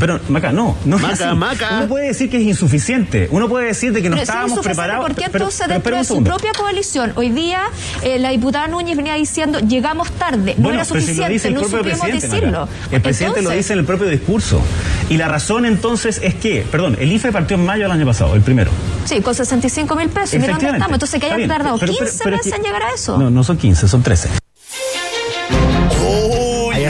[0.00, 1.36] Pero, Maca, no, no Maca, es así.
[1.36, 1.68] Maca.
[1.78, 3.28] Uno puede decir que es insuficiente.
[3.30, 5.06] Uno puede decir de que no Pero si es estábamos preparados.
[5.06, 7.62] ¿Por qué pero- entonces pero dentro de su propia coalición, hoy día
[8.02, 12.06] eh, la diputada Núñez venía diciendo llegamos tarde, no Bueno, era si suficiente, no supimos
[12.06, 12.60] decirlo.
[12.62, 12.72] Maca.
[12.90, 14.60] El presidente lo dice en el propio discurso.
[15.08, 18.34] Y la razón entonces es que, perdón, el IFE partió en mayo del año pasado,
[18.34, 18.70] el primero.
[19.04, 20.34] Sí, con 65 mil pesos.
[20.38, 20.94] Mira dónde estamos.
[20.94, 23.18] Entonces que hayan tardado pero- 15 pero- pero es meses en llegar a eso.
[23.18, 24.28] No, no son 15, son 13.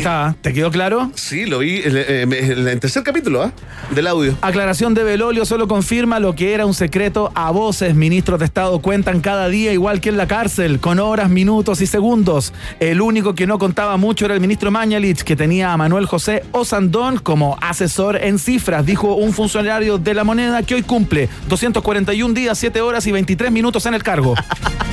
[0.09, 1.11] Está, ¿te quedó claro?
[1.17, 3.53] Sí, lo vi en, en el tercer capítulo ¿ah?
[3.91, 4.39] del audio.
[4.41, 7.95] Aclaración de Belolio solo confirma lo que era un secreto a voces.
[7.95, 11.87] Ministros de Estado cuentan cada día igual que en la cárcel, con horas, minutos y
[11.87, 12.55] segundos.
[12.81, 16.43] El único que no contaba mucho era el ministro Mañalich, que tenía a Manuel José
[16.53, 22.33] Osandón como asesor en cifras, dijo un funcionario de la moneda que hoy cumple 241
[22.33, 24.35] días, 7 horas y 23 minutos en el cargo.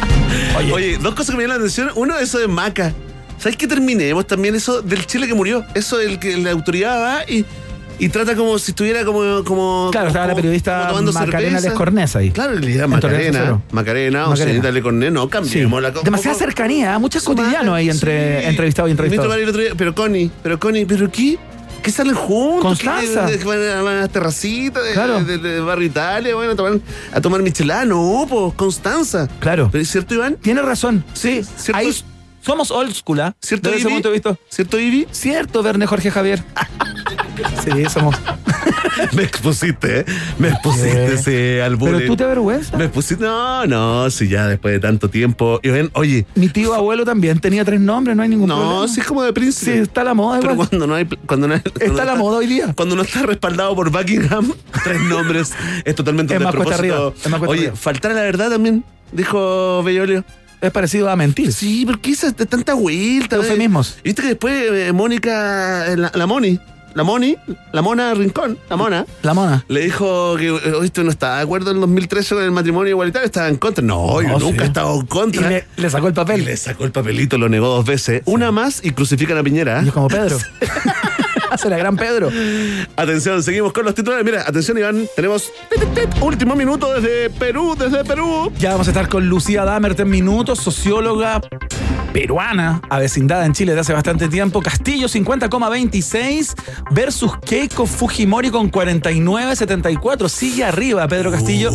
[0.74, 1.92] Oye, dos cosas que me llaman la atención.
[1.96, 2.94] Uno, eso de Maca.
[3.38, 5.64] ¿Sabes que terminemos también eso del Chile que murió?
[5.76, 7.46] Eso del que la autoridad va y,
[8.00, 9.44] y trata como si estuviera como.
[9.44, 11.60] como Claro, estaba la como- periodista como Macarena.
[11.60, 12.32] Lescornés ahí.
[12.32, 13.40] Claro, le Macarena.
[13.44, 13.62] Cero.
[13.72, 14.36] Macarena o Macarena.
[14.52, 15.12] señorita Lecorné.
[15.12, 15.30] No, Sí.
[15.30, 16.04] cambiemos la cosa.
[16.06, 18.48] Demasiada cercanía, muchas cotidianos ahí entre Sí.
[18.50, 19.30] entrevistado y entrevistado.
[19.78, 21.38] Pero Connie, pero Connie, ¿pero qué?
[21.84, 22.64] ¿Qué salen juntos?
[22.64, 23.28] Constanza.
[23.28, 25.24] ¿Qué- que van a las terracitas de, Claro.
[25.24, 26.34] de, de Barrio Italia?
[26.34, 26.80] Bueno, a tomar,
[27.14, 27.86] a tomar michelada.
[27.86, 29.28] No, pues, Constanza.
[29.40, 29.70] Claro.
[29.72, 30.36] ¿Pero es cierto, Iván?
[30.42, 31.04] Tiene razón.
[31.14, 31.78] Sí, ¿Cierto?
[31.78, 31.94] ahí
[32.46, 33.36] somos old school, ¿ah?
[33.42, 33.96] ¿Cierto, Desde ese Ivy?
[33.96, 34.36] punto de vista.
[34.50, 35.08] ¿Cierto, Ivy?
[35.12, 36.44] Cierto, Verne Jorge Javier.
[37.64, 38.16] sí, somos.
[39.14, 40.06] Me expusiste, ¿eh?
[40.40, 41.96] Me expusiste sí, al bullying.
[41.98, 42.78] Pero tú te avergüenzas.
[42.78, 43.24] Me expusiste.
[43.24, 45.60] No, no, si ya después de tanto tiempo.
[45.64, 46.26] Y ven, oye.
[46.36, 48.88] Mi tío abuelo también tenía tres nombres, no hay ningún No, problema.
[48.88, 49.74] sí es como de príncipe.
[49.74, 50.70] Sí, está la moda Pero igual.
[50.70, 51.06] cuando no hay.
[51.06, 52.74] Cuando no hay- cuando Está no la moda hoy día.
[52.76, 54.54] Cuando no está respaldado por Buckingham,
[54.84, 55.54] tres nombres
[55.84, 57.76] es totalmente Es más cuesta arriba, es más cuesta Oye, arriba.
[57.76, 60.24] faltar a la verdad también, dijo Bellolio.
[60.66, 61.52] Es parecido a mentir.
[61.54, 63.36] Sí, pero ¿qué es de tanta vuelta?
[63.36, 63.98] Eufemismos.
[64.04, 66.60] ¿Viste que después eh, Mónica, eh, la, la Moni,
[66.96, 67.36] la Moni,
[67.74, 69.66] la Mona Rincón, la Mona, La mona.
[69.68, 73.26] le dijo que eh, esto no estaba de acuerdo en 2013 con el matrimonio igualitario,
[73.26, 73.84] estaba en contra.
[73.84, 74.64] No, yo nunca sí.
[74.64, 75.50] he estado en Y contra.
[75.50, 76.46] le, le sacó el Y papel.
[76.46, 78.22] le sacó el papelito, lo negó dos veces.
[78.26, 79.82] Una más y crucifican a Piñera.
[79.84, 80.38] Y es como Pedro.
[81.56, 82.30] Hace la gran Pedro.
[82.98, 84.26] Atención, seguimos con los titulares.
[84.26, 85.08] Mira, atención, Iván.
[85.16, 85.54] Tenemos
[86.20, 88.52] último minuto desde Perú, desde Perú.
[88.60, 91.40] Ya vamos a estar con Lucía Damert en minutos, socióloga
[92.16, 94.62] peruana, avecindada en Chile desde hace bastante tiempo.
[94.62, 96.56] Castillo 50,26
[96.92, 100.30] versus Keiko Fujimori con 49,74.
[100.30, 101.72] Sigue arriba Pedro Castillo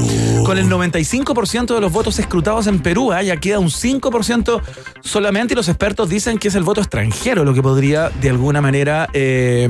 [0.47, 3.12] con el 95% de los votos escrutados en Perú.
[3.12, 3.23] ¿ah?
[3.23, 4.62] Ya queda un 5%
[5.02, 8.62] solamente y los expertos dicen que es el voto extranjero lo que podría de alguna
[8.62, 9.69] manera eh,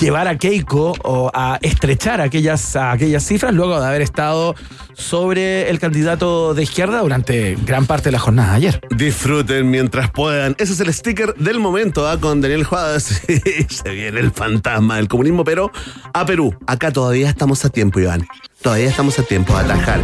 [0.00, 4.54] llevar a Keiko o a estrechar aquellas, aquellas cifras luego de haber estado
[4.94, 8.80] sobre el candidato de izquierda durante gran parte de la jornada ayer.
[8.90, 10.54] Disfruten mientras puedan.
[10.58, 12.18] Ese es el sticker del momento ¿ah?
[12.18, 13.04] con Daniel Juárez.
[13.68, 15.70] Se viene el fantasma del comunismo, pero
[16.12, 16.54] a Perú.
[16.66, 18.26] Acá todavía estamos a tiempo, Iván.
[18.62, 20.00] Todavía estamos a tiempo de atajar.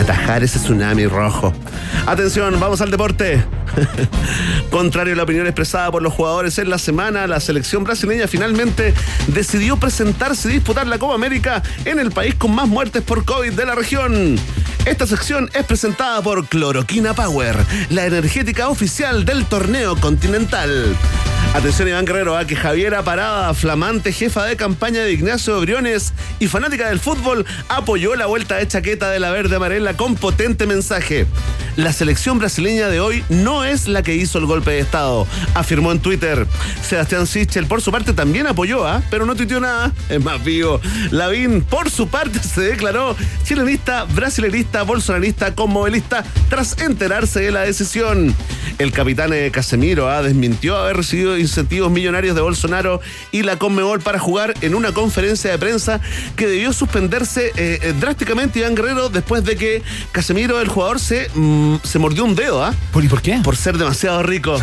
[0.00, 1.52] Atajar ese tsunami rojo.
[2.06, 3.44] Atención, vamos al deporte.
[4.70, 8.94] Contrario a la opinión expresada por los jugadores en la semana, la selección brasileña finalmente
[9.26, 13.52] decidió presentarse y disputar la Copa América en el país con más muertes por COVID
[13.52, 14.36] de la región.
[14.86, 17.56] Esta sección es presentada por Cloroquina Power,
[17.90, 20.96] la energética oficial del torneo continental.
[21.52, 26.46] Atención Iván Guerrero, a que Javiera Parada, flamante jefa de campaña de Ignacio Briones y
[26.46, 31.26] fanática del fútbol, apoyó la vuelta de chaqueta de la verde amarela con potente mensaje.
[31.76, 35.92] La selección brasileña de hoy no es la que hizo el golpe de Estado, afirmó
[35.92, 36.46] en Twitter.
[36.86, 39.02] Sebastián Sichel, por su parte, también apoyó, ¿ah?
[39.10, 39.92] pero no tuiteó nada.
[40.08, 40.80] Es más vivo.
[41.10, 48.34] Lavín, por su parte, se declaró chilenista, brasilerista, bolsonarista, conmovelista, tras enterarse de la decisión.
[48.78, 50.22] El capitán eh, Casemiro ¿ah?
[50.22, 53.00] desmintió haber recibido incentivos millonarios de Bolsonaro
[53.30, 56.00] y la Conmebol para jugar en una conferencia de prensa
[56.36, 59.69] que debió suspenderse eh, eh, drásticamente Iván Guerrero después de que
[60.12, 62.74] Casemiro, el jugador, se, mm, se mordió un dedo, ¿ah?
[62.92, 63.40] ¿Por, ¿Y por qué?
[63.42, 64.56] Por ser demasiado rico.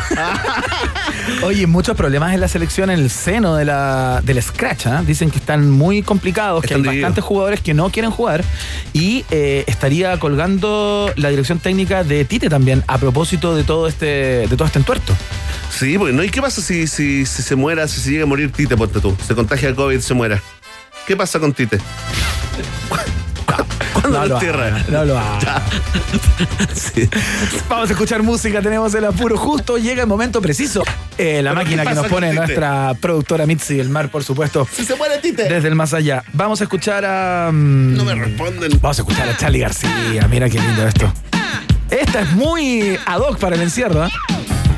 [1.44, 4.88] Oye, muchos problemas en la selección en el seno de la, del Scratch.
[4.88, 5.04] ¿ah?
[5.06, 7.04] Dicen que están muy complicados, que hay divididos.
[7.04, 8.44] bastantes jugadores que no quieren jugar.
[8.94, 14.48] Y eh, estaría colgando la dirección técnica de Tite también a propósito de todo este,
[14.48, 15.14] de todo este entuerto.
[15.70, 18.52] Sí, bueno, ¿y qué pasa si, si, si se muera, si se llega a morir
[18.52, 19.16] Tite, ponte tú?
[19.26, 20.42] Se contagia de COVID, se muera.
[21.06, 21.78] ¿Qué pasa con Tite?
[24.12, 24.40] ¿Cuándo
[24.90, 25.62] No lo no haga.
[26.74, 27.10] Sí.
[27.70, 30.84] Vamos a escuchar música, tenemos el apuro justo, llega el momento preciso.
[31.18, 34.68] Eh, la ¿Pero máquina que nos pone nuestra productora Mitzi del Mar, por supuesto.
[34.72, 35.50] Si se muere Tite.
[35.50, 36.24] Desde el más allá.
[36.34, 37.50] Vamos a escuchar a.
[37.52, 38.72] mm, No me responden.
[38.82, 40.28] Vamos a escuchar a Charlie García.
[40.30, 41.12] Mira qué lindo esto.
[41.90, 44.06] Esta es muy ad hoc para el encierro.
[44.06, 44.10] ¿eh?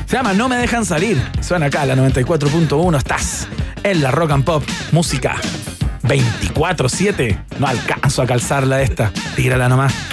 [0.06, 1.20] Se llama No me dejan salir.
[1.40, 2.96] Suena acá, la 94.1.
[2.96, 3.46] Estás
[3.82, 4.64] en la Rock and Pop.
[4.92, 5.36] Música
[6.10, 7.38] 24-7.
[7.60, 9.12] No alcanzo a calzarla esta.
[9.36, 10.09] Tírala nomás.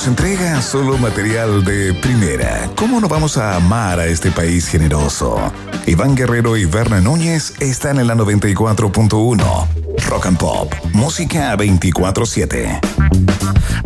[0.00, 2.70] Nos entrega solo material de primera.
[2.74, 5.52] ¿Cómo no vamos a amar a este país generoso?
[5.86, 9.68] Iván Guerrero y Berna Núñez están en la 94.1.
[10.08, 13.29] Rock and Pop, música 24-7.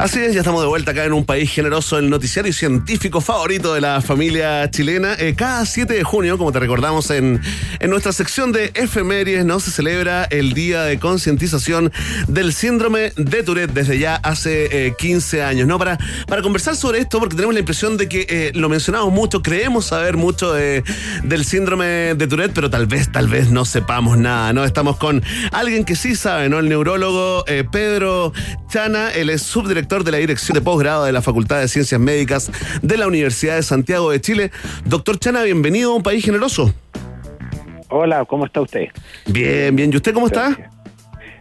[0.04, 3.72] Así es, ya estamos de vuelta acá en un país generoso, el noticiario científico favorito
[3.72, 5.14] de la familia chilena.
[5.18, 7.40] Eh, cada 7 de junio, como te recordamos en,
[7.80, 9.60] en nuestra sección de efemérides, ¿no?
[9.60, 11.90] se celebra el Día de Concientización
[12.28, 15.66] del Síndrome de Tourette desde ya hace eh, 15 años.
[15.66, 15.78] ¿no?
[15.78, 19.40] Para, para conversar sobre esto, porque tenemos la impresión de que eh, lo mencionamos mucho,
[19.40, 20.84] creemos saber mucho de-
[21.22, 24.52] del síndrome de Tourette, pero tal vez, tal vez no sepamos nada.
[24.52, 24.64] ¿no?
[24.66, 26.58] Estamos con alguien que sí sabe, ¿no?
[26.58, 28.34] el neurólogo eh, Pedro
[28.68, 32.50] Chana, él es subdirector de la Dirección de Posgrado de la Facultad de Ciencias Médicas
[32.82, 34.50] de la Universidad de Santiago de Chile.
[34.84, 36.74] Doctor Chana, bienvenido a un país generoso.
[37.90, 38.88] Hola, ¿cómo está usted?
[39.26, 39.92] Bien, bien.
[39.92, 40.56] ¿Y usted cómo está?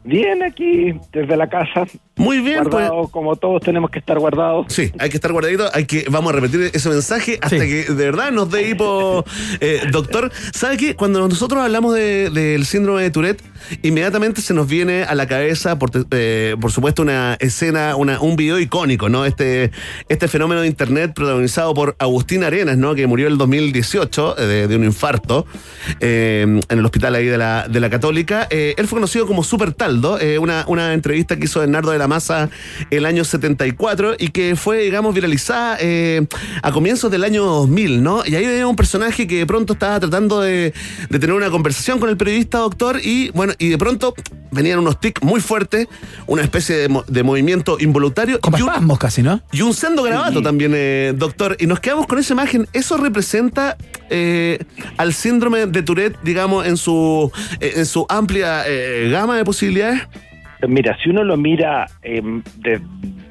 [0.03, 1.88] Bien, aquí desde la casa.
[2.15, 4.68] Muy bien, guardado, como todos tenemos que estar guardados.
[4.69, 7.94] Sí, hay que estar guardadito, hay que, vamos a repetir ese mensaje hasta que de
[7.94, 9.26] verdad nos dé hipo,
[9.60, 10.31] eh, doctor.
[10.53, 10.95] ¿Sabe qué?
[10.95, 13.41] Cuando nosotros hablamos de- del síndrome de Tourette,
[13.81, 18.35] inmediatamente se nos viene a la cabeza, por, eh, por supuesto, una escena, una, un
[18.35, 19.26] video icónico, ¿no?
[19.26, 19.72] Este,
[20.07, 22.94] este fenómeno de internet protagonizado por Agustín Arenas, ¿no?
[22.94, 25.48] Que murió en el 2018 eh, de, de un infarto
[25.99, 28.48] eh, en el hospital ahí de la, de la Católica.
[28.52, 32.02] Eh, él fue conocido como Super Taldo, eh, una, una entrevista que hizo Bernardo de
[32.03, 32.49] la Maza
[32.91, 36.25] el año 74 y que fue, digamos, viralizada eh,
[36.61, 38.23] a comienzos del año 2000, ¿no?
[38.25, 40.73] Y ahí veía un personaje que de pronto estaba tratando de,
[41.09, 44.13] de tener una conversación con el periodista doctor y, bueno, y de pronto
[44.51, 45.88] venían unos tics muy fuertes,
[46.27, 48.39] una especie de, mo- de movimiento involuntario.
[48.41, 49.41] Como espasmos casi, ¿no?
[49.51, 51.55] y un sendo grabato también, eh, doctor.
[51.59, 52.67] Y nos quedamos con esa imagen.
[52.73, 53.77] ¿Eso representa
[54.09, 54.59] eh,
[54.97, 57.31] al síndrome de Tourette, digamos, en su,
[57.61, 58.63] eh, en su amplia
[59.09, 60.01] gama de posibilidades?
[60.68, 62.22] Mira, si uno lo mira eh,
[62.57, 62.80] de-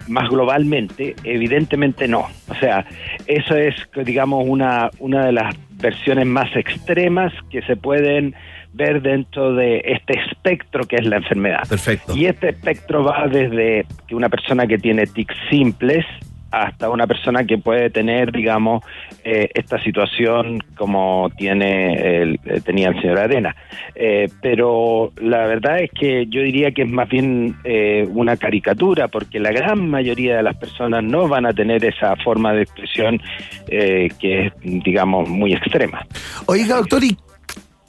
[0.08, 2.26] más globalmente, evidentemente no.
[2.48, 2.84] O sea,
[3.26, 8.34] eso es, digamos, una, una de las versiones más extremas que se pueden
[8.72, 11.68] ver dentro de este espectro que es la enfermedad.
[11.68, 12.16] Perfecto.
[12.16, 16.04] Y este espectro va desde que una persona que tiene tics simples
[16.52, 18.84] hasta una persona que puede tener, digamos,
[19.24, 23.56] eh, esta situación como tiene el, eh, tenía el señor Arena.
[23.94, 29.08] Eh, pero la verdad es que yo diría que es más bien eh, una caricatura,
[29.08, 33.20] porque la gran mayoría de las personas no van a tener esa forma de expresión
[33.68, 36.06] eh, que es, digamos, muy extrema.
[36.46, 37.16] Oiga, doctor, ¿y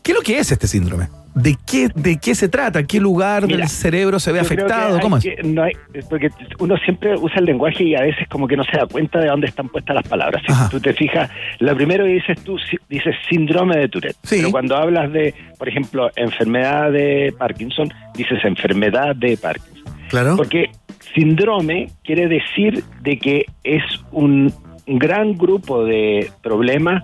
[0.02, 1.23] qué es lo que es este síndrome?
[1.36, 2.84] ¿De qué, de qué se trata?
[2.84, 5.00] ¿Qué lugar Mira, del cerebro se ve afectado?
[5.00, 5.24] ¿Cómo es?
[5.24, 5.74] que- no hay-
[6.10, 6.30] porque
[6.60, 9.28] uno siempre usa el lenguaje y a veces como que no se da cuenta de
[9.28, 10.44] dónde están puestas las palabras.
[10.46, 11.30] Si tú te fijas,
[11.60, 12.58] lo primero que dices tú,
[12.88, 14.18] dices síndrome de Tourette.
[14.30, 19.84] Pero cuando hablas de, por ejemplo, enfermedad de Parkinson, dices enfermedad de Parkinson.
[20.10, 20.36] Claro.
[20.38, 20.70] Porque
[21.16, 24.54] síndrome quiere decir de que es un
[24.86, 27.04] gran grupo de problemas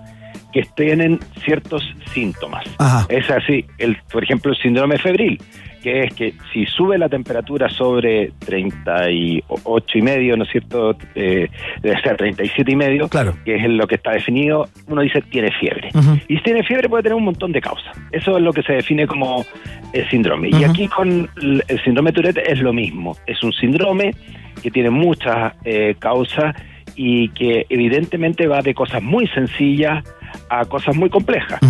[0.52, 1.82] que tienen ciertos
[2.12, 2.64] síntomas.
[3.08, 5.40] Es así, el, por ejemplo, el síndrome febril,
[5.82, 10.96] que es que si sube la temperatura sobre 38 y medio, ¿no es cierto?
[11.14, 11.48] Eh,
[11.82, 13.08] debe ser 37 y medio,
[13.44, 15.90] que es lo que está definido, uno dice tiene fiebre.
[16.28, 17.96] Y si tiene fiebre puede tener un montón de causas.
[18.12, 19.44] Eso es lo que se define como
[19.92, 20.50] el síndrome.
[20.50, 23.16] Y aquí con el el síndrome Tourette es lo mismo.
[23.26, 24.14] Es un síndrome
[24.62, 26.54] que tiene muchas eh, causas
[26.96, 30.04] y que evidentemente va de cosas muy sencillas
[30.48, 31.60] a cosas muy complejas.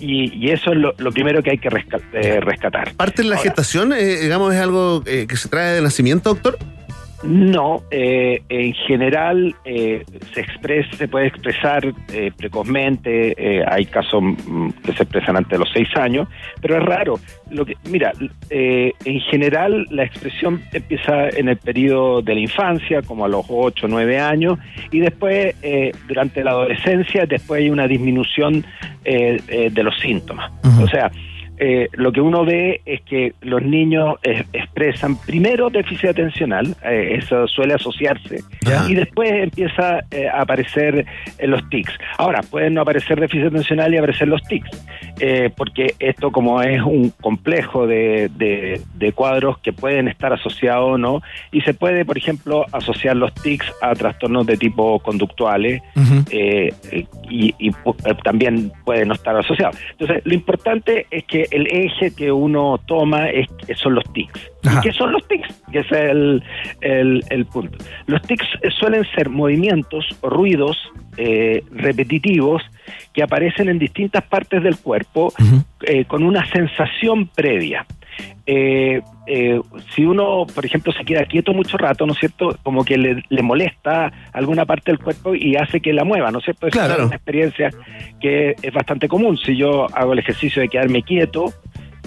[0.00, 1.68] y, y eso es lo, lo primero que hay que
[2.12, 2.94] eh, rescatar.
[2.94, 6.58] ¿Parte de la gestación, eh, digamos, es algo eh, que se trae de nacimiento, doctor?
[7.22, 14.22] No, eh, en general eh, se expresa, se puede expresar eh, precozmente, eh, hay casos
[14.22, 16.28] mm, que se expresan antes de los seis años,
[16.62, 17.20] pero es raro.
[17.50, 18.12] Lo que, mira,
[18.48, 23.44] eh, en general la expresión empieza en el periodo de la infancia, como a los
[23.48, 24.58] ocho, nueve años,
[24.90, 28.64] y después eh, durante la adolescencia, después hay una disminución
[29.04, 30.50] eh, eh, de los síntomas.
[30.82, 31.10] O sea,
[31.62, 37.16] eh, lo que uno ve es que los niños eh, expresan primero déficit atencional, eh,
[37.18, 38.42] eso suele asociarse,
[38.90, 41.04] y después empieza eh, a aparecer
[41.38, 41.92] eh, los tics.
[42.18, 44.70] Ahora, pueden no aparecer déficit atencional y aparecer los tics,
[45.20, 50.92] eh, porque esto como es un complejo de, de- de cuadros que pueden estar asociados
[50.94, 51.20] o no,
[51.52, 55.82] y se puede, por ejemplo, asociar los tics a trastornos de tipo conductuales,
[56.30, 56.72] eh,
[57.28, 57.70] y, y
[58.24, 59.72] también puede no estar asociado.
[59.92, 63.46] Entonces, lo importante es que el eje que uno toma es,
[63.76, 64.40] son los tics.
[64.62, 65.48] ¿Y qué son los tics?
[65.72, 66.42] Que es el,
[66.80, 67.78] el- el punto.
[68.06, 68.46] Los tics
[68.78, 70.76] suelen ser movimientos o ruidos
[71.16, 72.62] eh, repetitivos
[73.12, 75.32] que aparecen en distintas partes del cuerpo
[75.82, 77.86] eh, con una sensación previa.
[78.46, 79.60] Eh, eh,
[79.94, 82.56] si uno, por ejemplo, se queda quieto mucho rato, ¿no es cierto?
[82.62, 86.38] Como que le, le molesta alguna parte del cuerpo y hace que la mueva, ¿no
[86.38, 86.68] es cierto?
[86.68, 86.94] Claro.
[86.94, 87.70] es una experiencia
[88.20, 89.38] que es bastante común.
[89.38, 91.52] Si yo hago el ejercicio de quedarme quieto,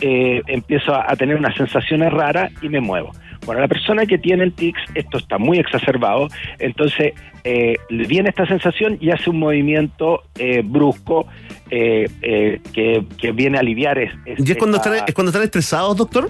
[0.02, 3.12] eh, empiezo a, a tener unas sensaciones raras y me muevo.
[3.46, 6.28] Bueno, la persona que tiene el tics, esto está muy exacerbado,
[6.60, 7.14] entonces
[7.44, 11.28] eh, viene esta sensación y hace un movimiento eh, brusco
[11.70, 13.98] eh, eh, que, que viene a aliviar.
[14.00, 16.30] Es, ¿Y es cuando, están, es cuando están estresados, doctor?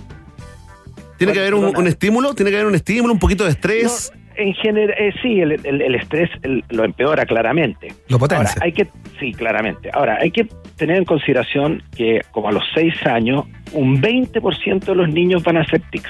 [1.18, 2.34] ¿Tiene que haber un, un estímulo?
[2.34, 4.12] ¿Tiene que haber un estímulo, un poquito de estrés?
[4.36, 7.94] En general, eh, sí, el, el- el estrés el- lo empeora claramente.
[8.10, 8.48] Lo potencia.
[8.56, 8.88] Ahora, hay que,
[9.20, 9.92] sí, claramente.
[9.94, 14.96] Ahora, hay que tener en consideración que como a los seis años, un 20% de
[14.96, 16.10] los niños van a hacer tics.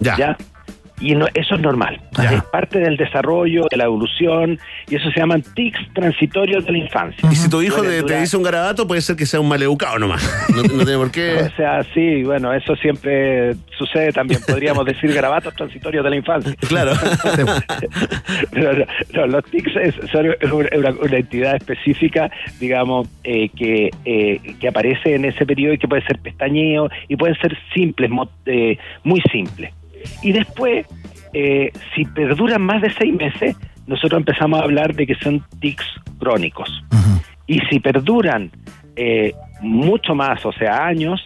[0.00, 0.36] Ya.
[1.02, 1.98] Y no- eso es normal.
[2.30, 6.76] Es parte del desarrollo, de la evolución, y eso se llaman tics transitorios de la
[6.78, 7.26] infancia.
[7.32, 9.98] Y si tu hijo te, te dice un garabato, puede ser que sea un maleducado
[9.98, 10.20] nomás.
[10.54, 11.36] No, no tiene por qué.
[11.36, 14.42] O sea, sí, bueno, eso siempre sucede también.
[14.46, 16.54] Podríamos decir garabatos transitorios de la infancia.
[16.68, 16.92] Claro.
[18.52, 24.68] Pero no, los tics es- son una, una entidad específica, digamos, eh, que, eh, que
[24.68, 28.76] aparece en ese periodo y que puede ser pestañeo y pueden ser simples, mo- eh,
[29.04, 29.72] muy simples.
[30.22, 30.86] Y después,
[31.32, 33.56] eh, si perduran más de seis meses,
[33.86, 35.86] nosotros empezamos a hablar de que son tics
[36.18, 36.70] crónicos.
[37.46, 38.50] Y si perduran
[38.96, 41.24] eh, mucho más, o sea, años,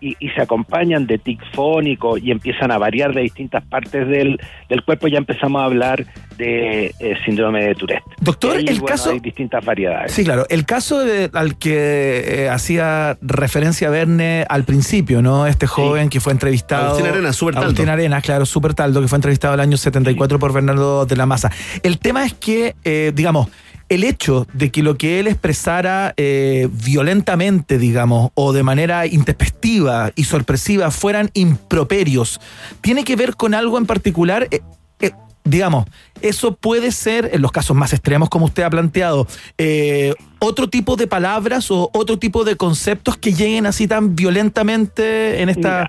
[0.00, 4.38] y, y se acompañan de tic fónico y empiezan a variar de distintas partes del,
[4.68, 6.04] del cuerpo, ya empezamos a hablar
[6.36, 8.02] de eh, síndrome de Tourette.
[8.20, 10.12] Doctor, el bueno, caso- Hay distintas variedades.
[10.12, 10.44] Sí, claro.
[10.50, 15.46] El caso de- al que eh, hacía referencia Verne al principio, ¿no?
[15.46, 16.88] Este joven que fue entrevistado.
[16.88, 17.66] Agustín Arenas, súper taldo.
[17.68, 21.26] Agustín Arenas, claro, súper taldo, que fue entrevistado el año 74 por Bernardo de la
[21.26, 21.50] Maza.
[21.82, 23.48] El tema es que, eh, digamos,
[23.88, 30.12] el hecho de que lo que él expresara eh, violentamente, digamos, o de manera intempestiva
[30.16, 32.40] y sorpresiva fueran improperios,
[32.80, 34.48] ¿tiene que ver con algo en particular?
[34.50, 34.60] Eh,
[35.00, 35.12] eh,
[35.44, 35.86] digamos,
[36.22, 39.26] eso puede ser, en los casos más extremos como usted ha planteado,
[39.58, 45.40] eh, otro tipo de palabras o otro tipo de conceptos que lleguen así tan violentamente
[45.40, 45.88] en esta...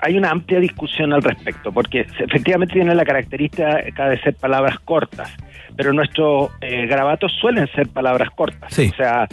[0.00, 5.28] Hay una amplia discusión al respecto, porque efectivamente tiene la característica de ser palabras cortas,
[5.78, 8.74] pero nuestros eh, grabatos suelen ser palabras cortas.
[8.74, 8.90] Sí.
[8.92, 9.28] O sea,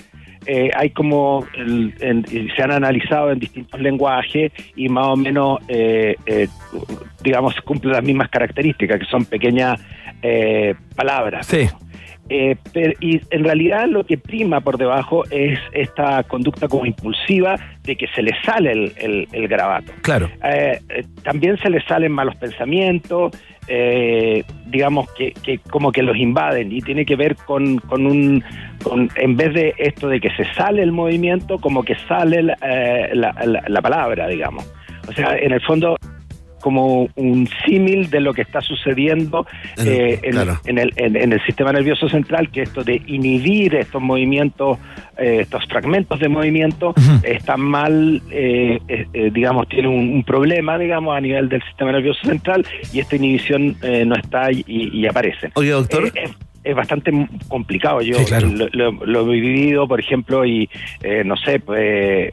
[0.45, 6.15] eh, hay como, el- se han analizado en distintos lenguajes y más o menos, eh,
[6.27, 6.47] eh,
[7.23, 9.81] digamos, cumplen las mismas características, que son pequeñas
[10.21, 11.47] eh, palabras.
[11.47, 11.67] Sí.
[12.73, 17.95] Pero- y en realidad lo que prima por debajo es esta conducta como impulsiva de
[17.95, 19.91] que se le sale el, el- grabato.
[20.01, 20.29] Claro.
[21.23, 23.31] También se le salen malos pensamientos,
[23.67, 28.43] eh, digamos que, que como que los invaden y tiene que ver con, con un,
[28.83, 32.57] con, en vez de esto de que se sale el movimiento, como que sale la,
[32.61, 34.65] eh, la- la- la palabra, digamos.
[35.07, 35.95] O sea, en el fondo
[36.65, 39.45] como un símil de lo que está sucediendo
[39.77, 40.59] En- eh, en, claro.
[40.65, 44.79] en el, en- en el sistema nervioso central, que esto de inhibir estos movimientos,
[45.19, 50.79] eh, estos fragmentos de movimiento, están mal, eh, eh, eh, digamos, tiene un, un problema,
[50.79, 55.05] digamos, a nivel del sistema nervioso central y esta inhibición eh, no está y, y
[55.05, 55.51] aparece.
[55.53, 56.11] Oye, doctor.
[56.65, 57.11] Eh, es, bastante
[57.47, 58.01] complicado.
[58.01, 58.47] Yo Sí, claro.
[58.47, 60.69] lo, lo- lo he vivido, por ejemplo, y
[61.03, 61.79] eh, no sé, pues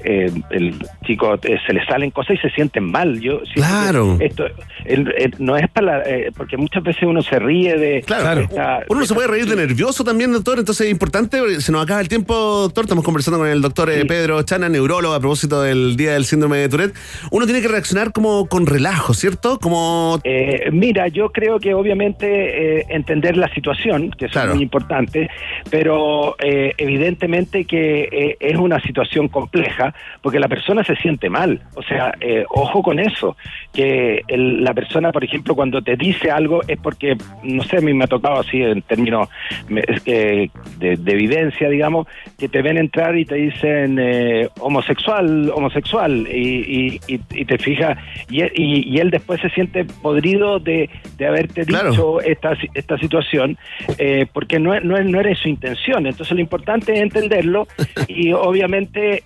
[0.05, 0.75] eh, el
[1.07, 3.21] chico eh, se le salen cosas y se sienten mal.
[3.21, 4.17] Yo Claro.
[4.21, 4.45] Esto
[4.85, 8.43] el- el- no es para la- eh, porque muchas veces uno se ríe de Claro.
[8.43, 10.59] esta- Uno no se puede reír de nervioso también, doctor.
[10.59, 12.85] Entonces es importante, se nos acaba el tiempo, doctor.
[12.85, 16.59] Estamos conversando con el doctor eh, Pedro Chana, neurólogo, a propósito del Día del Síndrome
[16.59, 16.95] de Tourette.
[17.31, 19.59] Uno tiene que reaccionar como con relajo, ¿cierto?
[19.59, 20.19] Como...
[20.25, 24.51] Eh, mira, yo creo que obviamente eh, entender la situación, que Claro.
[24.51, 25.29] es muy importante,
[25.71, 31.61] pero eh, evidentemente que eh, es una situación compleja porque la persona se siente mal.
[31.75, 33.37] O sea, eh, ojo con eso,
[33.73, 37.81] que el- la persona, por ejemplo, cuando te dice algo es porque, no sé, a
[37.81, 39.29] mí me ha tocado así en términos
[39.89, 42.07] es que de, de evidencia, digamos,
[42.39, 47.99] que te ven entrar y te dicen eh, homosexual, homosexual, y, y- y- te fijas,
[48.31, 50.89] y, y- él después se siente podrido de,
[51.19, 51.91] de haberte Claro.
[51.91, 53.57] dicho esta, esta situación,
[53.99, 56.07] eh, porque no, no, no era su intención.
[56.07, 57.67] Entonces lo importante es entenderlo
[58.09, 59.23] y obviamente,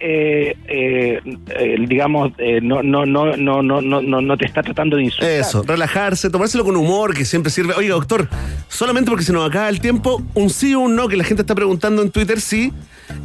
[1.89, 2.33] digamos,
[2.63, 5.31] no, no, no, no, no, no, no te está tratando de insultar.
[5.31, 7.75] Eso, relajarse, tomárselo con humor, que siempre sirve.
[7.75, 8.29] Oiga, doctor,
[8.69, 11.43] solamente porque se nos acaba el tiempo, un sí o un no, que la gente
[11.43, 12.73] está preguntando en Twitter si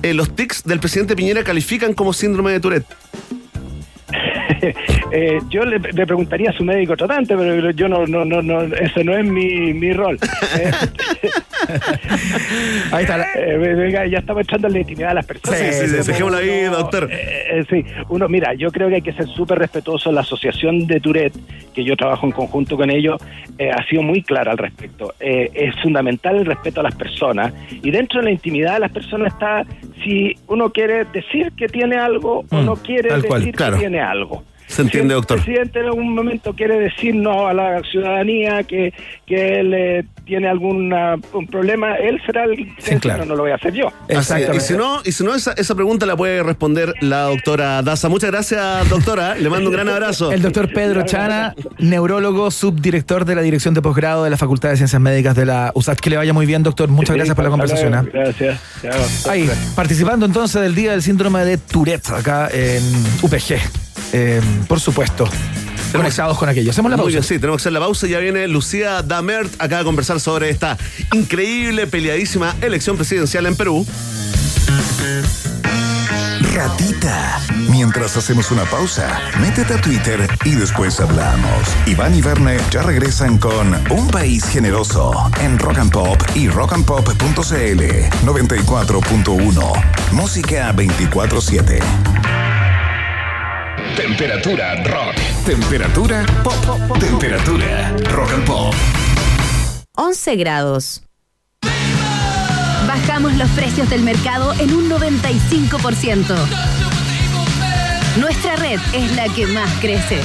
[0.04, 2.86] los tics del presidente Piñera califican como síndrome de Tourette.
[5.50, 9.16] yo le, preguntaría a su médico tratante, pero yo no, no, no, no ese no
[9.16, 10.18] es mi, mi rol.
[12.92, 13.18] Ahí está.
[13.18, 15.60] la- Eh, venga, ya estamos entrando en la intimidad de las personas.
[15.60, 15.66] Sí,
[16.04, 16.22] sí, ahí,
[16.68, 17.10] uno- doctor.
[17.12, 20.12] eh, eh, sí, uno, mira, yo creo que hay que ser súper respetuoso.
[20.12, 21.36] La asociación de Tourette,
[21.74, 23.22] que yo trabajo en conjunto con ellos,
[23.58, 25.14] eh, ha sido muy clara al respecto.
[25.20, 28.92] Eh, es fundamental el respeto a las personas y dentro de la intimidad de las
[28.92, 29.64] personas está
[30.04, 33.74] si uno quiere decir que tiene algo o Mm, no quiere decir cual, claro.
[33.76, 34.44] que tiene algo.
[34.72, 35.38] Se entiende, Si doctor.
[35.38, 38.94] El presidente en algún momento quiere decirnos a la ciudadanía que,
[39.26, 40.94] que él eh, tiene algún
[41.34, 43.26] un problema, él será el que claro.
[43.26, 43.92] no, no lo voy a hacer yo.
[44.08, 44.32] Es.
[44.54, 48.10] Y si no, y si no esa, esa pregunta la puede responder la doctora Daza.
[48.10, 49.36] Muchas gracias, doctora.
[49.36, 50.32] Le mando un gran abrazo.
[50.32, 54.78] El doctor Pedro Chana, neurólogo, subdirector de la Dirección de Posgrado de la Facultad de
[54.78, 56.00] Ciencias Médicas de la USAT.
[56.00, 56.90] Que le vaya muy bien, doctor.
[56.90, 57.94] Muchas gracias por la conversación.
[57.94, 58.06] ¿ah?
[58.12, 58.60] Gracias.
[58.82, 59.32] Chao.
[59.32, 62.84] Ahí, participando entonces del Día del Síndrome de Tourette, acá en
[63.22, 63.91] UPG.
[64.14, 65.28] Eh, por supuesto.
[65.92, 66.72] Conectados con aquello.
[66.72, 67.12] Hacemos la Muy pausa.
[67.18, 68.08] bien, sí, tenemos que hacer la pausa.
[68.08, 70.78] Ya viene Lucía Damert acá a conversar sobre esta
[71.14, 73.86] increíble, peleadísima elección presidencial en Perú.
[76.54, 77.40] Ratita.
[77.70, 81.68] Mientras hacemos una pausa, métete a Twitter y después hablamos.
[81.86, 87.82] Iván y Verne ya regresan con Un País Generoso en Rock and Pop y rockandpop.cl
[88.26, 89.84] 94.1.
[90.12, 91.80] Música 24-7.
[93.96, 95.16] Temperatura rock.
[95.46, 97.00] Temperatura pop.
[97.00, 98.74] Temperatura rock and pop.
[99.96, 101.04] 11 grados.
[102.88, 106.36] Bajamos los precios del mercado en un 95%.
[108.18, 110.22] Nuestra red es la que más crece.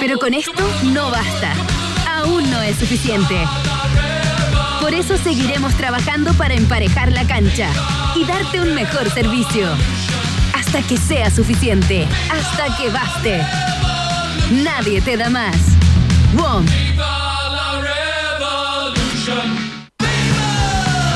[0.00, 0.62] Pero con esto
[0.92, 1.54] no basta.
[2.08, 3.36] Aún no es suficiente.
[4.80, 7.68] Por eso seguiremos trabajando para emparejar la cancha
[8.16, 9.66] y darte un mejor servicio.
[10.72, 12.06] Hasta que sea suficiente.
[12.30, 13.44] Hasta que baste.
[14.62, 15.56] Nadie te da más.
[16.34, 16.64] WOM.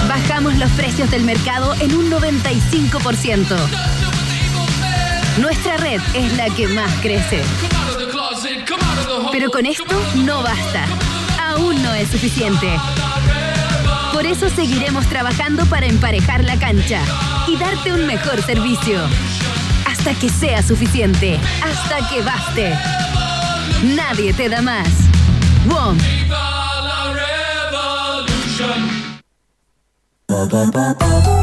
[0.09, 3.57] Bajamos los precios del mercado en un 95%.
[5.39, 7.41] Nuestra red es la que más crece.
[9.31, 10.85] Pero con esto no basta.
[11.41, 12.77] Aún no es suficiente.
[14.13, 17.03] Por eso seguiremos trabajando para emparejar la cancha
[17.47, 18.99] y darte un mejor servicio.
[20.07, 21.41] Hasta que sea suficiente.
[21.63, 22.75] Hasta que baste.
[23.97, 24.87] Nadie te da más.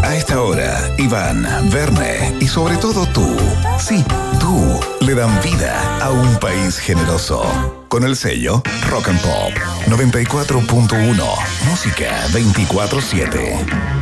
[0.04, 3.36] A esta hora, Iván, Verne y sobre todo tú,
[3.80, 4.06] sí,
[4.40, 7.42] tú, le dan vida a un país generoso.
[7.88, 8.62] Con el sello
[8.92, 9.54] Rock and Pop
[9.88, 11.26] 94.1,
[11.68, 14.01] música 24-7.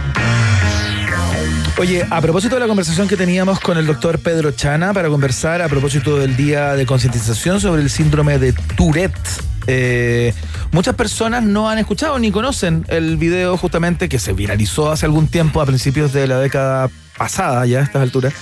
[1.79, 5.61] Oye, a propósito de la conversación que teníamos con el doctor Pedro Chana para conversar
[5.61, 9.17] a propósito del Día de Concientización sobre el síndrome de Tourette.
[9.65, 10.33] eh,
[10.73, 15.29] muchas personas no han escuchado ni conocen el video justamente que se viralizó hace algún
[15.29, 16.89] tiempo a principios de la década
[17.19, 18.33] pasada ya a estas alturas.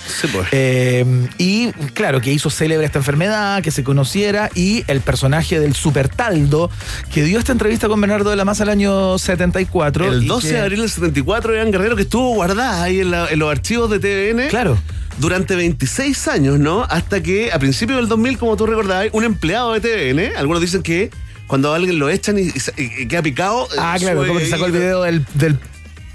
[0.51, 1.03] Eh,
[1.37, 6.71] y claro, que hizo célebre esta enfermedad, que se conociera, y el personaje del Supertaldo,
[7.13, 10.13] que dio esta entrevista con Bernardo de la Maza el año 74.
[10.13, 13.11] El y 12 que- de abril del 74, Iván Guerrero, que estuvo guardada ahí en,
[13.11, 14.47] la- en los archivos de TVN.
[14.47, 14.77] Claro.
[15.19, 16.83] Durante 26 años, ¿no?
[16.87, 20.83] Hasta que a principios del 2000, como tú recordabas, un empleado de TVN, algunos dicen
[20.83, 21.09] que
[21.47, 23.67] cuando alguien lo echan y, y se- y- y queda picado.
[23.79, 25.57] Ah, eh, claro, como que sacó el video del, del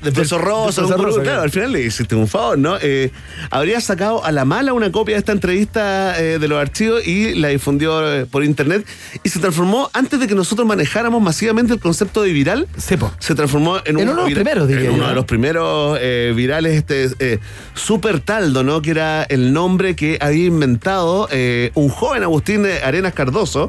[0.03, 1.43] del profesor Rosa, claro, claro.
[1.43, 2.77] al final le hiciste un favor, ¿no?
[2.81, 3.11] Eh,
[3.51, 7.35] habría sacado a la mala una copia de esta entrevista eh, de los archivos y
[7.35, 8.87] la difundió eh, por internet
[9.23, 13.79] y se transformó, antes de que nosotros manejáramos masivamente el concepto de viral, se transformó
[13.79, 15.09] en, En un uno de los primeros, diría en uno ¿no?
[15.09, 15.99] de los primeros
[16.35, 17.41] virales, este
[17.75, 18.83] Super Taldo, ¿no?
[18.83, 21.29] Que era el nombre que había inventado
[21.75, 23.69] un joven Agustín Arenas Cardoso.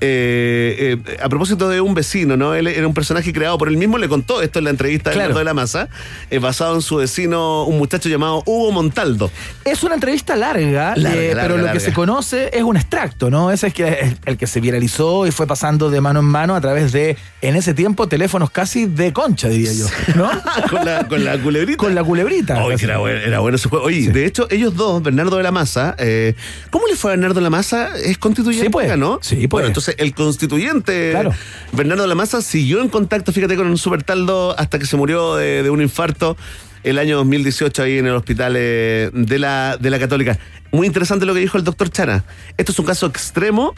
[0.00, 2.54] Eh, a propósito de un vecino, ¿no?
[2.54, 5.16] Él era un personaje creado por él mismo, le contó esto en la entrevista de
[5.16, 5.36] Claro.
[5.36, 5.88] De la Masa,
[6.30, 9.30] eh, basado en su vecino, un muchacho llamado Hugo Montaldo.
[9.64, 11.72] Es una entrevista larga, Larga, eh, larga, pero lo larga.
[11.72, 13.50] que se conoce es un extracto, ¿no?
[13.50, 16.60] Ese es que el que se viralizó y fue pasando de mano en mano a
[16.60, 19.86] través de, en ese tiempo, teléfonos casi de concha, diría yo.
[20.14, 20.30] ¿No?
[20.70, 21.78] con, la, con la culebrita.
[21.78, 22.62] Con la culebrita.
[22.62, 23.86] Oye, que era, bueno, era bueno ese juego.
[23.86, 26.34] Oye, de hecho, ellos dos, Bernardo de la Maza, eh,
[26.70, 27.96] ¿cómo le fue a Bernardo de la Maza?
[27.96, 28.66] ¿Es constituyente?
[28.66, 28.96] Sí, pues.
[28.96, 29.18] ¿no?
[29.22, 29.48] Sí, pues.
[29.48, 31.32] Bueno, entonces el constituyente Claro.
[31.72, 35.36] Bernardo de la Maza siguió en contacto, fíjate, con un supertaldo hasta que se murió
[35.36, 36.36] de, de un infarto
[36.82, 40.38] el año 2018 ahí en el hospital eh, de, la, de la Católica.
[40.70, 42.24] Muy interesante lo que dijo el doctor Chana.
[42.56, 43.74] Esto es un caso extremo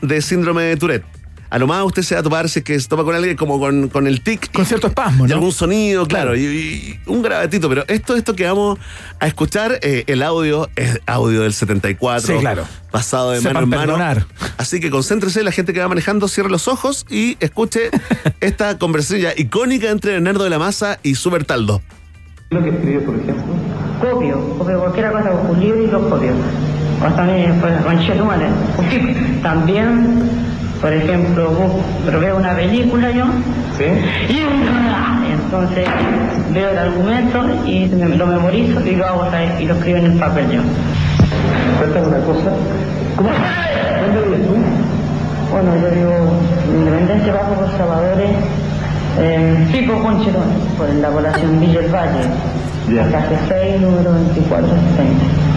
[0.00, 1.21] de síndrome de Tourette.
[1.54, 3.36] A lo más usted se va a topar si es que se topa con alguien
[3.36, 4.50] como con, con el tic.
[4.52, 5.34] Con cierto espasmo, Y ¿no?
[5.34, 7.68] algún sonido, claro, y, y un grabetito.
[7.68, 8.78] Pero esto, esto que vamos
[9.20, 12.26] a escuchar, eh, el audio es audio del 74.
[12.26, 12.64] Sí, claro.
[12.90, 13.82] Pasado de Sepan mano en mano.
[13.82, 14.26] perdonar.
[14.56, 17.90] Así que concéntrese, la gente que va manejando, cierre los ojos y escuche
[18.40, 21.82] esta conversación ya icónica entre Bernardo de la Maza y Super Taldo.
[22.50, 23.44] lo que escribió, por ejemplo?
[24.00, 26.32] Copio, copio cualquier cosa con un libro y lo copio.
[27.06, 28.46] O también, pues, conchetumare.
[29.42, 30.30] También,
[30.82, 31.50] por ejemplo,
[32.04, 33.24] pero veo una película yo.
[33.78, 33.84] ¿Sí?
[34.28, 35.86] Y entonces
[36.52, 39.60] veo el argumento y me- lo memorizo y lo hago ¿sabes?
[39.60, 40.60] y lo escribo en el papel yo.
[41.78, 42.50] Cuéntame una cosa.
[43.16, 43.30] ¿Cómo?
[43.30, 44.54] ¿Dónde vives tú?
[45.52, 46.12] Bueno, yo digo,
[46.74, 48.30] Independencia Bajo por Salvadores,
[49.18, 50.44] eh, Pico Conchetón,
[50.78, 52.20] por la población Villa El Valle,
[53.12, 55.51] calle 6, número 2460.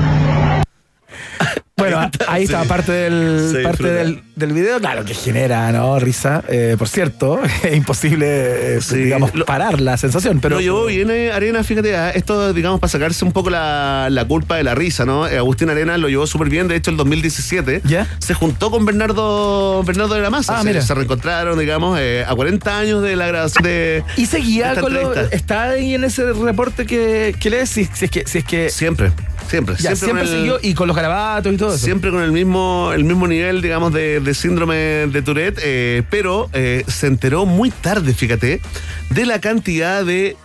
[2.36, 5.98] Ahí está parte del, parte del, del video, claro, que genera, ¿no?
[6.00, 6.44] Risa.
[6.50, 10.60] Eh, por cierto, es imposible, eh, digamos, parar la sensación, pero...
[10.60, 14.58] Llevó bien eh, Arena, fíjate, a esto, digamos, para sacarse un poco la, la culpa
[14.58, 15.28] de la risa, ¿no?
[15.28, 17.82] Eh, Agustín Arena lo llevó súper bien, de hecho, el 2017
[18.20, 20.58] se juntó con Bernardo Bernardo de la Maza.
[20.58, 20.82] Ah, se, mira.
[20.82, 24.04] se reencontraron, digamos, eh, a 40 años de la grabación de.
[24.18, 28.12] Y seguía con lo, está ahí en ese reporte que, que lees, si, si es
[28.12, 29.12] que, si es que Siempre,
[29.50, 29.76] siempre.
[29.80, 31.84] ya, siempre, el- siguió y con los garabatos y todo eso.
[31.86, 36.50] Siempre con el mismo, el mismo nivel, digamos, de, de síndrome de Tourette, eh, pero
[36.54, 38.62] eh, se enteró muy tarde, fíjate,
[39.10, 40.36] de la cantidad de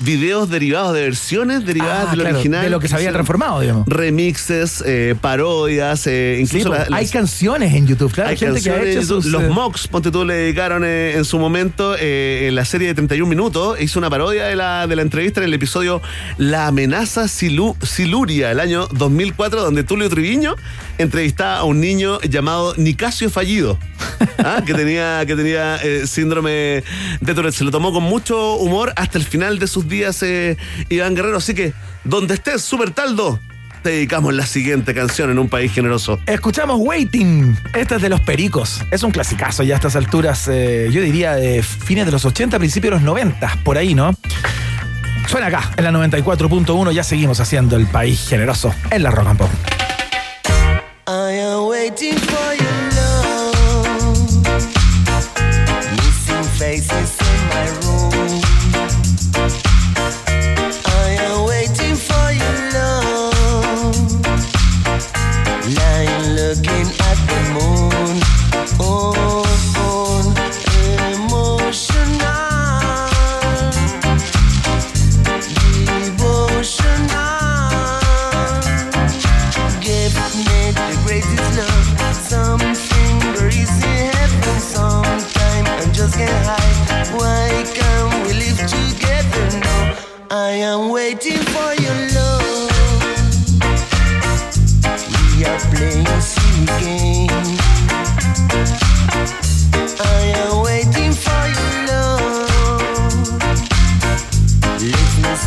[0.00, 2.64] videos derivados de versiones derivadas Ah, del claro, original.
[2.64, 3.86] de lo que se había transformado, digamos.
[3.86, 8.30] Remixes, eh, parodias, eh, incluso Sí, hay las- canciones en YouTube, claro.
[8.30, 11.38] hay gente que ha hecho sus, los eh, mocks, ponte tú, le dedicaron en su
[11.38, 15.40] momento en la serie de 31 minutos, hizo una parodia de la, de la entrevista
[15.40, 16.02] en el episodio
[16.38, 20.56] La amenaza Silu- Siluria, el año 2004, donde Tulio Triviño
[20.98, 23.78] entrevistaba a un niño llamado Nicasio Fallido,
[24.38, 24.62] ¿ah?
[24.64, 26.82] que tenía, que tenía eh, síndrome
[27.20, 27.54] de Tourette.
[27.54, 30.56] Se lo tomó con mucho humor hasta el final de sus días eh,
[30.88, 31.72] Iván Guerrero, así que
[32.04, 33.40] donde estés, Super Taldo,
[33.82, 36.18] te dedicamos la siguiente canción en un país generoso.
[36.26, 37.56] Escuchamos Waiting.
[37.74, 38.80] Esta es de los Pericos.
[38.90, 42.58] Es un clasicazo ya a estas alturas, eh, yo diría de fines de los 80,
[42.58, 44.14] principios de los 90, por ahí, ¿no?
[45.28, 49.93] Suena acá, en la 94.1, ya seguimos haciendo el país generoso en la Rock and.
[51.06, 54.46] I am waiting for your love.
[55.98, 57.23] Missing faces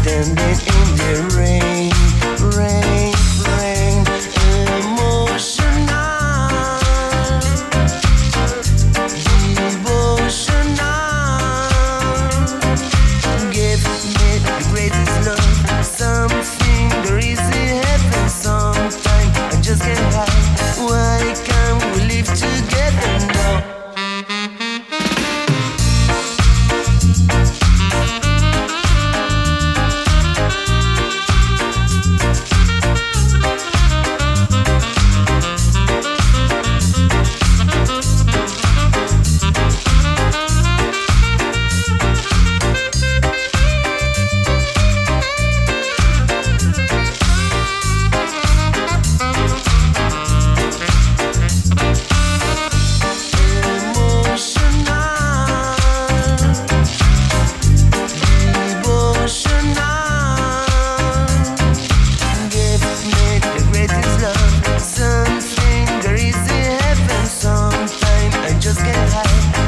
[0.01, 1.76] standing in the rain, rain,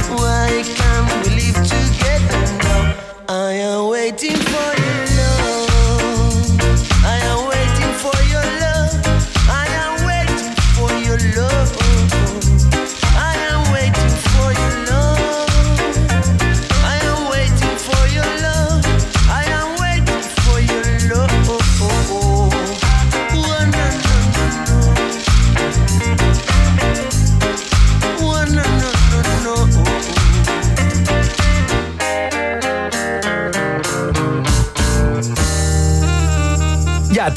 [0.07, 2.95] Why can't we live together now?
[3.27, 4.48] I am waiting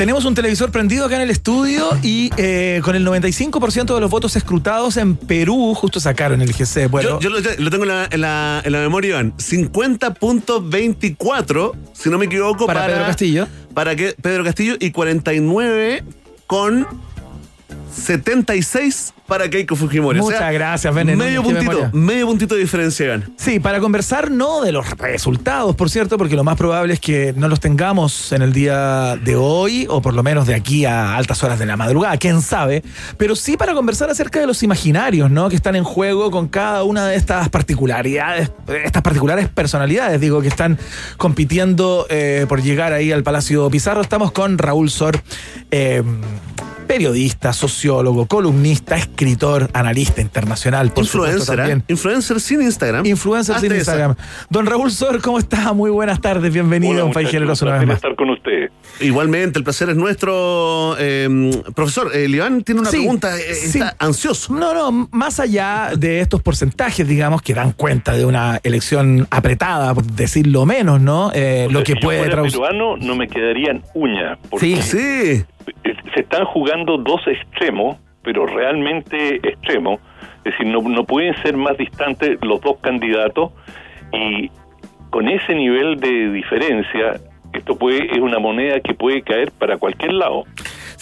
[0.02, 4.10] tenemos un televisor prendido acá en el estudio y eh, con el 95% de los
[4.10, 6.88] votos escrutados en Perú, justo sacaron el GC.
[6.90, 9.32] Bueno, Yo, yo lo, lo tengo en la, en la- en la memoria, Iván.
[9.36, 13.46] 50.24, si no me equivoco, Para Pedro Castillo.
[13.74, 16.02] Para que Pedro Castillo y 49
[16.48, 16.84] con
[17.92, 20.18] 76 para Keiko Fujimori.
[20.18, 23.32] O Muchas sea, gracias, Bene Medio puntito, medio puntito de diferencia, Iván.
[23.36, 27.32] Sí, para conversar no de los resultados, por cierto, porque lo más probable es que
[27.36, 31.16] no los tengamos en el día de hoy, o por lo menos de aquí a
[31.16, 32.82] altas horas de la madrugada, quién sabe,
[33.16, 35.48] pero sí para conversar acerca de los imaginarios, ¿no?
[35.48, 38.50] Que están en juego con cada una de estas particularidades,
[38.84, 40.78] estas particulares personalidades, digo, que están
[41.16, 44.00] compitiendo eh, por llegar ahí al Palacio Pizarro.
[44.02, 45.22] Estamos con Raúl Sor.
[45.70, 46.02] eh,
[46.86, 47.81] Periodista, sociólogo,
[48.28, 51.56] columnista, escritor, analista internacional, por supuesto Influencer, ¿eh?
[51.58, 51.84] también.
[51.88, 53.06] Influencer sin Instagram.
[53.06, 53.78] Influencer sin esa.
[53.78, 54.14] Instagram.
[54.50, 55.72] Don Raúl Sor, ¿cómo está?
[55.72, 57.96] Muy buenas tardes, bienvenido a un país generoso una vez más.
[57.96, 58.70] estar con usted.
[59.00, 60.96] Igualmente, el placer es nuestro.
[60.98, 63.36] eh, profesor, eh, Iván tiene una Sí, pregunta.
[63.38, 63.78] eh, sí.
[63.78, 64.52] Está ansioso.
[64.54, 69.94] No, no, más allá de estos porcentajes, digamos, que dan cuenta de una elección apretada,
[69.94, 71.30] por decirlo menos, ¿no?
[71.34, 72.60] Eh, lo que si yo puede traducir.
[72.60, 74.38] peruano no me quedarían uñas.
[74.50, 75.44] porque Sí.
[76.14, 80.00] Se están jugando dos extremos, pero realmente extremos.
[80.44, 83.52] Es decir, no, no pueden ser más distantes los dos candidatos
[84.12, 84.50] y
[85.10, 87.20] con ese nivel de diferencia,
[87.52, 90.44] esto puede es una moneda que puede caer para cualquier lado.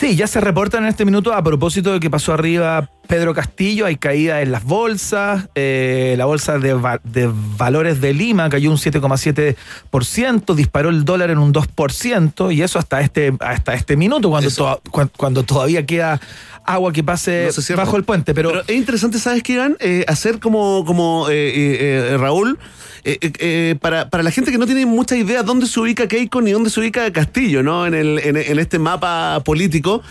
[0.01, 3.85] Sí, ya se reportan en este minuto a propósito de que pasó arriba Pedro Castillo,
[3.85, 8.70] hay caída en las bolsas, eh, la bolsa de, va- de valores de Lima cayó
[8.70, 14.31] un 7,7%, disparó el dólar en un 2%, y eso hasta este, hasta este minuto,
[14.31, 14.81] cuando, to-
[15.18, 16.18] cuando todavía queda
[16.64, 18.32] agua que pase No bajo el puente.
[18.32, 19.77] Pero, es interesante, ¿sabes qué, Iván?
[19.81, 22.59] Eh, hacer como, como eh, eh, eh, Raúl,
[23.05, 26.06] eh, eh, eh, para, para la gente que no tiene mucha idea dónde se ubica
[26.09, 27.86] Keiko ni dónde se ubica Castillo, ¿no?
[27.86, 30.02] En, el, en, en este mapa político,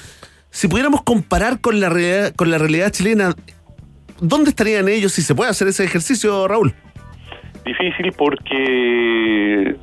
[0.49, 3.35] si pudiéramos comparar con la realidad, con la realidad chilena,
[4.19, 6.73] ¿dónde estarían ellos si se puede hacer ese ejercicio, Raúl?
[7.65, 9.75] Difícil porque,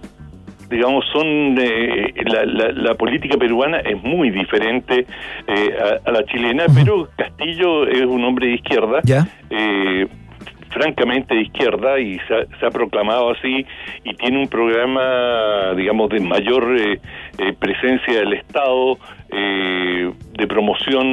[0.71, 5.07] digamos, son eh, la, la- la política peruana es muy diferente
[5.47, 5.71] eh,
[6.05, 9.01] a, a la chilena, pero Castillo es un hombre de izquierda.
[9.51, 10.07] eh,
[10.71, 13.67] francamente de izquierda y se ha, se ha proclamado así
[14.05, 17.01] y tiene un programa, digamos, de mayor eh,
[17.39, 18.99] eh, presencia del Estado,
[19.31, 21.05] eh, de promoción,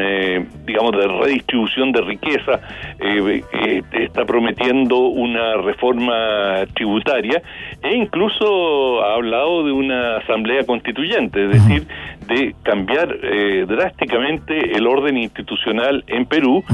[0.00, 2.60] eh, digamos, de redistribución de riqueza,
[2.98, 7.42] eh, está prometiendo una reforma tributaria
[7.82, 11.86] e incluso ha hablado de una asamblea constituyente, es decir,
[12.26, 16.64] de cambiar eh, drásticamente el orden institucional en Perú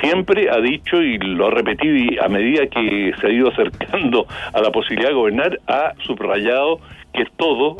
[0.00, 4.26] siempre ha dicho y lo ha repetido y a medida que se ha ido acercando
[4.52, 6.80] a la posibilidad de gobernar, ha subrayado
[7.12, 7.76] que todo,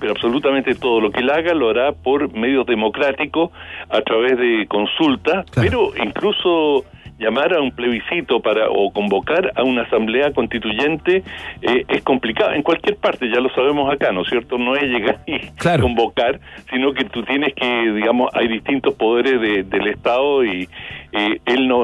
[0.00, 3.50] pero absolutamente todo lo que él haga lo hará por medios democráticos,
[3.88, 6.84] a través de consulta, pero incluso
[7.22, 11.22] llamar a un plebiscito para o convocar a una asamblea constituyente
[11.62, 12.52] eh, es complicado.
[12.52, 15.38] En cualquier parte ya lo sabemos acá no es cierto no es llegar y
[15.80, 16.40] convocar
[16.70, 20.68] sino que tú tienes que digamos hay distintos poderes de- del estado y
[21.12, 21.82] eh, él no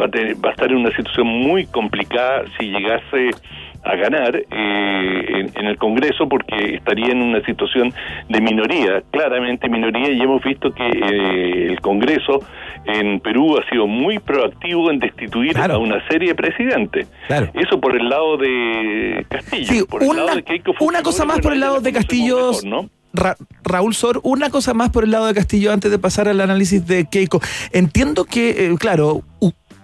[0.00, 3.30] va a, tener- va a estar en una situación muy complicada si llegase
[3.84, 7.92] a ganar eh, en, en el Congreso porque estaría en una situación
[8.28, 12.40] de minoría, claramente minoría, y hemos visto que eh, el Congreso
[12.84, 17.06] en Perú ha sido muy proactivo en destituir a una serie de presidentes.
[17.54, 19.66] Eso por el lado de Castillo.
[19.72, 21.92] Sí, por el una, lado de Keiko una cosa más por el lado la de
[21.92, 22.52] Castillo.
[23.14, 26.40] Ra- Raúl Sor, una cosa más por el lado de Castillo antes de pasar al
[26.40, 27.40] análisis de Keiko.
[27.72, 29.22] Entiendo que, eh, claro,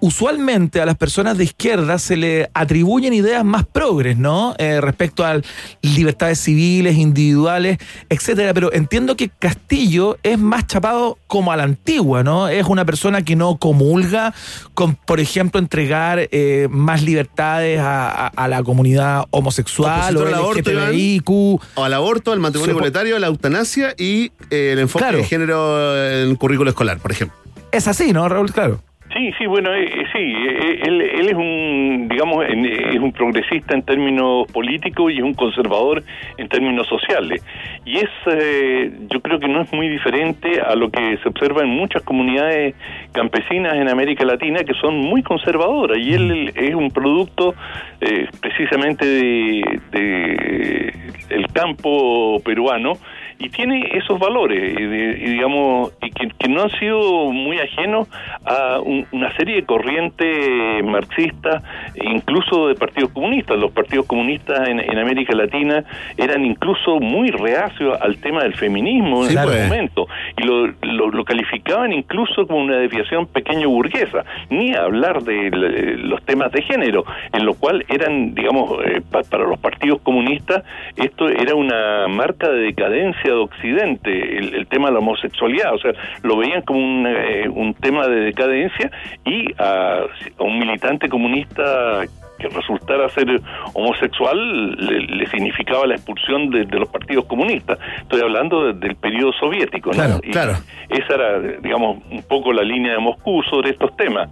[0.05, 4.55] usualmente a las personas de izquierda se le atribuyen ideas más progres, ¿no?
[4.59, 5.41] Eh, respecto a
[5.81, 7.79] libertades civiles, individuales,
[8.11, 8.53] etcétera.
[8.53, 12.49] Pero entiendo que Castillo es más chapado como a la antigua, ¿no?
[12.49, 14.35] Es una persona que no comulga
[14.75, 20.35] con, por ejemplo, entregar eh, más libertades a, a- a la comunidad homosexual o al
[20.35, 20.71] aborto.
[20.71, 21.31] LGTBIQ.
[21.31, 25.19] O al aborto, al matrimonio voluntario, a la eutanasia y eh, el enfoque Claro.
[25.19, 27.37] de género en el currículo escolar, por ejemplo.
[27.73, 28.53] Es así, ¿no, Raúl?
[28.53, 28.81] Claro.
[29.15, 33.75] Sí, sí, bueno, eh, eh, sí, eh, él, él es un, digamos, es un progresista
[33.75, 36.03] en términos políticos y es un conservador
[36.37, 37.45] en términos sociales.
[37.85, 41.63] Y es, eh, yo creo que no es muy diferente a lo que se observa
[41.63, 42.75] en muchas comunidades
[43.13, 45.97] campesinas en América Latina que son muy conservadoras.
[45.99, 47.55] Y él es un producto
[48.01, 50.93] eh, precisamente de, de
[51.31, 52.95] el campo peruano
[53.39, 58.09] y tiene esos valores, y, digamos, y que, que no han sido muy ajenos
[58.45, 61.63] a un- una serie de corrientes marxistas,
[62.03, 63.59] incluso de partidos comunistas.
[63.59, 65.85] Los partidos comunistas en, en América Latina
[66.17, 69.65] eran incluso muy reacios al tema del feminismo Sí, en ese pues.
[69.69, 70.07] momento,
[70.39, 75.51] y lo, lo, lo calificaban incluso como una desviación pequeño burguesa, ni hablar de
[75.99, 80.63] los temas de género, en lo cual eran, digamos, eh, pa- para los partidos comunistas,
[80.97, 85.79] esto era una marca de decadencia de Occidente, el, el tema de la homosexualidad, o
[85.79, 85.93] sea,
[86.23, 88.91] lo veían como un, eh, un tema de decadencia
[89.25, 90.01] y a,
[90.39, 92.03] a un militante comunista
[92.37, 93.41] que resultara ser
[93.75, 97.79] homosexual le, le significaba la expulsión de, de los partidos comunistas.
[98.03, 99.97] Estoy hablando de- del periodo soviético, ¿no?
[99.97, 100.53] Claro, Y claro.
[100.89, 104.31] Esa era, digamos, un poco la línea de Moscú sobre estos temas.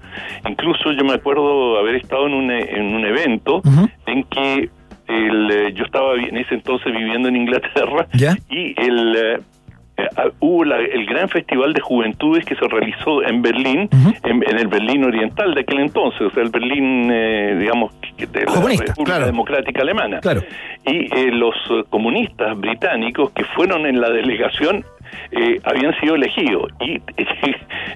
[0.49, 3.63] Incluso yo me acuerdo haber estado en un, en un evento
[4.07, 4.69] en que
[5.09, 8.37] el, eh, yo estaba en ese entonces viviendo en Inglaterra ¿Ya?
[8.51, 9.39] y el eh,
[9.99, 13.89] eh, ah, hubo la- el gran festival de juventudes que se realizó en Berlín,
[14.25, 18.27] en, en el Berlín oriental de aquel entonces, o sea, el Berlín, eh, digamos, de
[18.45, 19.27] la República claro.
[19.27, 20.21] Democrática Alemana.
[20.21, 20.41] Claro.
[20.87, 21.55] Y eh, los
[21.91, 24.83] comunistas británicos que fueron en la delegación
[25.31, 27.01] eh, habían sido elegidos y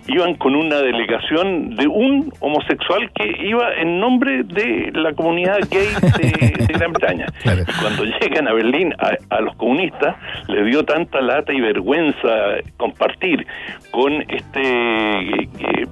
[0.12, 5.88] iban con una delegación de un homosexual que iba en nombre de la comunidad gay
[6.20, 7.26] de, de Gran Bretaña.
[7.66, 10.16] Y cuando llegan a Berlín, a, a los comunistas
[10.48, 12.28] les dio tanta lata y vergüenza
[12.76, 13.46] compartir
[13.90, 15.86] con este eh, eh,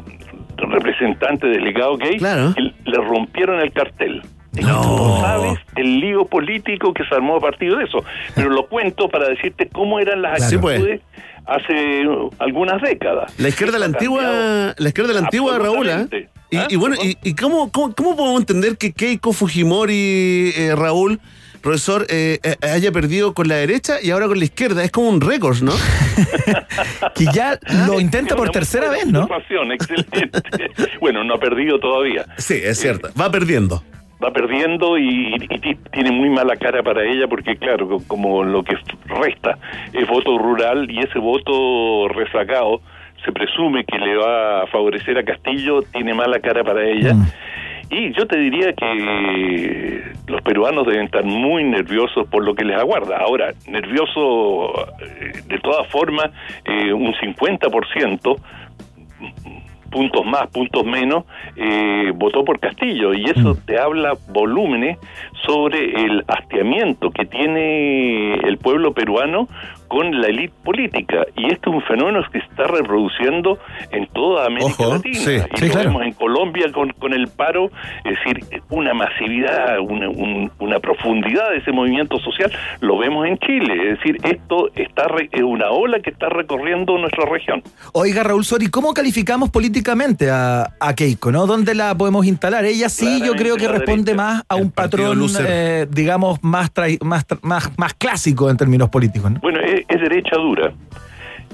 [0.57, 4.23] representante delegado gay que le rompieron el cartel.
[4.63, 8.05] No sabes el lío político que se armó a partir de eso.
[8.35, 10.51] Pero lo cuento para decirte cómo eran las Claro.
[10.51, 10.75] Sí, pues.
[10.77, 11.01] actitudes
[11.47, 12.03] hace
[12.39, 13.33] algunas décadas.
[13.39, 15.95] La izquierda de la antigua, la izquierda de la antigua Raúl, ¿ah?
[16.01, 16.29] Absolutamente.
[16.51, 21.19] Y, y bueno, y, y cómo, cómo, cómo podemos entender que Keiko Fujimori, eh, Raúl,
[21.61, 24.85] profesor, eh, eh, haya perdido con la derecha y ahora con la izquierda?
[24.85, 25.73] Es como un récord, ¿no?
[27.15, 29.27] que ya lo intenta por tercera vez, ¿no?
[29.73, 30.31] Excelente.
[31.01, 32.27] bueno, no ha perdido todavía.
[32.39, 33.09] Sí, es cierto.
[33.21, 33.83] Va perdiendo.
[34.25, 38.43] Va perdiendo y, y ti- tiene muy mala cara para ella porque claro co- como
[38.43, 38.77] lo que
[39.07, 39.59] resta
[39.93, 42.81] es voto rural y ese voto rezagado
[43.25, 47.13] se presume que le va a favorecer a Castillo tiene mala cara para ella
[47.91, 52.79] y yo te diría que los peruanos deben estar muy nerviosos por lo que les
[52.79, 53.19] aguarda.
[53.19, 56.31] Ahora, nervioso eh, de todas formas,
[56.65, 58.37] eh, un 50%,
[59.95, 63.15] puntos más, puntos menos, eh, votó por Castillo.
[63.15, 64.99] Y eso te habla volúmenes
[65.47, 69.47] sobre el hastiamiento que tiene el pueblo peruano
[69.89, 71.25] con la élite política.
[71.37, 73.59] Y esto es un fenómeno que se está reproduciendo
[73.91, 75.15] en toda América Ojo, Latina.
[75.19, 75.89] sí, y sí, lo claro.
[75.91, 77.71] vemos en Colombia con, con el paro,
[78.05, 82.51] es decir, una masividad, una, un- una profundidad de ese movimiento social,
[82.81, 83.91] lo vemos en Chile.
[83.93, 87.63] Es decir, esto está re- es una ola que está recorriendo nuestra región.
[87.93, 91.31] Oiga, Raúl Sori, ¿cómo calificamos políticamente a, a Keiko?
[91.33, 91.47] ¿no?
[91.47, 92.65] ¿Dónde la podemos instalar?
[92.65, 97.27] Ella sí, yo creo que responde más a un patrón, eh, digamos, más, trai- más,
[97.27, 99.31] tra- más, más clásico en términos políticos.
[99.31, 99.41] ¿no?
[99.41, 100.73] Bueno, es, es derecha dura.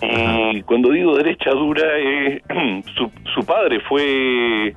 [0.02, 2.40] Y cuando digo derecha dura, eh,
[2.96, 4.74] su, su padre fue,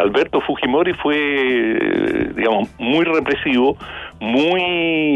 [0.00, 3.76] Alberto Fujimori fue, eh, digamos, muy represivo,
[4.22, 4.60] muy,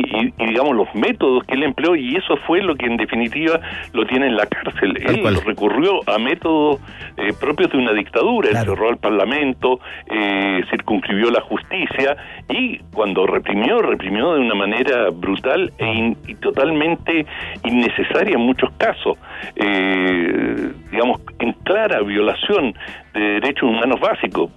[0.04, 3.60] y, y, digamos, los métodos que él empleó, y eso fue lo que en definitiva
[3.92, 4.96] lo tiene en la cárcel.
[5.06, 6.80] Él recurrió a métodos
[7.16, 9.78] eh, propios de una dictadura, él cerró al Parlamento,
[10.10, 12.16] eh, circunscribió la justicia,
[12.48, 17.24] y cuando reprimió, reprimió de una manera brutal e in- y totalmente
[17.64, 19.16] innecesaria en muchos casos.
[19.54, 22.74] Eh, digamos, en clara violación
[23.14, 24.50] de derechos humanos básicos.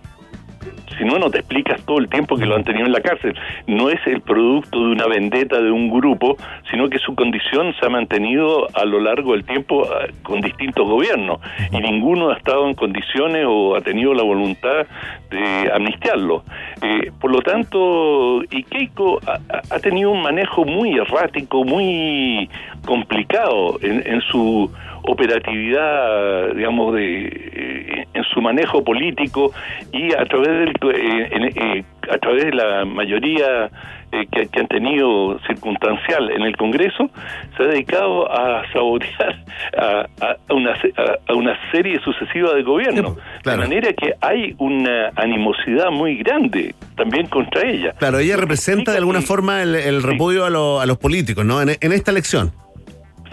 [0.99, 3.33] Si no, no te explicas todo el tiempo que lo han tenido en la cárcel.
[3.67, 6.35] No es el producto de una vendetta de un grupo,
[6.69, 10.85] sino que su condición se ha mantenido a lo largo del tiempo eh, con distintos
[10.87, 11.39] gobiernos
[11.71, 14.85] y ninguno ha estado en condiciones o ha tenido la voluntad
[15.31, 16.43] de amnistiarlo.
[16.81, 22.49] Eh, por lo tanto, y Keiko ha, ha- ha tenido un manejo muy errático, muy
[22.85, 24.69] complicado en, en su
[25.11, 29.51] operatividad, digamos, de, eh, en su manejo político
[29.91, 33.69] y a través del, eh, eh, a través de la mayoría
[34.11, 37.11] que, que han tenido circunstancial en el Congreso,
[37.55, 39.35] se ha dedicado a sabotear
[39.77, 43.15] a, a- una, a, a una serie sucesiva de gobiernos.
[43.15, 43.21] De
[43.57, 47.93] manera que hay una animosidad muy grande también contra ella.
[47.99, 51.61] Claro, ella representa de alguna forma el, el repudio a, lo- a los políticos, ¿no?
[51.61, 52.51] En, en esta elección.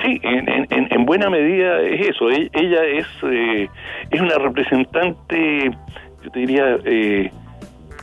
[0.02, 2.30] Sí, en, en- en- en buena medida es eso.
[2.30, 3.68] E- Ella es, eh,
[4.10, 5.70] es una representante,
[6.24, 7.30] yo te diría, eh,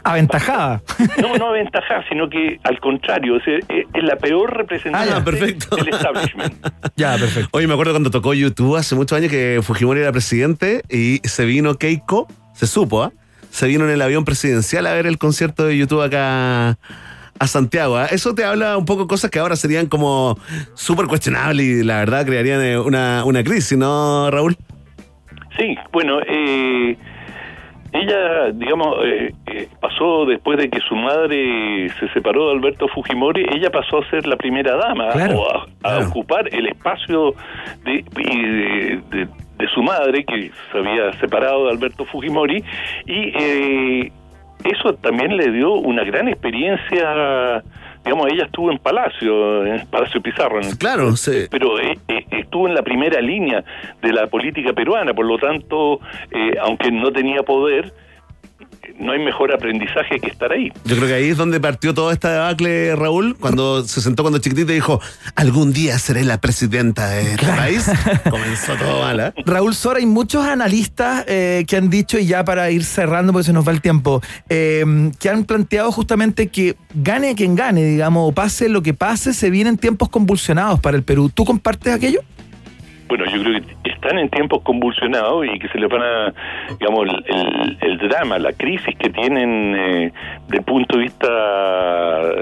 [0.06, 0.82] Aventajada.
[1.22, 5.24] No, no aventajada, sino que al contrario, es, es- es la peor representante Ah, ya,
[5.24, 5.76] perfecto.
[5.78, 6.54] del establishment.
[6.98, 7.50] Ya, perfecto.
[7.54, 11.46] Oye, me acuerdo cuando tocó YouTube hace muchos años que Fujimori era presidente y se
[11.46, 13.12] vino Keiko, se supo, ¿ah?
[13.50, 16.78] Se vino en el avión presidencial a ver el concierto de YouTube acá
[17.44, 17.98] a Santiago.
[17.98, 18.08] ¿ah?
[18.12, 20.38] Eso te habla un poco cosas que ahora serían como
[20.74, 24.56] súper cuestionables y la verdad crearían eh, una, una crisis, ¿no, Raúl?
[25.58, 26.98] Sí, bueno, eh,
[27.92, 33.46] ella, digamos, eh, eh, pasó después de que su madre se separó de Alberto Fujimori,
[33.56, 37.36] ella pasó a ser la primera dama Claro, o a, a ocupar el espacio
[37.86, 42.64] de, de, de- de su madre que se había separado de Alberto Fujimori
[43.06, 44.12] y eh,
[44.64, 47.62] eso también le dio una gran experiencia.
[48.04, 50.60] Digamos, ella estuvo en Palacio, en Palacio Pizarro.
[50.62, 51.46] en- Claro, sí.
[51.50, 53.64] pero eh, eh, estuvo en la primera línea
[54.02, 56.00] de la política peruana, por lo tanto,
[56.32, 57.94] eh, aunque no tenía poder,
[59.04, 60.72] no hay mejor aprendizaje que estar ahí.
[60.86, 64.40] Yo creo que ahí es donde partió toda esta debacle, Raúl, cuando se sentó cuando
[64.40, 65.02] chiquitito y dijo,
[65.36, 67.92] algún día seré la presidenta de este país.
[68.30, 69.34] Comenzó todo mal, ¿eh?
[69.46, 73.46] Raúl Sora, hay muchos analistas eh, que han dicho, y ya para ir cerrando porque
[73.46, 78.30] se nos va el tiempo, eh, que han planteado justamente que gane quien gane, digamos,
[78.30, 81.30] o pase lo que pase, se vienen tiempos convulsionados para el Perú.
[81.34, 82.22] ¿Tú compartes aquello?
[83.16, 86.34] Bueno, yo creo que están en tiempos convulsionados y que se les van a,
[86.80, 90.12] digamos, el, el- el drama, la crisis que tienen eh,
[90.48, 91.28] desde el punto de vista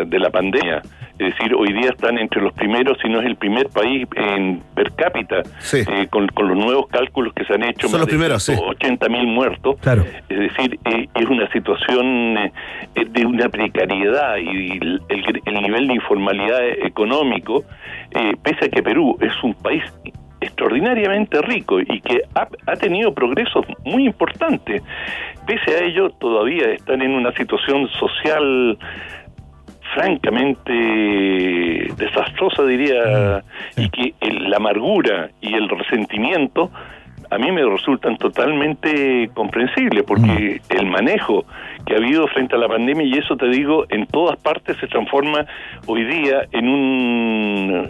[0.05, 0.81] de la pandemia.
[1.19, 4.63] Es decir, hoy día están entre los primeros, si no es el primer país en
[4.73, 5.43] per cápita,
[5.73, 8.53] eh, con, con los nuevos cálculos que se han hecho, Son los primeros, sí.
[8.57, 9.75] 80 mil muertos.
[9.81, 10.03] Claro.
[10.29, 12.51] Es decir, eh, es una situación eh,
[13.07, 17.65] de una precariedad y el, el- el nivel de informalidad económico,
[18.15, 19.83] eh, pese a que Perú es un país
[20.41, 24.81] extraordinariamente rico y que ha, ha tenido progresos muy importantes.
[25.47, 28.77] Pese a ello, todavía están en una situación social
[29.93, 30.73] francamente
[31.97, 33.43] desastrosa, diría,
[33.77, 36.71] y que el- la amargura y el resentimiento
[37.29, 41.45] a mí me resultan totalmente comprensibles, porque el manejo
[41.85, 44.87] que ha habido frente a la pandemia, y eso te digo, en todas partes se
[44.87, 45.45] transforma
[45.87, 47.89] hoy día en, un,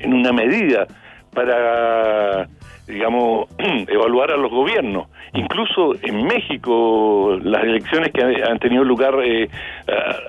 [0.00, 0.88] en una medida
[1.32, 2.46] para,
[2.86, 3.48] digamos,
[3.88, 5.08] evaluar a los gobiernos.
[5.34, 9.48] Incluso en México, las elecciones que han tenido lugar eh,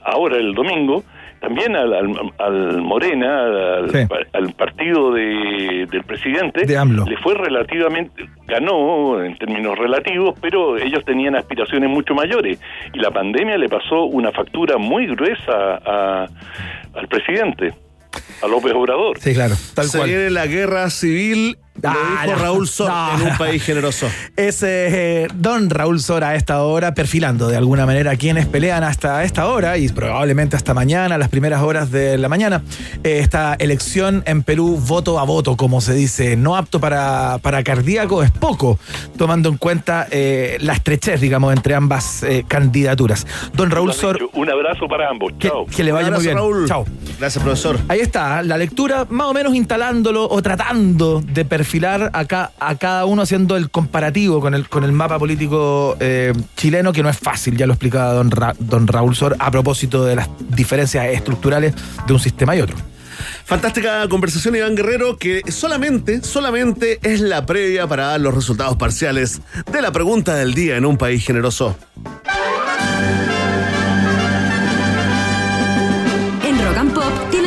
[0.03, 1.03] ahora, el domingo,
[1.39, 3.89] también al, al- al Morena, al,
[4.33, 7.03] al partido de- del presidente, De AMLO.
[7.05, 12.61] le fue relativamente, ganó en términos relativos, pero ellos tenían aspiraciones mucho mayores.
[12.93, 16.27] Y la pandemia le pasó una factura muy gruesa a-
[16.93, 17.73] al presidente,
[18.41, 19.19] a López Obrador.
[19.21, 20.09] Sí, claro, tal Se cual.
[20.09, 23.15] viene la guerra civil, lo Ah, dijo no, Raúl Sor no.
[23.15, 24.07] en un país generoso.
[24.35, 28.83] Es eh, don Raúl Sora a esta hora, perfilando de alguna manera a quienes pelean
[28.83, 32.61] hasta esta hora y probablemente hasta mañana, las primeras horas de la mañana.
[33.03, 37.63] Eh, esta elección en Perú, voto a voto, como se dice, no apto para, para
[37.63, 38.77] cardíaco, es poco,
[39.17, 43.25] tomando en cuenta eh, la estrechez, digamos, entre ambas eh, candidaturas.
[43.53, 45.31] Don Raúl Sor, Un abrazo para ambos.
[45.39, 45.65] Chao.
[45.65, 46.37] que le vaya Un muy bien.
[46.37, 46.67] abrazo, Raúl.
[46.67, 46.85] Chao.
[47.19, 47.79] Gracias, profesor.
[47.87, 53.05] Ahí está, la lectura más o menos instalándolo o tratando de perfilar acá a cada
[53.05, 57.19] uno haciendo el comparativo con el, con el mapa político eh, chileno, que no es
[57.19, 61.75] fácil, ya lo explicaba don, don Raúl Sor, a propósito de las diferencias estructurales
[62.07, 62.75] de un sistema y otro.
[63.45, 69.41] Fantástica conversación, Iván Guerrero, que solamente, solamente es la previa para dar los resultados parciales
[69.71, 71.77] de la pregunta del día en un país generoso.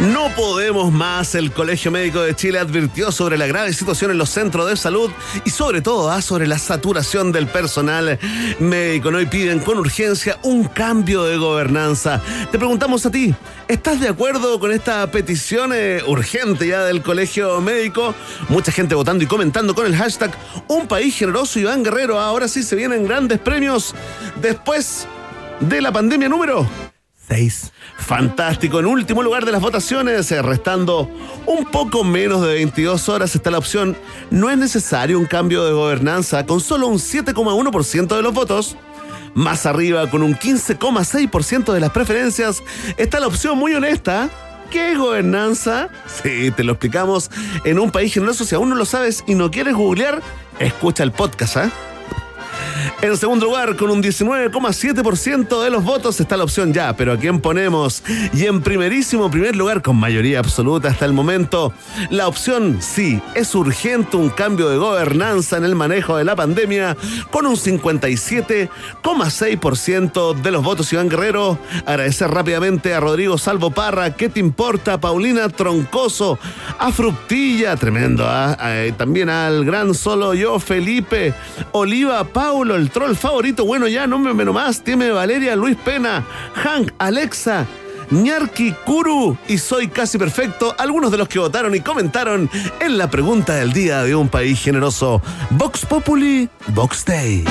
[0.00, 1.34] No podemos más.
[1.34, 5.10] El Colegio Médico de Chile advirtió sobre la grave situación en los centros de salud
[5.44, 8.18] y sobre todo ah, sobre la saturación del personal
[8.60, 9.10] médico.
[9.10, 9.20] ¿no?
[9.20, 12.22] Y piden con urgencia un cambio de gobernanza.
[12.50, 13.34] Te preguntamos a ti,
[13.68, 18.14] ¿estás de acuerdo con esta petición eh, urgente ya del Colegio Médico?
[18.48, 20.30] Mucha gente votando y comentando con el hashtag
[20.68, 22.18] Un País Generoso Iván Guerrero.
[22.18, 23.94] Ahora sí se vienen grandes premios
[24.40, 25.06] después
[25.60, 26.89] de la pandemia número
[27.96, 28.80] Fantástico.
[28.80, 31.08] En último lugar de las votaciones, eh, restando
[31.46, 33.96] un poco menos de 22 horas, está la opción
[34.30, 38.76] No es necesario un cambio de gobernanza con solo un 7,1% de los votos.
[39.34, 42.62] Más arriba, con un 15,6% de las preferencias,
[42.96, 44.28] está la opción muy honesta.
[44.72, 45.88] ¿Qué gobernanza?
[46.22, 47.30] Sí, te lo explicamos
[47.64, 48.44] en un país generoso.
[48.44, 50.20] Si aún no lo sabes y no quieres googlear,
[50.58, 51.70] escucha el podcast, ¿ah?
[53.02, 57.16] En segundo lugar, con un 19,7% de los votos está la opción ya, pero ¿a
[57.16, 58.02] quién ponemos?
[58.32, 61.72] Y en primerísimo primer lugar, con mayoría absoluta hasta el momento,
[62.10, 66.96] la opción sí, es urgente un cambio de gobernanza en el manejo de la pandemia,
[67.30, 70.92] con un 57,6% de los votos.
[70.92, 75.00] Iván Guerrero, agradecer rápidamente a Rodrigo Salvo Parra, ¿qué te importa?
[75.00, 76.38] Paulina Troncoso,
[76.78, 78.58] a Fructilla, tremendo, ¿ah?
[78.60, 81.32] Eh, también al gran solo yo, Felipe,
[81.72, 82.24] Oliva,
[82.76, 86.24] El troll favorito, bueno ya, no me menos más, tiene Valeria, Luis Pena,
[86.54, 87.66] Hank, Alexa,
[88.10, 93.08] Ñarki, Kuru y Soy Casi Perfecto, algunos de los que votaron y comentaron en la
[93.08, 95.22] pregunta del día de un país generoso.
[95.50, 97.44] Vox Populi, Vox Day.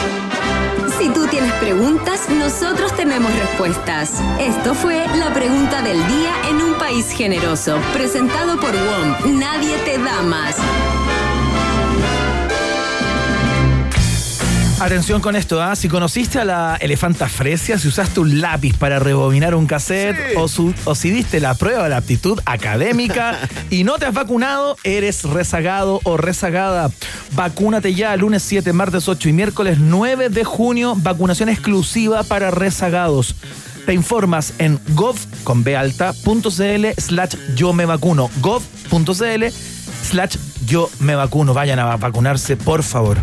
[0.97, 4.11] Si tú tienes preguntas, nosotros tenemos respuestas.
[4.39, 9.39] Esto fue la pregunta del día en un país generoso, presentado por WOM.
[9.39, 10.57] Nadie te da más.
[14.79, 15.75] Atención con esto, ¿ah?
[15.75, 20.47] si conociste a la elefanta fresia, si usaste un lápiz para rebobinar un cassette o,
[20.47, 23.37] su- o si diste la prueba de la aptitud académica
[23.69, 26.91] y no te has vacunado, eres rezagado o rezagada.
[27.33, 33.35] Vacúnate ya lunes 7, martes 8 y miércoles 9 de junio, vacunación exclusiva para rezagados.
[33.85, 38.29] Te informas en gov.cl slash yo me vacuno.
[38.39, 39.43] gov.cl
[40.09, 41.53] slash yo me vacuno.
[41.53, 43.17] Vayan a vacunarse, por favor.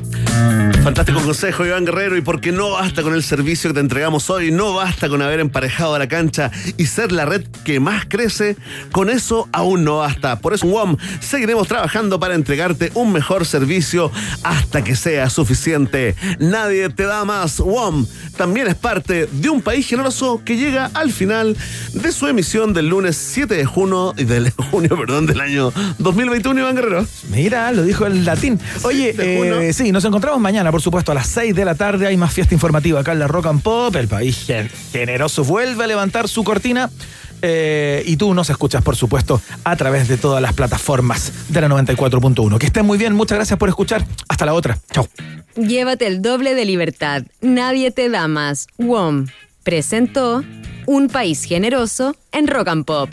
[0.83, 2.17] Fantástico consejo, Iván Guerrero.
[2.17, 5.41] Y porque no basta con el servicio que te entregamos hoy, no basta con haber
[5.41, 8.57] emparejado a la cancha y ser la red que más crece,
[8.93, 10.39] con eso aún no basta.
[10.39, 14.13] Por eso en WOM seguiremos trabajando para entregarte un mejor servicio
[14.45, 16.15] hasta que sea suficiente.
[16.39, 17.59] Nadie te da más.
[17.59, 18.07] WOM
[18.37, 21.57] también es parte de un país generoso que llega al final
[21.95, 26.76] de su emisión del lunes 7 de junio, del junio, perdón, del año 2021, Iván
[26.77, 27.07] Guerrero.
[27.31, 28.61] Mira, lo dijo el latín.
[28.85, 32.07] Oye, eh, sí, nos encontramos mañana, por supuesto, a las 6 de la tarde.
[32.07, 33.95] Hay más fiesta informativa acá en la Rock and Pop.
[33.97, 36.91] El país gen- generoso vuelve a levantar su cortina.
[37.43, 41.69] Eh, y tú nos escuchas, por supuesto, a través de todas las plataformas de la
[41.69, 42.59] 94.1.
[42.59, 44.07] Que estén muy bien, muchas gracias por escuchar.
[44.29, 44.79] Hasta la otra.
[44.93, 45.07] Chao.
[45.55, 47.25] Llévate el doble de libertad.
[47.43, 48.69] Nadie te da más.
[48.79, 49.27] WOM
[49.65, 50.45] presentó
[50.87, 53.13] Un país generoso en Rock and Pop.